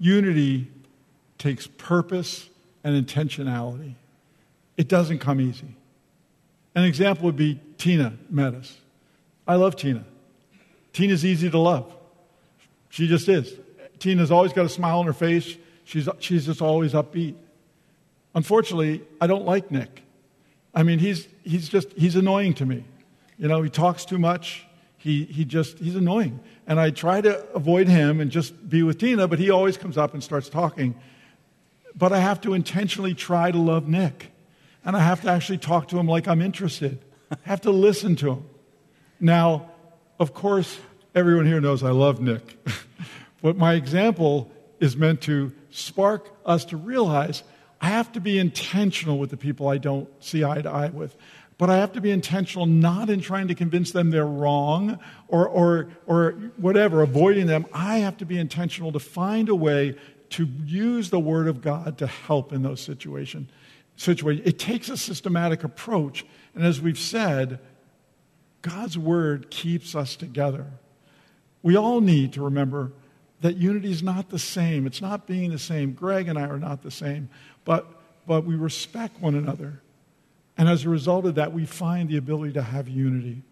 Unity 0.00 0.66
takes 1.38 1.66
purpose 1.66 2.48
and 2.82 3.06
intentionality. 3.06 3.94
It 4.76 4.88
doesn't 4.88 5.18
come 5.18 5.40
easy. 5.40 5.76
An 6.74 6.84
example 6.84 7.26
would 7.26 7.36
be 7.36 7.60
Tina 7.76 8.14
Metis. 8.30 8.76
I 9.46 9.56
love 9.56 9.76
Tina. 9.76 10.04
Tina's 10.92 11.24
easy 11.24 11.50
to 11.50 11.58
love. 11.58 11.94
She 12.88 13.06
just 13.06 13.28
is. 13.28 13.52
Tina's 13.98 14.30
always 14.30 14.52
got 14.52 14.64
a 14.64 14.68
smile 14.68 15.00
on 15.00 15.06
her 15.06 15.12
face. 15.12 15.56
She's, 15.84 16.08
she's 16.18 16.46
just 16.46 16.62
always 16.62 16.94
upbeat. 16.94 17.34
Unfortunately, 18.34 19.02
I 19.20 19.26
don't 19.26 19.44
like 19.44 19.70
Nick. 19.70 20.02
I 20.74 20.82
mean, 20.82 20.98
he's, 20.98 21.28
he's 21.42 21.68
just, 21.68 21.92
he's 21.92 22.16
annoying 22.16 22.54
to 22.54 22.66
me. 22.66 22.84
You 23.36 23.48
know, 23.48 23.60
he 23.62 23.68
talks 23.68 24.04
too 24.04 24.18
much. 24.18 24.66
He, 25.00 25.24
he 25.24 25.44
just, 25.44 25.78
he's 25.78 25.96
annoying. 25.96 26.40
And 26.66 26.78
I 26.78 26.90
try 26.90 27.20
to 27.20 27.44
avoid 27.52 27.88
him 27.88 28.20
and 28.20 28.30
just 28.30 28.68
be 28.68 28.82
with 28.82 28.98
Tina, 28.98 29.26
but 29.26 29.38
he 29.38 29.50
always 29.50 29.76
comes 29.76 29.98
up 29.98 30.14
and 30.14 30.22
starts 30.22 30.48
talking. 30.48 30.94
But 31.94 32.12
I 32.12 32.20
have 32.20 32.40
to 32.42 32.54
intentionally 32.54 33.14
try 33.14 33.50
to 33.50 33.58
love 33.58 33.88
Nick 33.88 34.30
and 34.84 34.96
I 34.96 35.00
have 35.00 35.22
to 35.22 35.30
actually 35.30 35.58
talk 35.58 35.88
to 35.88 35.98
him 35.98 36.06
like 36.06 36.26
I'm 36.28 36.40
interested. 36.40 36.98
I 37.30 37.36
have 37.42 37.62
to 37.62 37.70
listen 37.70 38.16
to 38.16 38.30
him. 38.32 38.44
Now, 39.18 39.70
of 40.18 40.34
course, 40.34 40.78
everyone 41.14 41.46
here 41.46 41.60
knows 41.60 41.82
I 41.82 41.90
love 41.90 42.20
Nick. 42.20 42.58
but 43.42 43.56
my 43.56 43.74
example 43.74 44.50
is 44.80 44.96
meant 44.96 45.20
to 45.22 45.52
spark 45.70 46.30
us 46.44 46.64
to 46.66 46.76
realize 46.76 47.42
I 47.80 47.88
have 47.88 48.12
to 48.12 48.20
be 48.20 48.38
intentional 48.38 49.18
with 49.18 49.30
the 49.30 49.36
people 49.36 49.68
I 49.68 49.78
don't 49.78 50.08
see 50.22 50.44
eye 50.44 50.62
to 50.62 50.70
eye 50.70 50.88
with. 50.88 51.16
But 51.60 51.68
I 51.68 51.76
have 51.76 51.92
to 51.92 52.00
be 52.00 52.10
intentional 52.10 52.64
not 52.64 53.10
in 53.10 53.20
trying 53.20 53.48
to 53.48 53.54
convince 53.54 53.92
them 53.92 54.08
they're 54.08 54.24
wrong 54.24 54.98
or, 55.28 55.46
or, 55.46 55.90
or 56.06 56.30
whatever, 56.56 57.02
avoiding 57.02 57.46
them. 57.46 57.66
I 57.70 57.98
have 57.98 58.16
to 58.16 58.24
be 58.24 58.38
intentional 58.38 58.92
to 58.92 58.98
find 58.98 59.50
a 59.50 59.54
way 59.54 59.94
to 60.30 60.48
use 60.64 61.10
the 61.10 61.20
Word 61.20 61.48
of 61.48 61.60
God 61.60 61.98
to 61.98 62.06
help 62.06 62.54
in 62.54 62.62
those 62.62 62.80
situations 62.80 63.50
situation. 63.96 64.42
It 64.46 64.58
takes 64.58 64.88
a 64.88 64.96
systematic 64.96 65.62
approach. 65.62 66.24
And 66.54 66.64
as 66.64 66.80
we've 66.80 66.98
said, 66.98 67.58
God's 68.62 68.96
word 68.96 69.50
keeps 69.50 69.94
us 69.94 70.16
together. 70.16 70.64
We 71.62 71.76
all 71.76 72.00
need 72.00 72.32
to 72.32 72.42
remember 72.42 72.92
that 73.42 73.58
unity 73.58 73.90
is 73.90 74.02
not 74.02 74.30
the 74.30 74.38
same. 74.38 74.86
It's 74.86 75.02
not 75.02 75.26
being 75.26 75.50
the 75.50 75.58
same. 75.58 75.92
Greg 75.92 76.26
and 76.26 76.38
I 76.38 76.46
are 76.46 76.58
not 76.58 76.82
the 76.82 76.90
same, 76.90 77.28
but, 77.66 77.86
but 78.26 78.46
we 78.46 78.54
respect 78.54 79.20
one 79.20 79.34
another. 79.34 79.82
And 80.56 80.68
as 80.68 80.84
a 80.84 80.88
result 80.88 81.24
of 81.26 81.36
that, 81.36 81.52
we 81.52 81.64
find 81.64 82.08
the 82.08 82.16
ability 82.16 82.54
to 82.54 82.62
have 82.62 82.88
unity. 82.88 83.42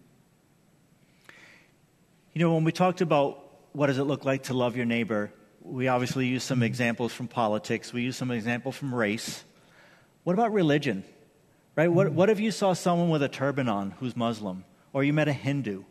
You 2.33 2.41
know, 2.41 2.53
when 2.53 2.63
we 2.63 2.71
talked 2.71 3.01
about 3.01 3.43
what 3.73 3.87
does 3.87 3.97
it 3.97 4.03
look 4.03 4.25
like 4.25 4.43
to 4.43 4.53
love 4.53 4.75
your 4.75 4.85
neighbor, 4.85 5.31
we 5.61 5.87
obviously 5.87 6.27
use 6.27 6.43
some 6.43 6.57
mm-hmm. 6.57 6.63
examples 6.63 7.13
from 7.13 7.27
politics, 7.27 7.91
we 7.93 8.01
use 8.01 8.15
some 8.15 8.31
examples 8.31 8.75
from 8.75 8.93
race. 8.93 9.43
What 10.23 10.33
about 10.33 10.53
religion? 10.53 11.03
Right? 11.75 11.87
What, 11.87 12.07
mm-hmm. 12.07 12.15
what 12.15 12.29
if 12.29 12.39
you 12.39 12.51
saw 12.51 12.73
someone 12.73 13.09
with 13.09 13.23
a 13.23 13.29
turban 13.29 13.67
on 13.69 13.91
who's 13.99 14.15
Muslim, 14.15 14.65
or 14.93 15.03
you 15.03 15.13
met 15.13 15.27
a 15.27 15.33
Hindu? 15.33 15.83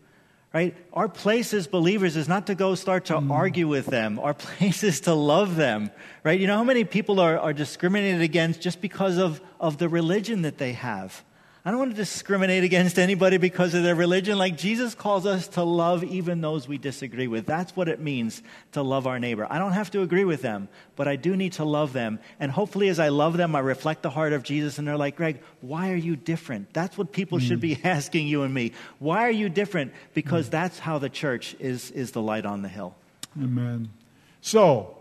Right? 0.53 0.75
Our 0.95 1.09
place 1.09 1.53
as 1.53 1.67
believers 1.67 2.17
is 2.17 2.27
not 2.27 2.47
to 2.47 2.55
go 2.55 2.75
start 2.75 3.07
to 3.07 3.15
mm. 3.15 3.31
argue 3.31 3.69
with 3.69 3.87
them. 3.87 4.19
Our 4.19 4.35
place 4.47 4.83
is 4.83 5.01
to 5.03 5.13
love 5.13 5.57
them. 5.57 5.91
Right? 6.25 6.41
You 6.41 6.47
know 6.47 6.57
how 6.57 6.65
many 6.65 6.85
people 6.85 7.21
are, 7.21 7.39
are 7.39 7.53
discriminated 7.53 8.23
against 8.23 8.61
just 8.61 8.81
because 8.81 9.19
of, 9.19 9.43
of 9.61 9.77
the 9.79 9.89
religion 9.89 10.43
that 10.43 10.59
they 10.59 10.73
have? 10.73 11.23
I 11.65 11.71
don't 11.71 11.81
want 11.81 11.91
to 11.91 11.97
discriminate 11.97 12.63
against 12.63 12.99
anybody 12.99 13.37
because 13.37 13.75
of 13.75 13.83
their 13.83 13.95
religion. 13.95 14.39
Like 14.39 14.57
Jesus 14.57 14.95
calls 14.95 15.27
us 15.27 15.49
to 15.49 15.63
love 15.63 16.05
even 16.05 16.41
those 16.41 16.69
we 16.69 16.79
disagree 16.79 17.27
with. 17.27 17.47
That's 17.47 17.75
what 17.75 17.89
it 17.89 18.01
means 18.01 18.43
to 18.73 18.83
love 18.83 19.07
our 19.07 19.19
neighbor. 19.19 19.47
I 19.51 19.59
don't 19.59 19.73
have 19.73 19.91
to 19.91 20.03
agree 20.03 20.25
with 20.25 20.41
them, 20.41 20.69
but 20.95 21.09
I 21.09 21.17
do 21.17 21.37
need 21.37 21.55
to 21.55 21.65
love 21.65 21.93
them. 21.93 22.21
And 22.39 22.53
hopefully, 22.53 22.89
as 22.89 22.99
I 22.99 23.09
love 23.09 23.37
them, 23.37 23.57
I 23.57 23.61
reflect 23.61 24.03
the 24.03 24.11
heart 24.11 24.33
of 24.33 24.45
Jesus. 24.45 24.79
And 24.79 24.87
they're 24.87 24.97
like, 24.97 25.17
Greg, 25.17 25.43
why 25.61 25.91
are 25.91 25.97
you 25.97 26.15
different? 26.15 26.73
That's 26.73 26.97
what 26.97 27.13
people 27.13 27.39
mm. 27.39 27.43
should 27.43 27.61
be 27.61 27.79
asking 27.85 28.29
you 28.29 28.43
and 28.45 28.55
me. 28.55 28.73
Why 29.01 29.25
are 29.25 29.31
you 29.31 29.49
different? 29.49 29.93
Because 30.15 30.47
mm. 30.47 30.53
that's 30.53 30.79
how 30.79 30.99
the 30.99 31.11
church 31.11 31.57
is, 31.59 31.91
is 31.91 32.13
the 32.13 32.23
light 32.23 32.47
on 32.47 32.63
the 32.63 32.69
hill. 32.69 32.95
Amen. 33.37 33.91
So, 34.41 34.97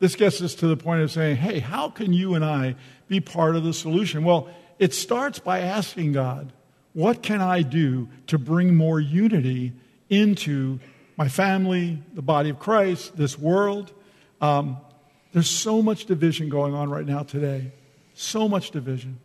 this 0.00 0.16
gets 0.16 0.42
us 0.42 0.54
to 0.56 0.66
the 0.66 0.76
point 0.76 1.02
of 1.02 1.10
saying, 1.10 1.36
hey, 1.36 1.60
how 1.60 1.88
can 1.88 2.12
you 2.12 2.34
and 2.34 2.44
I 2.44 2.74
be 3.08 3.20
part 3.20 3.56
of 3.56 3.64
the 3.64 3.72
solution? 3.72 4.24
Well, 4.24 4.50
it 4.78 4.94
starts 4.94 5.38
by 5.38 5.60
asking 5.60 6.12
God, 6.12 6.52
what 6.92 7.22
can 7.22 7.40
I 7.40 7.62
do 7.62 8.08
to 8.28 8.38
bring 8.38 8.74
more 8.74 9.00
unity 9.00 9.72
into 10.08 10.78
my 11.16 11.28
family, 11.28 12.02
the 12.14 12.22
body 12.22 12.50
of 12.50 12.58
Christ, 12.58 13.16
this 13.16 13.38
world? 13.38 13.92
Um, 14.40 14.78
there's 15.32 15.50
so 15.50 15.82
much 15.82 16.06
division 16.06 16.48
going 16.48 16.74
on 16.74 16.88
right 16.90 17.06
now 17.06 17.24
today. 17.24 17.72
So 18.14 18.48
much 18.48 18.70
division. 18.70 19.18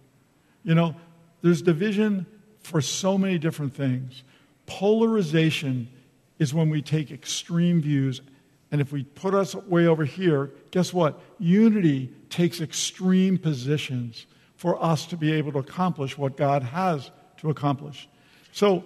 You 0.64 0.74
know, 0.76 0.96
there's 1.42 1.62
division 1.62 2.26
for 2.62 2.82
so 2.82 3.18
many 3.18 3.38
different 3.38 3.76
things. 3.76 4.24
Polarization 4.66 5.88
is 6.40 6.54
when 6.54 6.70
we 6.70 6.82
take 6.82 7.12
extreme 7.12 7.82
views. 7.82 8.22
And 8.72 8.82
if 8.82 8.92
we 8.92 9.04
put 9.04 9.36
us 9.36 9.54
way 9.54 9.86
over 9.88 10.06
here, 10.06 10.52
guess 10.72 10.94
what? 10.94 11.20
Unity 11.38 12.12
takes 12.30 12.62
extreme 12.62 13.38
positions 13.38 14.26
for 14.60 14.84
us 14.84 15.06
to 15.06 15.16
be 15.16 15.32
able 15.32 15.54
to 15.54 15.60
accomplish 15.60 16.18
what 16.18 16.36
God 16.36 16.64
has 16.64 17.12
to 17.38 17.50
accomplish. 17.50 18.10
So, 18.52 18.84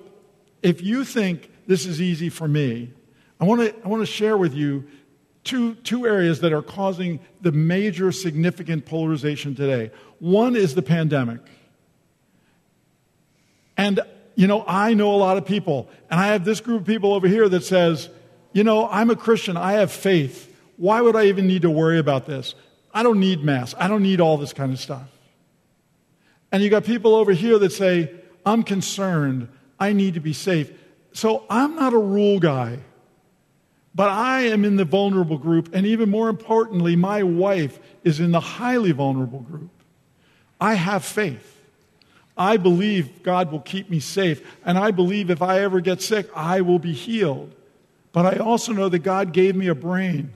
if 0.62 0.84
you 0.84 1.04
think 1.04 1.50
this 1.66 1.88
is 1.88 2.00
easy 2.00 2.30
for 2.30 2.48
me, 2.48 2.94
I 3.40 3.46
want 3.46 3.62
to, 3.62 3.84
I 3.84 3.88
want 3.88 4.04
to 4.04 4.06
share 4.06 4.38
with 4.38 4.54
you 4.54 4.86
two, 5.44 5.74
two 5.74 6.06
areas 6.06 6.42
that 6.42 6.54
are 6.54 6.62
causing 6.62 7.20
the 7.42 7.52
major 7.52 8.12
significant 8.12 8.86
polarization 8.86 9.56
today. 9.56 9.90
One 10.20 10.56
is 10.56 10.76
the 10.76 10.84
pandemic. 10.84 11.40
And, 13.76 14.00
you 14.36 14.46
know, 14.46 14.64
I 14.68 14.94
know 14.94 15.16
a 15.16 15.18
lot 15.18 15.38
of 15.38 15.46
people, 15.46 15.90
and 16.12 16.20
I 16.20 16.28
have 16.28 16.46
this 16.46 16.62
group 16.62 16.82
of 16.82 16.88
people 16.88 17.16
over 17.16 17.28
here 17.28 17.50
that 17.50 17.64
says, 17.64 18.10
you 18.52 18.64
know, 18.64 18.88
I'm 18.88 19.10
a 19.10 19.16
Christian, 19.16 19.58
I 19.58 19.72
have 19.74 19.92
faith. 19.92 20.56
Why 20.78 21.02
would 21.02 21.16
I 21.16 21.26
even 21.26 21.48
need 21.48 21.64
to 21.64 21.72
worry 21.72 21.98
about 21.98 22.28
this? 22.28 22.54
I 22.94 23.02
don't 23.02 23.20
need 23.20 23.44
masks. 23.44 23.74
I 23.80 23.88
don't 23.88 24.04
need 24.04 24.22
all 24.22 24.38
this 24.38 24.54
kind 24.54 24.72
of 24.72 24.80
stuff. 24.80 25.10
And 26.54 26.62
you 26.62 26.70
got 26.70 26.86
people 26.86 27.16
over 27.16 27.34
here 27.34 27.58
that 27.58 27.72
say, 27.72 28.12
I'm 28.46 28.62
concerned. 28.62 29.50
I 29.80 29.92
need 29.92 30.14
to 30.14 30.20
be 30.20 30.34
safe. 30.34 30.72
So 31.12 31.46
I'm 31.50 31.76
not 31.76 31.94
a 31.94 31.98
rule 31.98 32.40
guy, 32.40 32.78
but 33.96 34.10
I 34.10 34.42
am 34.44 34.64
in 34.64 34.76
the 34.76 34.86
vulnerable 34.86 35.40
group. 35.40 35.74
And 35.74 35.88
even 35.88 36.12
more 36.12 36.30
importantly, 36.30 36.96
my 36.96 37.24
wife 37.24 37.80
is 38.04 38.20
in 38.20 38.32
the 38.32 38.40
highly 38.40 38.92
vulnerable 38.92 39.40
group. 39.40 39.72
I 40.62 40.76
have 40.76 41.04
faith. 41.04 41.50
I 42.38 42.58
believe 42.58 43.24
God 43.24 43.52
will 43.52 43.60
keep 43.60 43.90
me 43.90 44.00
safe. 44.00 44.42
And 44.64 44.78
I 44.78 44.92
believe 44.92 45.32
if 45.32 45.42
I 45.42 45.62
ever 45.62 45.82
get 45.82 46.04
sick, 46.04 46.30
I 46.36 46.62
will 46.62 46.80
be 46.80 46.94
healed. 46.94 47.54
But 48.12 48.28
I 48.28 48.38
also 48.38 48.74
know 48.74 48.90
that 48.90 49.00
God 49.00 49.34
gave 49.34 49.56
me 49.56 49.68
a 49.68 49.76
brain. 49.76 50.32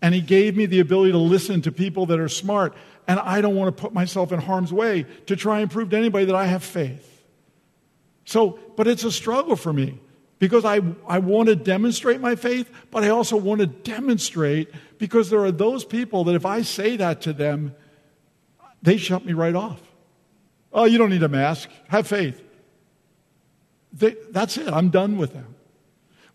And 0.00 0.14
He 0.14 0.22
gave 0.22 0.56
me 0.56 0.64
the 0.64 0.80
ability 0.80 1.12
to 1.12 1.18
listen 1.18 1.60
to 1.62 1.72
people 1.72 2.06
that 2.06 2.18
are 2.18 2.28
smart 2.28 2.74
and 3.10 3.18
I 3.18 3.40
don't 3.40 3.56
want 3.56 3.76
to 3.76 3.82
put 3.82 3.92
myself 3.92 4.30
in 4.30 4.38
harm's 4.38 4.72
way 4.72 5.04
to 5.26 5.34
try 5.34 5.58
and 5.58 5.68
prove 5.68 5.90
to 5.90 5.96
anybody 5.96 6.26
that 6.26 6.36
I 6.36 6.46
have 6.46 6.62
faith. 6.62 7.24
So, 8.24 8.60
but 8.76 8.86
it's 8.86 9.02
a 9.02 9.10
struggle 9.10 9.56
for 9.56 9.72
me 9.72 9.98
because 10.38 10.64
I, 10.64 10.80
I 11.08 11.18
want 11.18 11.48
to 11.48 11.56
demonstrate 11.56 12.20
my 12.20 12.36
faith, 12.36 12.70
but 12.92 13.02
I 13.02 13.08
also 13.08 13.36
want 13.36 13.62
to 13.62 13.66
demonstrate 13.66 14.70
because 14.98 15.28
there 15.28 15.40
are 15.40 15.50
those 15.50 15.84
people 15.84 16.22
that 16.24 16.36
if 16.36 16.46
I 16.46 16.62
say 16.62 16.96
that 16.98 17.22
to 17.22 17.32
them, 17.32 17.74
they 18.80 18.96
shut 18.96 19.24
me 19.24 19.32
right 19.32 19.56
off. 19.56 19.80
Oh, 20.72 20.84
you 20.84 20.96
don't 20.96 21.10
need 21.10 21.24
a 21.24 21.28
mask. 21.28 21.68
Have 21.88 22.06
faith. 22.06 22.40
They, 23.92 24.14
that's 24.30 24.56
it. 24.56 24.68
I'm 24.68 24.90
done 24.90 25.16
with 25.16 25.32
them. 25.32 25.56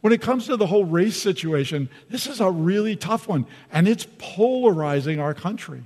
When 0.01 0.11
it 0.11 0.21
comes 0.21 0.47
to 0.47 0.57
the 0.57 0.67
whole 0.67 0.83
race 0.83 1.15
situation, 1.15 1.87
this 2.09 2.27
is 2.27 2.41
a 2.41 2.51
really 2.51 2.97
tough 2.97 3.29
one, 3.29 3.45
and 3.71 3.87
it's 3.87 4.05
polarizing 4.17 5.21
our 5.21 5.33
country. 5.33 5.85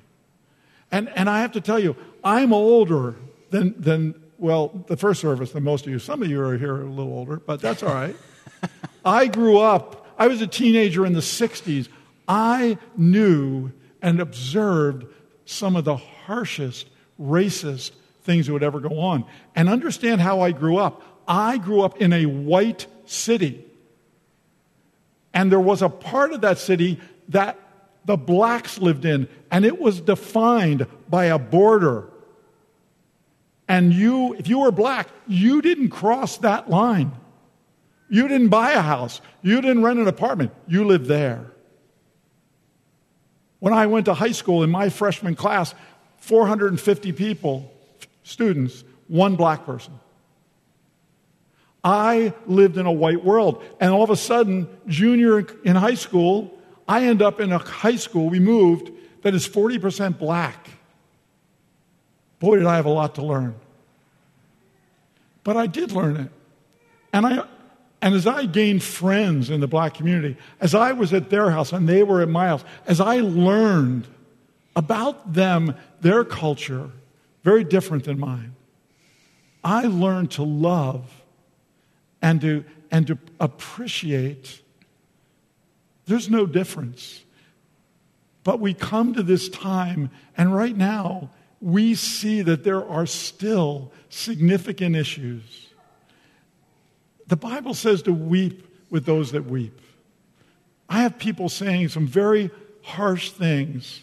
And, 0.91 1.09
and 1.15 1.29
I 1.29 1.41
have 1.41 1.51
to 1.53 1.61
tell 1.61 1.79
you, 1.79 1.95
I'm 2.23 2.53
older 2.53 3.15
than, 3.49 3.79
than, 3.79 4.21
well, 4.37 4.83
the 4.87 4.97
first 4.97 5.21
service 5.21 5.51
than 5.51 5.63
most 5.63 5.85
of 5.85 5.91
you. 5.91 5.99
Some 5.99 6.21
of 6.21 6.29
you 6.29 6.41
are 6.41 6.57
here 6.57 6.81
a 6.81 6.85
little 6.85 7.13
older, 7.13 7.37
but 7.37 7.61
that's 7.61 7.83
all 7.83 7.93
right. 7.93 8.15
I 9.05 9.27
grew 9.27 9.59
up, 9.59 10.07
I 10.17 10.27
was 10.27 10.41
a 10.41 10.47
teenager 10.47 11.05
in 11.05 11.13
the 11.13 11.19
60s. 11.19 11.87
I 12.27 12.77
knew 12.97 13.71
and 14.01 14.19
observed 14.19 15.05
some 15.45 15.75
of 15.75 15.85
the 15.85 15.97
harshest, 15.97 16.87
racist 17.19 17.91
things 18.23 18.47
that 18.47 18.53
would 18.53 18.63
ever 18.63 18.79
go 18.79 18.99
on. 18.99 19.25
And 19.55 19.69
understand 19.69 20.21
how 20.21 20.41
I 20.41 20.51
grew 20.51 20.77
up. 20.77 21.01
I 21.27 21.57
grew 21.57 21.81
up 21.81 22.01
in 22.01 22.13
a 22.13 22.25
white 22.25 22.87
city. 23.05 23.65
And 25.33 25.51
there 25.51 25.59
was 25.59 25.81
a 25.81 25.89
part 25.89 26.33
of 26.33 26.41
that 26.41 26.59
city 26.59 26.99
that 27.29 27.57
the 28.05 28.17
blacks 28.17 28.79
lived 28.79 29.05
in, 29.05 29.27
and 29.51 29.65
it 29.65 29.79
was 29.79 30.01
defined 30.01 30.87
by 31.09 31.25
a 31.25 31.39
border. 31.39 32.09
And 33.67 33.93
you, 33.93 34.33
if 34.33 34.47
you 34.47 34.59
were 34.59 34.71
black, 34.71 35.09
you 35.27 35.61
didn't 35.61 35.89
cross 35.89 36.37
that 36.37 36.69
line. 36.69 37.11
You 38.09 38.27
didn't 38.27 38.49
buy 38.49 38.71
a 38.71 38.81
house. 38.81 39.21
You 39.43 39.61
didn't 39.61 39.83
rent 39.83 39.99
an 39.99 40.07
apartment. 40.07 40.51
You 40.67 40.85
lived 40.85 41.05
there. 41.05 41.45
When 43.59 43.73
I 43.73 43.85
went 43.87 44.05
to 44.05 44.13
high 44.13 44.31
school 44.31 44.63
in 44.63 44.71
my 44.71 44.89
freshman 44.89 45.35
class, 45.35 45.75
450 46.17 47.11
people, 47.11 47.71
students, 48.23 48.83
one 49.07 49.35
black 49.35 49.65
person. 49.65 49.93
I 51.83 52.33
lived 52.45 52.77
in 52.77 52.85
a 52.85 52.91
white 52.91 53.23
world. 53.23 53.63
And 53.79 53.91
all 53.91 54.03
of 54.03 54.09
a 54.09 54.15
sudden, 54.15 54.67
junior 54.87 55.45
in 55.63 55.75
high 55.75 55.95
school, 55.95 56.58
I 56.89 57.05
end 57.05 57.21
up 57.21 57.39
in 57.39 57.51
a 57.51 57.59
high 57.59 57.97
school, 57.97 58.29
we 58.29 58.39
moved, 58.39 58.91
that 59.21 59.35
is 59.35 59.47
40% 59.47 60.17
black. 60.17 60.67
Boy, 62.39 62.57
did 62.57 62.65
I 62.65 62.77
have 62.77 62.87
a 62.87 62.89
lot 62.89 63.15
to 63.15 63.21
learn. 63.21 63.53
But 65.43 65.55
I 65.55 65.67
did 65.67 65.91
learn 65.91 66.17
it. 66.17 66.31
And, 67.13 67.27
I, 67.27 67.45
and 68.01 68.15
as 68.15 68.25
I 68.25 68.47
gained 68.47 68.81
friends 68.81 69.51
in 69.51 69.59
the 69.59 69.67
black 69.67 69.93
community, 69.93 70.35
as 70.59 70.73
I 70.73 70.93
was 70.93 71.13
at 71.13 71.29
their 71.29 71.51
house 71.51 71.73
and 71.73 71.87
they 71.87 72.01
were 72.01 72.23
at 72.23 72.29
my 72.29 72.47
house, 72.47 72.63
as 72.87 72.99
I 72.99 73.19
learned 73.19 74.07
about 74.75 75.33
them, 75.33 75.75
their 76.01 76.23
culture, 76.23 76.89
very 77.43 77.63
different 77.63 78.05
than 78.05 78.19
mine, 78.19 78.55
I 79.63 79.83
learned 79.83 80.31
to 80.31 80.43
love 80.43 81.21
and 82.19 82.41
to, 82.41 82.65
and 82.89 83.05
to 83.05 83.19
appreciate 83.39 84.63
there's 86.09 86.29
no 86.29 86.45
difference. 86.45 87.23
But 88.43 88.59
we 88.59 88.73
come 88.73 89.13
to 89.13 89.23
this 89.23 89.47
time, 89.47 90.09
and 90.35 90.53
right 90.55 90.75
now, 90.75 91.29
we 91.61 91.93
see 91.93 92.41
that 92.41 92.63
there 92.63 92.87
are 92.87 93.05
still 93.05 93.91
significant 94.09 94.95
issues. 94.95 95.67
The 97.27 97.35
Bible 97.35 97.73
says 97.73 98.01
to 98.03 98.13
weep 98.13 98.65
with 98.89 99.05
those 99.05 99.33
that 99.33 99.45
weep. 99.45 99.79
I 100.89 101.03
have 101.03 101.19
people 101.19 101.47
saying 101.47 101.89
some 101.89 102.07
very 102.07 102.49
harsh 102.81 103.29
things 103.29 104.01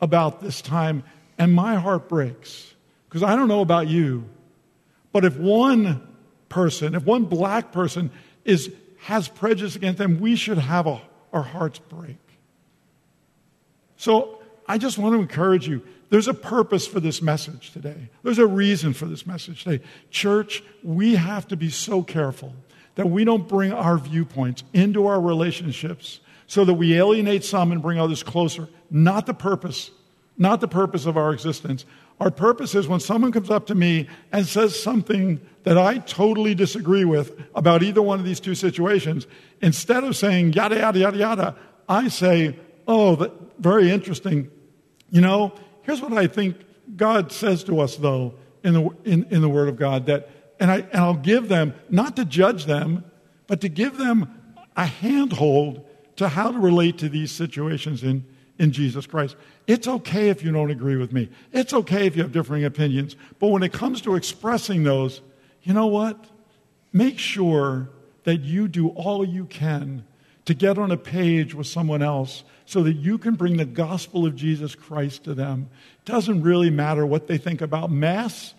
about 0.00 0.40
this 0.40 0.62
time, 0.62 1.02
and 1.36 1.52
my 1.52 1.74
heart 1.74 2.08
breaks. 2.08 2.72
Because 3.08 3.22
I 3.22 3.36
don't 3.36 3.48
know 3.48 3.60
about 3.60 3.88
you, 3.88 4.24
but 5.12 5.24
if 5.24 5.36
one 5.36 6.06
person, 6.48 6.94
if 6.94 7.04
one 7.04 7.24
black 7.24 7.72
person 7.72 8.10
is 8.44 8.72
has 9.00 9.28
prejudice 9.28 9.76
against 9.76 9.98
them, 9.98 10.20
we 10.20 10.36
should 10.36 10.58
have 10.58 10.86
a, 10.86 11.00
our 11.32 11.42
hearts 11.42 11.78
break. 11.78 12.18
So 13.96 14.38
I 14.66 14.78
just 14.78 14.98
want 14.98 15.14
to 15.14 15.20
encourage 15.20 15.68
you. 15.68 15.82
There's 16.10 16.28
a 16.28 16.34
purpose 16.34 16.86
for 16.86 17.00
this 17.00 17.22
message 17.22 17.70
today. 17.72 18.08
There's 18.22 18.38
a 18.38 18.46
reason 18.46 18.94
for 18.94 19.06
this 19.06 19.26
message 19.26 19.64
today. 19.64 19.84
Church, 20.10 20.62
we 20.82 21.14
have 21.14 21.46
to 21.48 21.56
be 21.56 21.70
so 21.70 22.02
careful 22.02 22.54
that 22.96 23.08
we 23.08 23.24
don't 23.24 23.48
bring 23.48 23.72
our 23.72 23.96
viewpoints 23.96 24.64
into 24.72 25.06
our 25.06 25.20
relationships 25.20 26.20
so 26.46 26.64
that 26.64 26.74
we 26.74 26.94
alienate 26.94 27.44
some 27.44 27.70
and 27.70 27.80
bring 27.80 27.98
others 27.98 28.22
closer. 28.22 28.68
Not 28.90 29.26
the 29.26 29.34
purpose, 29.34 29.92
not 30.36 30.60
the 30.60 30.68
purpose 30.68 31.06
of 31.06 31.16
our 31.16 31.32
existence. 31.32 31.84
Our 32.20 32.30
purpose 32.30 32.74
is 32.74 32.86
when 32.86 33.00
someone 33.00 33.32
comes 33.32 33.50
up 33.50 33.66
to 33.68 33.74
me 33.74 34.06
and 34.30 34.46
says 34.46 34.80
something 34.80 35.40
that 35.62 35.78
I 35.78 35.98
totally 35.98 36.54
disagree 36.54 37.06
with 37.06 37.40
about 37.54 37.82
either 37.82 38.02
one 38.02 38.18
of 38.18 38.26
these 38.26 38.40
two 38.40 38.54
situations, 38.54 39.26
instead 39.62 40.04
of 40.04 40.14
saying 40.14 40.52
yada, 40.52 40.76
yada, 40.76 40.98
yada, 40.98 41.16
yada, 41.16 41.56
I 41.88 42.08
say, 42.08 42.58
oh, 42.86 43.16
that, 43.16 43.32
very 43.58 43.90
interesting. 43.90 44.50
You 45.10 45.22
know, 45.22 45.54
here's 45.82 46.02
what 46.02 46.12
I 46.12 46.26
think 46.26 46.56
God 46.96 47.32
says 47.32 47.64
to 47.64 47.80
us, 47.80 47.96
though, 47.96 48.34
in 48.62 48.74
the, 48.74 48.90
in, 49.04 49.24
in 49.30 49.40
the 49.40 49.48
Word 49.48 49.68
of 49.68 49.76
God, 49.76 50.06
that, 50.06 50.28
and, 50.60 50.70
I, 50.70 50.76
and 50.76 50.96
I'll 50.96 51.14
give 51.14 51.48
them, 51.48 51.74
not 51.88 52.16
to 52.16 52.26
judge 52.26 52.66
them, 52.66 53.04
but 53.46 53.62
to 53.62 53.68
give 53.70 53.96
them 53.96 54.28
a 54.76 54.84
handhold 54.84 55.86
to 56.16 56.28
how 56.28 56.52
to 56.52 56.58
relate 56.58 56.98
to 56.98 57.08
these 57.08 57.32
situations 57.32 58.02
in, 58.02 58.26
in 58.60 58.72
Jesus 58.72 59.06
Christ. 59.06 59.36
It's 59.66 59.88
okay 59.88 60.28
if 60.28 60.44
you 60.44 60.52
don't 60.52 60.70
agree 60.70 60.96
with 60.96 61.14
me. 61.14 61.30
It's 61.50 61.72
okay 61.72 62.06
if 62.06 62.14
you 62.14 62.22
have 62.22 62.30
differing 62.30 62.64
opinions. 62.64 63.16
But 63.38 63.48
when 63.48 63.62
it 63.62 63.72
comes 63.72 64.02
to 64.02 64.16
expressing 64.16 64.84
those, 64.84 65.22
you 65.62 65.72
know 65.72 65.86
what? 65.86 66.26
Make 66.92 67.18
sure 67.18 67.88
that 68.24 68.42
you 68.42 68.68
do 68.68 68.88
all 68.90 69.24
you 69.24 69.46
can 69.46 70.04
to 70.44 70.52
get 70.52 70.76
on 70.76 70.90
a 70.90 70.96
page 70.96 71.54
with 71.54 71.66
someone 71.66 72.02
else 72.02 72.44
so 72.66 72.82
that 72.82 72.96
you 72.96 73.16
can 73.16 73.34
bring 73.34 73.56
the 73.56 73.64
gospel 73.64 74.26
of 74.26 74.36
Jesus 74.36 74.74
Christ 74.74 75.24
to 75.24 75.32
them. 75.32 75.70
It 76.00 76.04
doesn't 76.04 76.42
really 76.42 76.70
matter 76.70 77.06
what 77.06 77.26
they 77.26 77.38
think 77.38 77.62
about 77.62 77.90
Mass, 77.90 78.54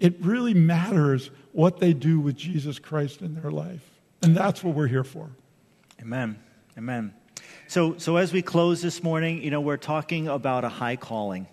it 0.00 0.16
really 0.20 0.54
matters 0.54 1.30
what 1.52 1.78
they 1.78 1.92
do 1.92 2.18
with 2.18 2.36
Jesus 2.36 2.78
Christ 2.78 3.20
in 3.22 3.40
their 3.40 3.50
life. 3.50 3.88
And 4.20 4.36
that's 4.36 4.64
what 4.64 4.74
we're 4.74 4.88
here 4.88 5.04
for. 5.04 5.30
Amen. 6.00 6.38
Amen. 6.76 7.14
So, 7.68 7.98
so 7.98 8.16
as 8.16 8.32
we 8.32 8.40
close 8.40 8.80
this 8.80 9.02
morning, 9.02 9.42
you 9.42 9.50
know, 9.50 9.60
we're 9.60 9.76
talking 9.76 10.26
about 10.26 10.64
a 10.64 10.70
high 10.70 10.96
calling, 10.96 11.46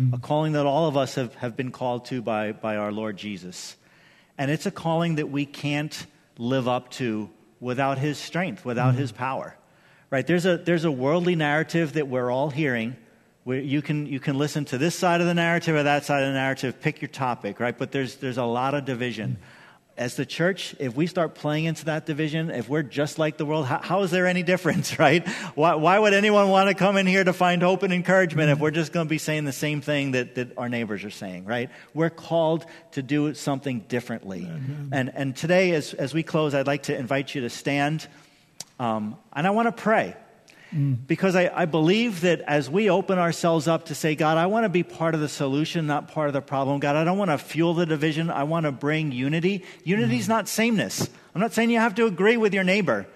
mm-hmm. 0.00 0.14
a 0.14 0.18
calling 0.18 0.52
that 0.52 0.64
all 0.64 0.88
of 0.88 0.96
us 0.96 1.16
have, 1.16 1.34
have 1.34 1.58
been 1.58 1.70
called 1.70 2.06
to 2.06 2.22
by, 2.22 2.52
by 2.52 2.76
our 2.76 2.90
Lord 2.90 3.18
Jesus. 3.18 3.76
And 4.38 4.50
it's 4.50 4.64
a 4.64 4.70
calling 4.70 5.16
that 5.16 5.28
we 5.28 5.44
can't 5.44 6.06
live 6.38 6.68
up 6.68 6.90
to 6.92 7.28
without 7.60 7.98
his 7.98 8.16
strength, 8.16 8.64
without 8.64 8.92
mm-hmm. 8.92 9.02
his 9.02 9.12
power. 9.12 9.54
Right? 10.08 10.26
There's 10.26 10.46
a, 10.46 10.56
there's 10.56 10.86
a 10.86 10.90
worldly 10.90 11.36
narrative 11.36 11.92
that 11.92 12.08
we're 12.08 12.30
all 12.30 12.48
hearing. 12.48 12.96
Where 13.44 13.58
you 13.58 13.82
can, 13.82 14.06
you 14.06 14.20
can 14.20 14.38
listen 14.38 14.64
to 14.66 14.78
this 14.78 14.94
side 14.94 15.20
of 15.20 15.26
the 15.26 15.34
narrative 15.34 15.74
or 15.74 15.82
that 15.82 16.06
side 16.06 16.22
of 16.22 16.28
the 16.28 16.34
narrative, 16.34 16.80
pick 16.80 17.02
your 17.02 17.10
topic, 17.10 17.60
right? 17.60 17.76
But 17.76 17.92
there's, 17.92 18.16
there's 18.16 18.38
a 18.38 18.44
lot 18.44 18.72
of 18.72 18.86
division. 18.86 19.32
Mm-hmm 19.32 19.61
as 19.96 20.16
the 20.16 20.24
church, 20.24 20.74
if 20.78 20.96
we 20.96 21.06
start 21.06 21.34
playing 21.34 21.66
into 21.66 21.86
that 21.86 22.06
division, 22.06 22.50
if 22.50 22.68
we're 22.68 22.82
just 22.82 23.18
like 23.18 23.36
the 23.36 23.44
world, 23.44 23.66
how, 23.66 23.78
how 23.78 24.02
is 24.02 24.10
there 24.10 24.26
any 24.26 24.42
difference, 24.42 24.98
right? 24.98 25.26
Why, 25.54 25.74
why, 25.74 25.98
would 25.98 26.14
anyone 26.14 26.48
want 26.48 26.68
to 26.68 26.74
come 26.74 26.96
in 26.96 27.06
here 27.06 27.24
to 27.24 27.32
find 27.32 27.62
hope 27.62 27.82
and 27.82 27.92
encouragement 27.92 28.50
if 28.50 28.58
we're 28.58 28.70
just 28.70 28.92
going 28.92 29.06
to 29.06 29.10
be 29.10 29.18
saying 29.18 29.44
the 29.44 29.52
same 29.52 29.80
thing 29.80 30.12
that, 30.12 30.36
that 30.36 30.56
our 30.56 30.68
neighbors 30.68 31.04
are 31.04 31.10
saying, 31.10 31.44
right? 31.44 31.70
We're 31.94 32.10
called 32.10 32.66
to 32.92 33.02
do 33.02 33.34
something 33.34 33.80
differently. 33.80 34.48
And, 34.92 35.10
and 35.14 35.36
today, 35.36 35.72
as, 35.72 35.94
as 35.94 36.14
we 36.14 36.22
close, 36.22 36.54
I'd 36.54 36.66
like 36.66 36.84
to 36.84 36.96
invite 36.96 37.34
you 37.34 37.42
to 37.42 37.50
stand 37.50 38.06
um, 38.82 39.16
and 39.32 39.46
I 39.46 39.50
want 39.50 39.68
to 39.68 39.82
pray. 39.82 40.16
Mm. 40.74 41.06
Because 41.06 41.36
I, 41.36 41.50
I, 41.54 41.66
believe 41.66 42.22
that 42.22 42.40
as 42.40 42.70
we 42.70 42.88
open 42.88 43.18
ourselves 43.18 43.68
up 43.68 43.86
to 43.86 43.94
say, 43.94 44.14
God, 44.14 44.38
I 44.38 44.46
want 44.46 44.64
to 44.64 44.70
be 44.70 44.82
part 44.82 45.14
of 45.14 45.20
the 45.20 45.28
solution, 45.28 45.86
not 45.86 46.08
part 46.08 46.28
of 46.28 46.32
the 46.32 46.40
problem. 46.40 46.80
God, 46.80 46.96
I 46.96 47.04
don't 47.04 47.18
want 47.18 47.30
to 47.30 47.38
fuel 47.38 47.74
the 47.74 47.84
division. 47.84 48.30
I 48.30 48.44
want 48.44 48.64
to 48.64 48.72
bring 48.72 49.12
unity. 49.12 49.64
Unity 49.84 50.16
is 50.16 50.26
mm. 50.26 50.30
not 50.30 50.48
sameness. 50.48 51.08
I'm 51.34 51.40
not 51.40 51.52
saying 51.52 51.70
you 51.70 51.78
have 51.78 51.94
to 51.96 52.06
agree 52.06 52.38
with 52.38 52.54
your 52.54 52.64
neighbor, 52.64 53.06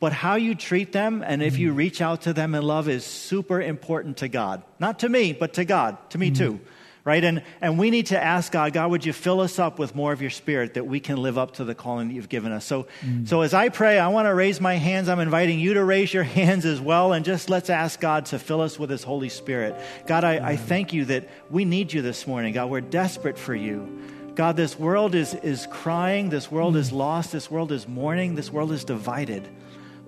but 0.00 0.12
how 0.12 0.34
you 0.34 0.54
treat 0.54 0.92
them 0.92 1.22
and 1.24 1.42
if 1.42 1.56
you 1.56 1.72
mm. 1.72 1.76
reach 1.76 2.00
out 2.00 2.22
to 2.22 2.32
them 2.32 2.54
in 2.54 2.62
love 2.62 2.88
is 2.88 3.04
super 3.04 3.60
important 3.60 4.18
to 4.18 4.28
God. 4.28 4.64
Not 4.80 5.00
to 5.00 5.08
me, 5.08 5.32
but 5.32 5.54
to 5.54 5.64
God, 5.64 5.98
to 6.10 6.18
me 6.18 6.30
mm. 6.30 6.36
too 6.36 6.60
right? 7.04 7.22
And, 7.22 7.42
and 7.60 7.78
we 7.78 7.90
need 7.90 8.06
to 8.06 8.22
ask 8.22 8.50
God, 8.50 8.72
God, 8.72 8.90
would 8.90 9.04
you 9.04 9.12
fill 9.12 9.40
us 9.40 9.58
up 9.58 9.78
with 9.78 9.94
more 9.94 10.12
of 10.12 10.22
your 10.22 10.30
spirit 10.30 10.74
that 10.74 10.86
we 10.86 11.00
can 11.00 11.18
live 11.18 11.36
up 11.36 11.54
to 11.54 11.64
the 11.64 11.74
calling 11.74 12.08
that 12.08 12.14
you've 12.14 12.30
given 12.30 12.50
us? 12.50 12.64
So, 12.64 12.86
mm. 13.02 13.28
so 13.28 13.42
as 13.42 13.52
I 13.52 13.68
pray, 13.68 13.98
I 13.98 14.08
want 14.08 14.26
to 14.26 14.34
raise 14.34 14.60
my 14.60 14.74
hands. 14.74 15.10
I'm 15.10 15.20
inviting 15.20 15.60
you 15.60 15.74
to 15.74 15.84
raise 15.84 16.14
your 16.14 16.22
hands 16.24 16.64
as 16.64 16.80
well. 16.80 17.12
And 17.12 17.24
just 17.24 17.50
let's 17.50 17.68
ask 17.68 18.00
God 18.00 18.26
to 18.26 18.38
fill 18.38 18.62
us 18.62 18.78
with 18.78 18.88
his 18.88 19.02
Holy 19.02 19.28
Spirit. 19.28 19.76
God, 20.06 20.24
I, 20.24 20.52
I 20.52 20.56
thank 20.56 20.94
you 20.94 21.04
that 21.06 21.28
we 21.50 21.66
need 21.66 21.92
you 21.92 22.00
this 22.00 22.26
morning. 22.26 22.54
God, 22.54 22.70
we're 22.70 22.80
desperate 22.80 23.38
for 23.38 23.54
you. 23.54 24.02
God, 24.34 24.56
this 24.56 24.78
world 24.78 25.14
is, 25.14 25.34
is 25.34 25.68
crying. 25.70 26.30
This 26.30 26.50
world 26.50 26.74
mm. 26.74 26.78
is 26.78 26.90
lost. 26.90 27.32
This 27.32 27.50
world 27.50 27.70
is 27.70 27.86
mourning. 27.86 28.34
This 28.34 28.50
world 28.50 28.72
is 28.72 28.82
divided. 28.82 29.46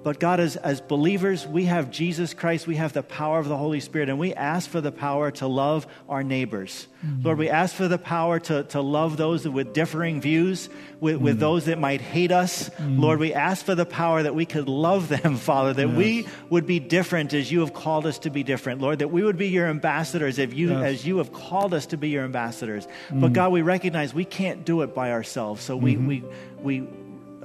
But 0.06 0.20
God, 0.20 0.38
as, 0.38 0.54
as 0.54 0.80
believers, 0.80 1.48
we 1.48 1.64
have 1.64 1.90
Jesus 1.90 2.32
Christ, 2.32 2.68
we 2.68 2.76
have 2.76 2.92
the 2.92 3.02
power 3.02 3.40
of 3.40 3.48
the 3.48 3.56
Holy 3.56 3.80
Spirit, 3.80 4.08
and 4.08 4.20
we 4.20 4.32
ask 4.34 4.70
for 4.70 4.80
the 4.80 4.92
power 4.92 5.32
to 5.32 5.48
love 5.48 5.84
our 6.08 6.22
neighbors. 6.22 6.86
Mm-hmm. 7.04 7.22
Lord, 7.22 7.38
we 7.38 7.48
ask 7.48 7.74
for 7.74 7.88
the 7.88 7.98
power 7.98 8.38
to, 8.38 8.62
to 8.62 8.80
love 8.80 9.16
those 9.16 9.48
with 9.48 9.72
differing 9.72 10.20
views, 10.20 10.68
with, 11.00 11.16
mm-hmm. 11.16 11.24
with 11.24 11.40
those 11.40 11.64
that 11.64 11.80
might 11.80 12.00
hate 12.00 12.30
us. 12.30 12.68
Mm-hmm. 12.68 13.00
Lord, 13.00 13.18
we 13.18 13.34
ask 13.34 13.66
for 13.66 13.74
the 13.74 13.84
power 13.84 14.22
that 14.22 14.36
we 14.36 14.46
could 14.46 14.68
love 14.68 15.08
them, 15.08 15.36
Father, 15.38 15.72
that 15.72 15.88
yes. 15.88 15.96
we 15.96 16.28
would 16.50 16.66
be 16.66 16.78
different 16.78 17.34
as 17.34 17.50
you 17.50 17.58
have 17.58 17.74
called 17.74 18.06
us 18.06 18.20
to 18.20 18.30
be 18.30 18.44
different. 18.44 18.80
Lord, 18.80 19.00
that 19.00 19.08
we 19.08 19.24
would 19.24 19.36
be 19.36 19.48
your 19.48 19.66
ambassadors 19.66 20.38
if 20.38 20.54
you, 20.54 20.70
yes. 20.70 20.84
as 20.84 21.04
you 21.04 21.18
have 21.18 21.32
called 21.32 21.74
us 21.74 21.86
to 21.86 21.96
be 21.96 22.10
your 22.10 22.22
ambassadors. 22.22 22.86
But 23.10 23.32
mm. 23.32 23.34
God, 23.34 23.50
we 23.50 23.62
recognize 23.62 24.14
we 24.14 24.24
can't 24.24 24.64
do 24.64 24.82
it 24.82 24.94
by 24.94 25.10
ourselves. 25.10 25.64
So 25.64 25.76
we, 25.76 25.96
mm-hmm. 25.96 26.06
we, 26.06 26.24
we 26.62 26.88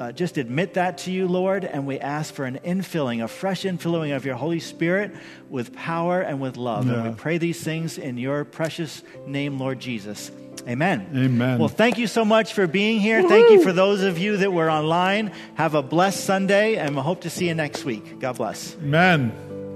uh, 0.01 0.11
just 0.11 0.37
admit 0.37 0.73
that 0.73 0.97
to 0.99 1.11
you, 1.11 1.27
Lord, 1.27 1.63
and 1.63 1.85
we 1.85 1.99
ask 1.99 2.33
for 2.33 2.45
an 2.45 2.59
infilling, 2.65 3.23
a 3.23 3.27
fresh 3.27 3.63
infilling 3.63 4.15
of 4.15 4.25
your 4.25 4.35
Holy 4.35 4.59
Spirit 4.59 5.15
with 5.49 5.75
power 5.75 6.21
and 6.21 6.41
with 6.41 6.57
love. 6.57 6.87
Yeah. 6.87 6.95
And 6.95 7.09
we 7.09 7.15
pray 7.15 7.37
these 7.37 7.63
things 7.63 7.99
in 7.99 8.17
your 8.17 8.43
precious 8.43 9.03
name, 9.27 9.59
Lord 9.59 9.79
Jesus. 9.79 10.31
Amen. 10.67 11.07
Amen. 11.15 11.59
Well, 11.59 11.69
thank 11.69 11.97
you 11.97 12.07
so 12.07 12.25
much 12.25 12.53
for 12.53 12.67
being 12.67 12.99
here. 12.99 13.21
Woo-hoo! 13.21 13.29
Thank 13.29 13.51
you 13.51 13.63
for 13.63 13.73
those 13.73 14.01
of 14.01 14.17
you 14.17 14.37
that 14.37 14.51
were 14.51 14.69
online. 14.69 15.31
Have 15.55 15.75
a 15.75 15.83
blessed 15.83 16.23
Sunday, 16.23 16.75
and 16.75 16.95
we 16.95 17.01
hope 17.01 17.21
to 17.21 17.29
see 17.29 17.47
you 17.47 17.53
next 17.53 17.85
week. 17.85 18.19
God 18.19 18.37
bless. 18.37 18.75
Amen. 18.75 19.31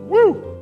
Woo! 0.10 0.55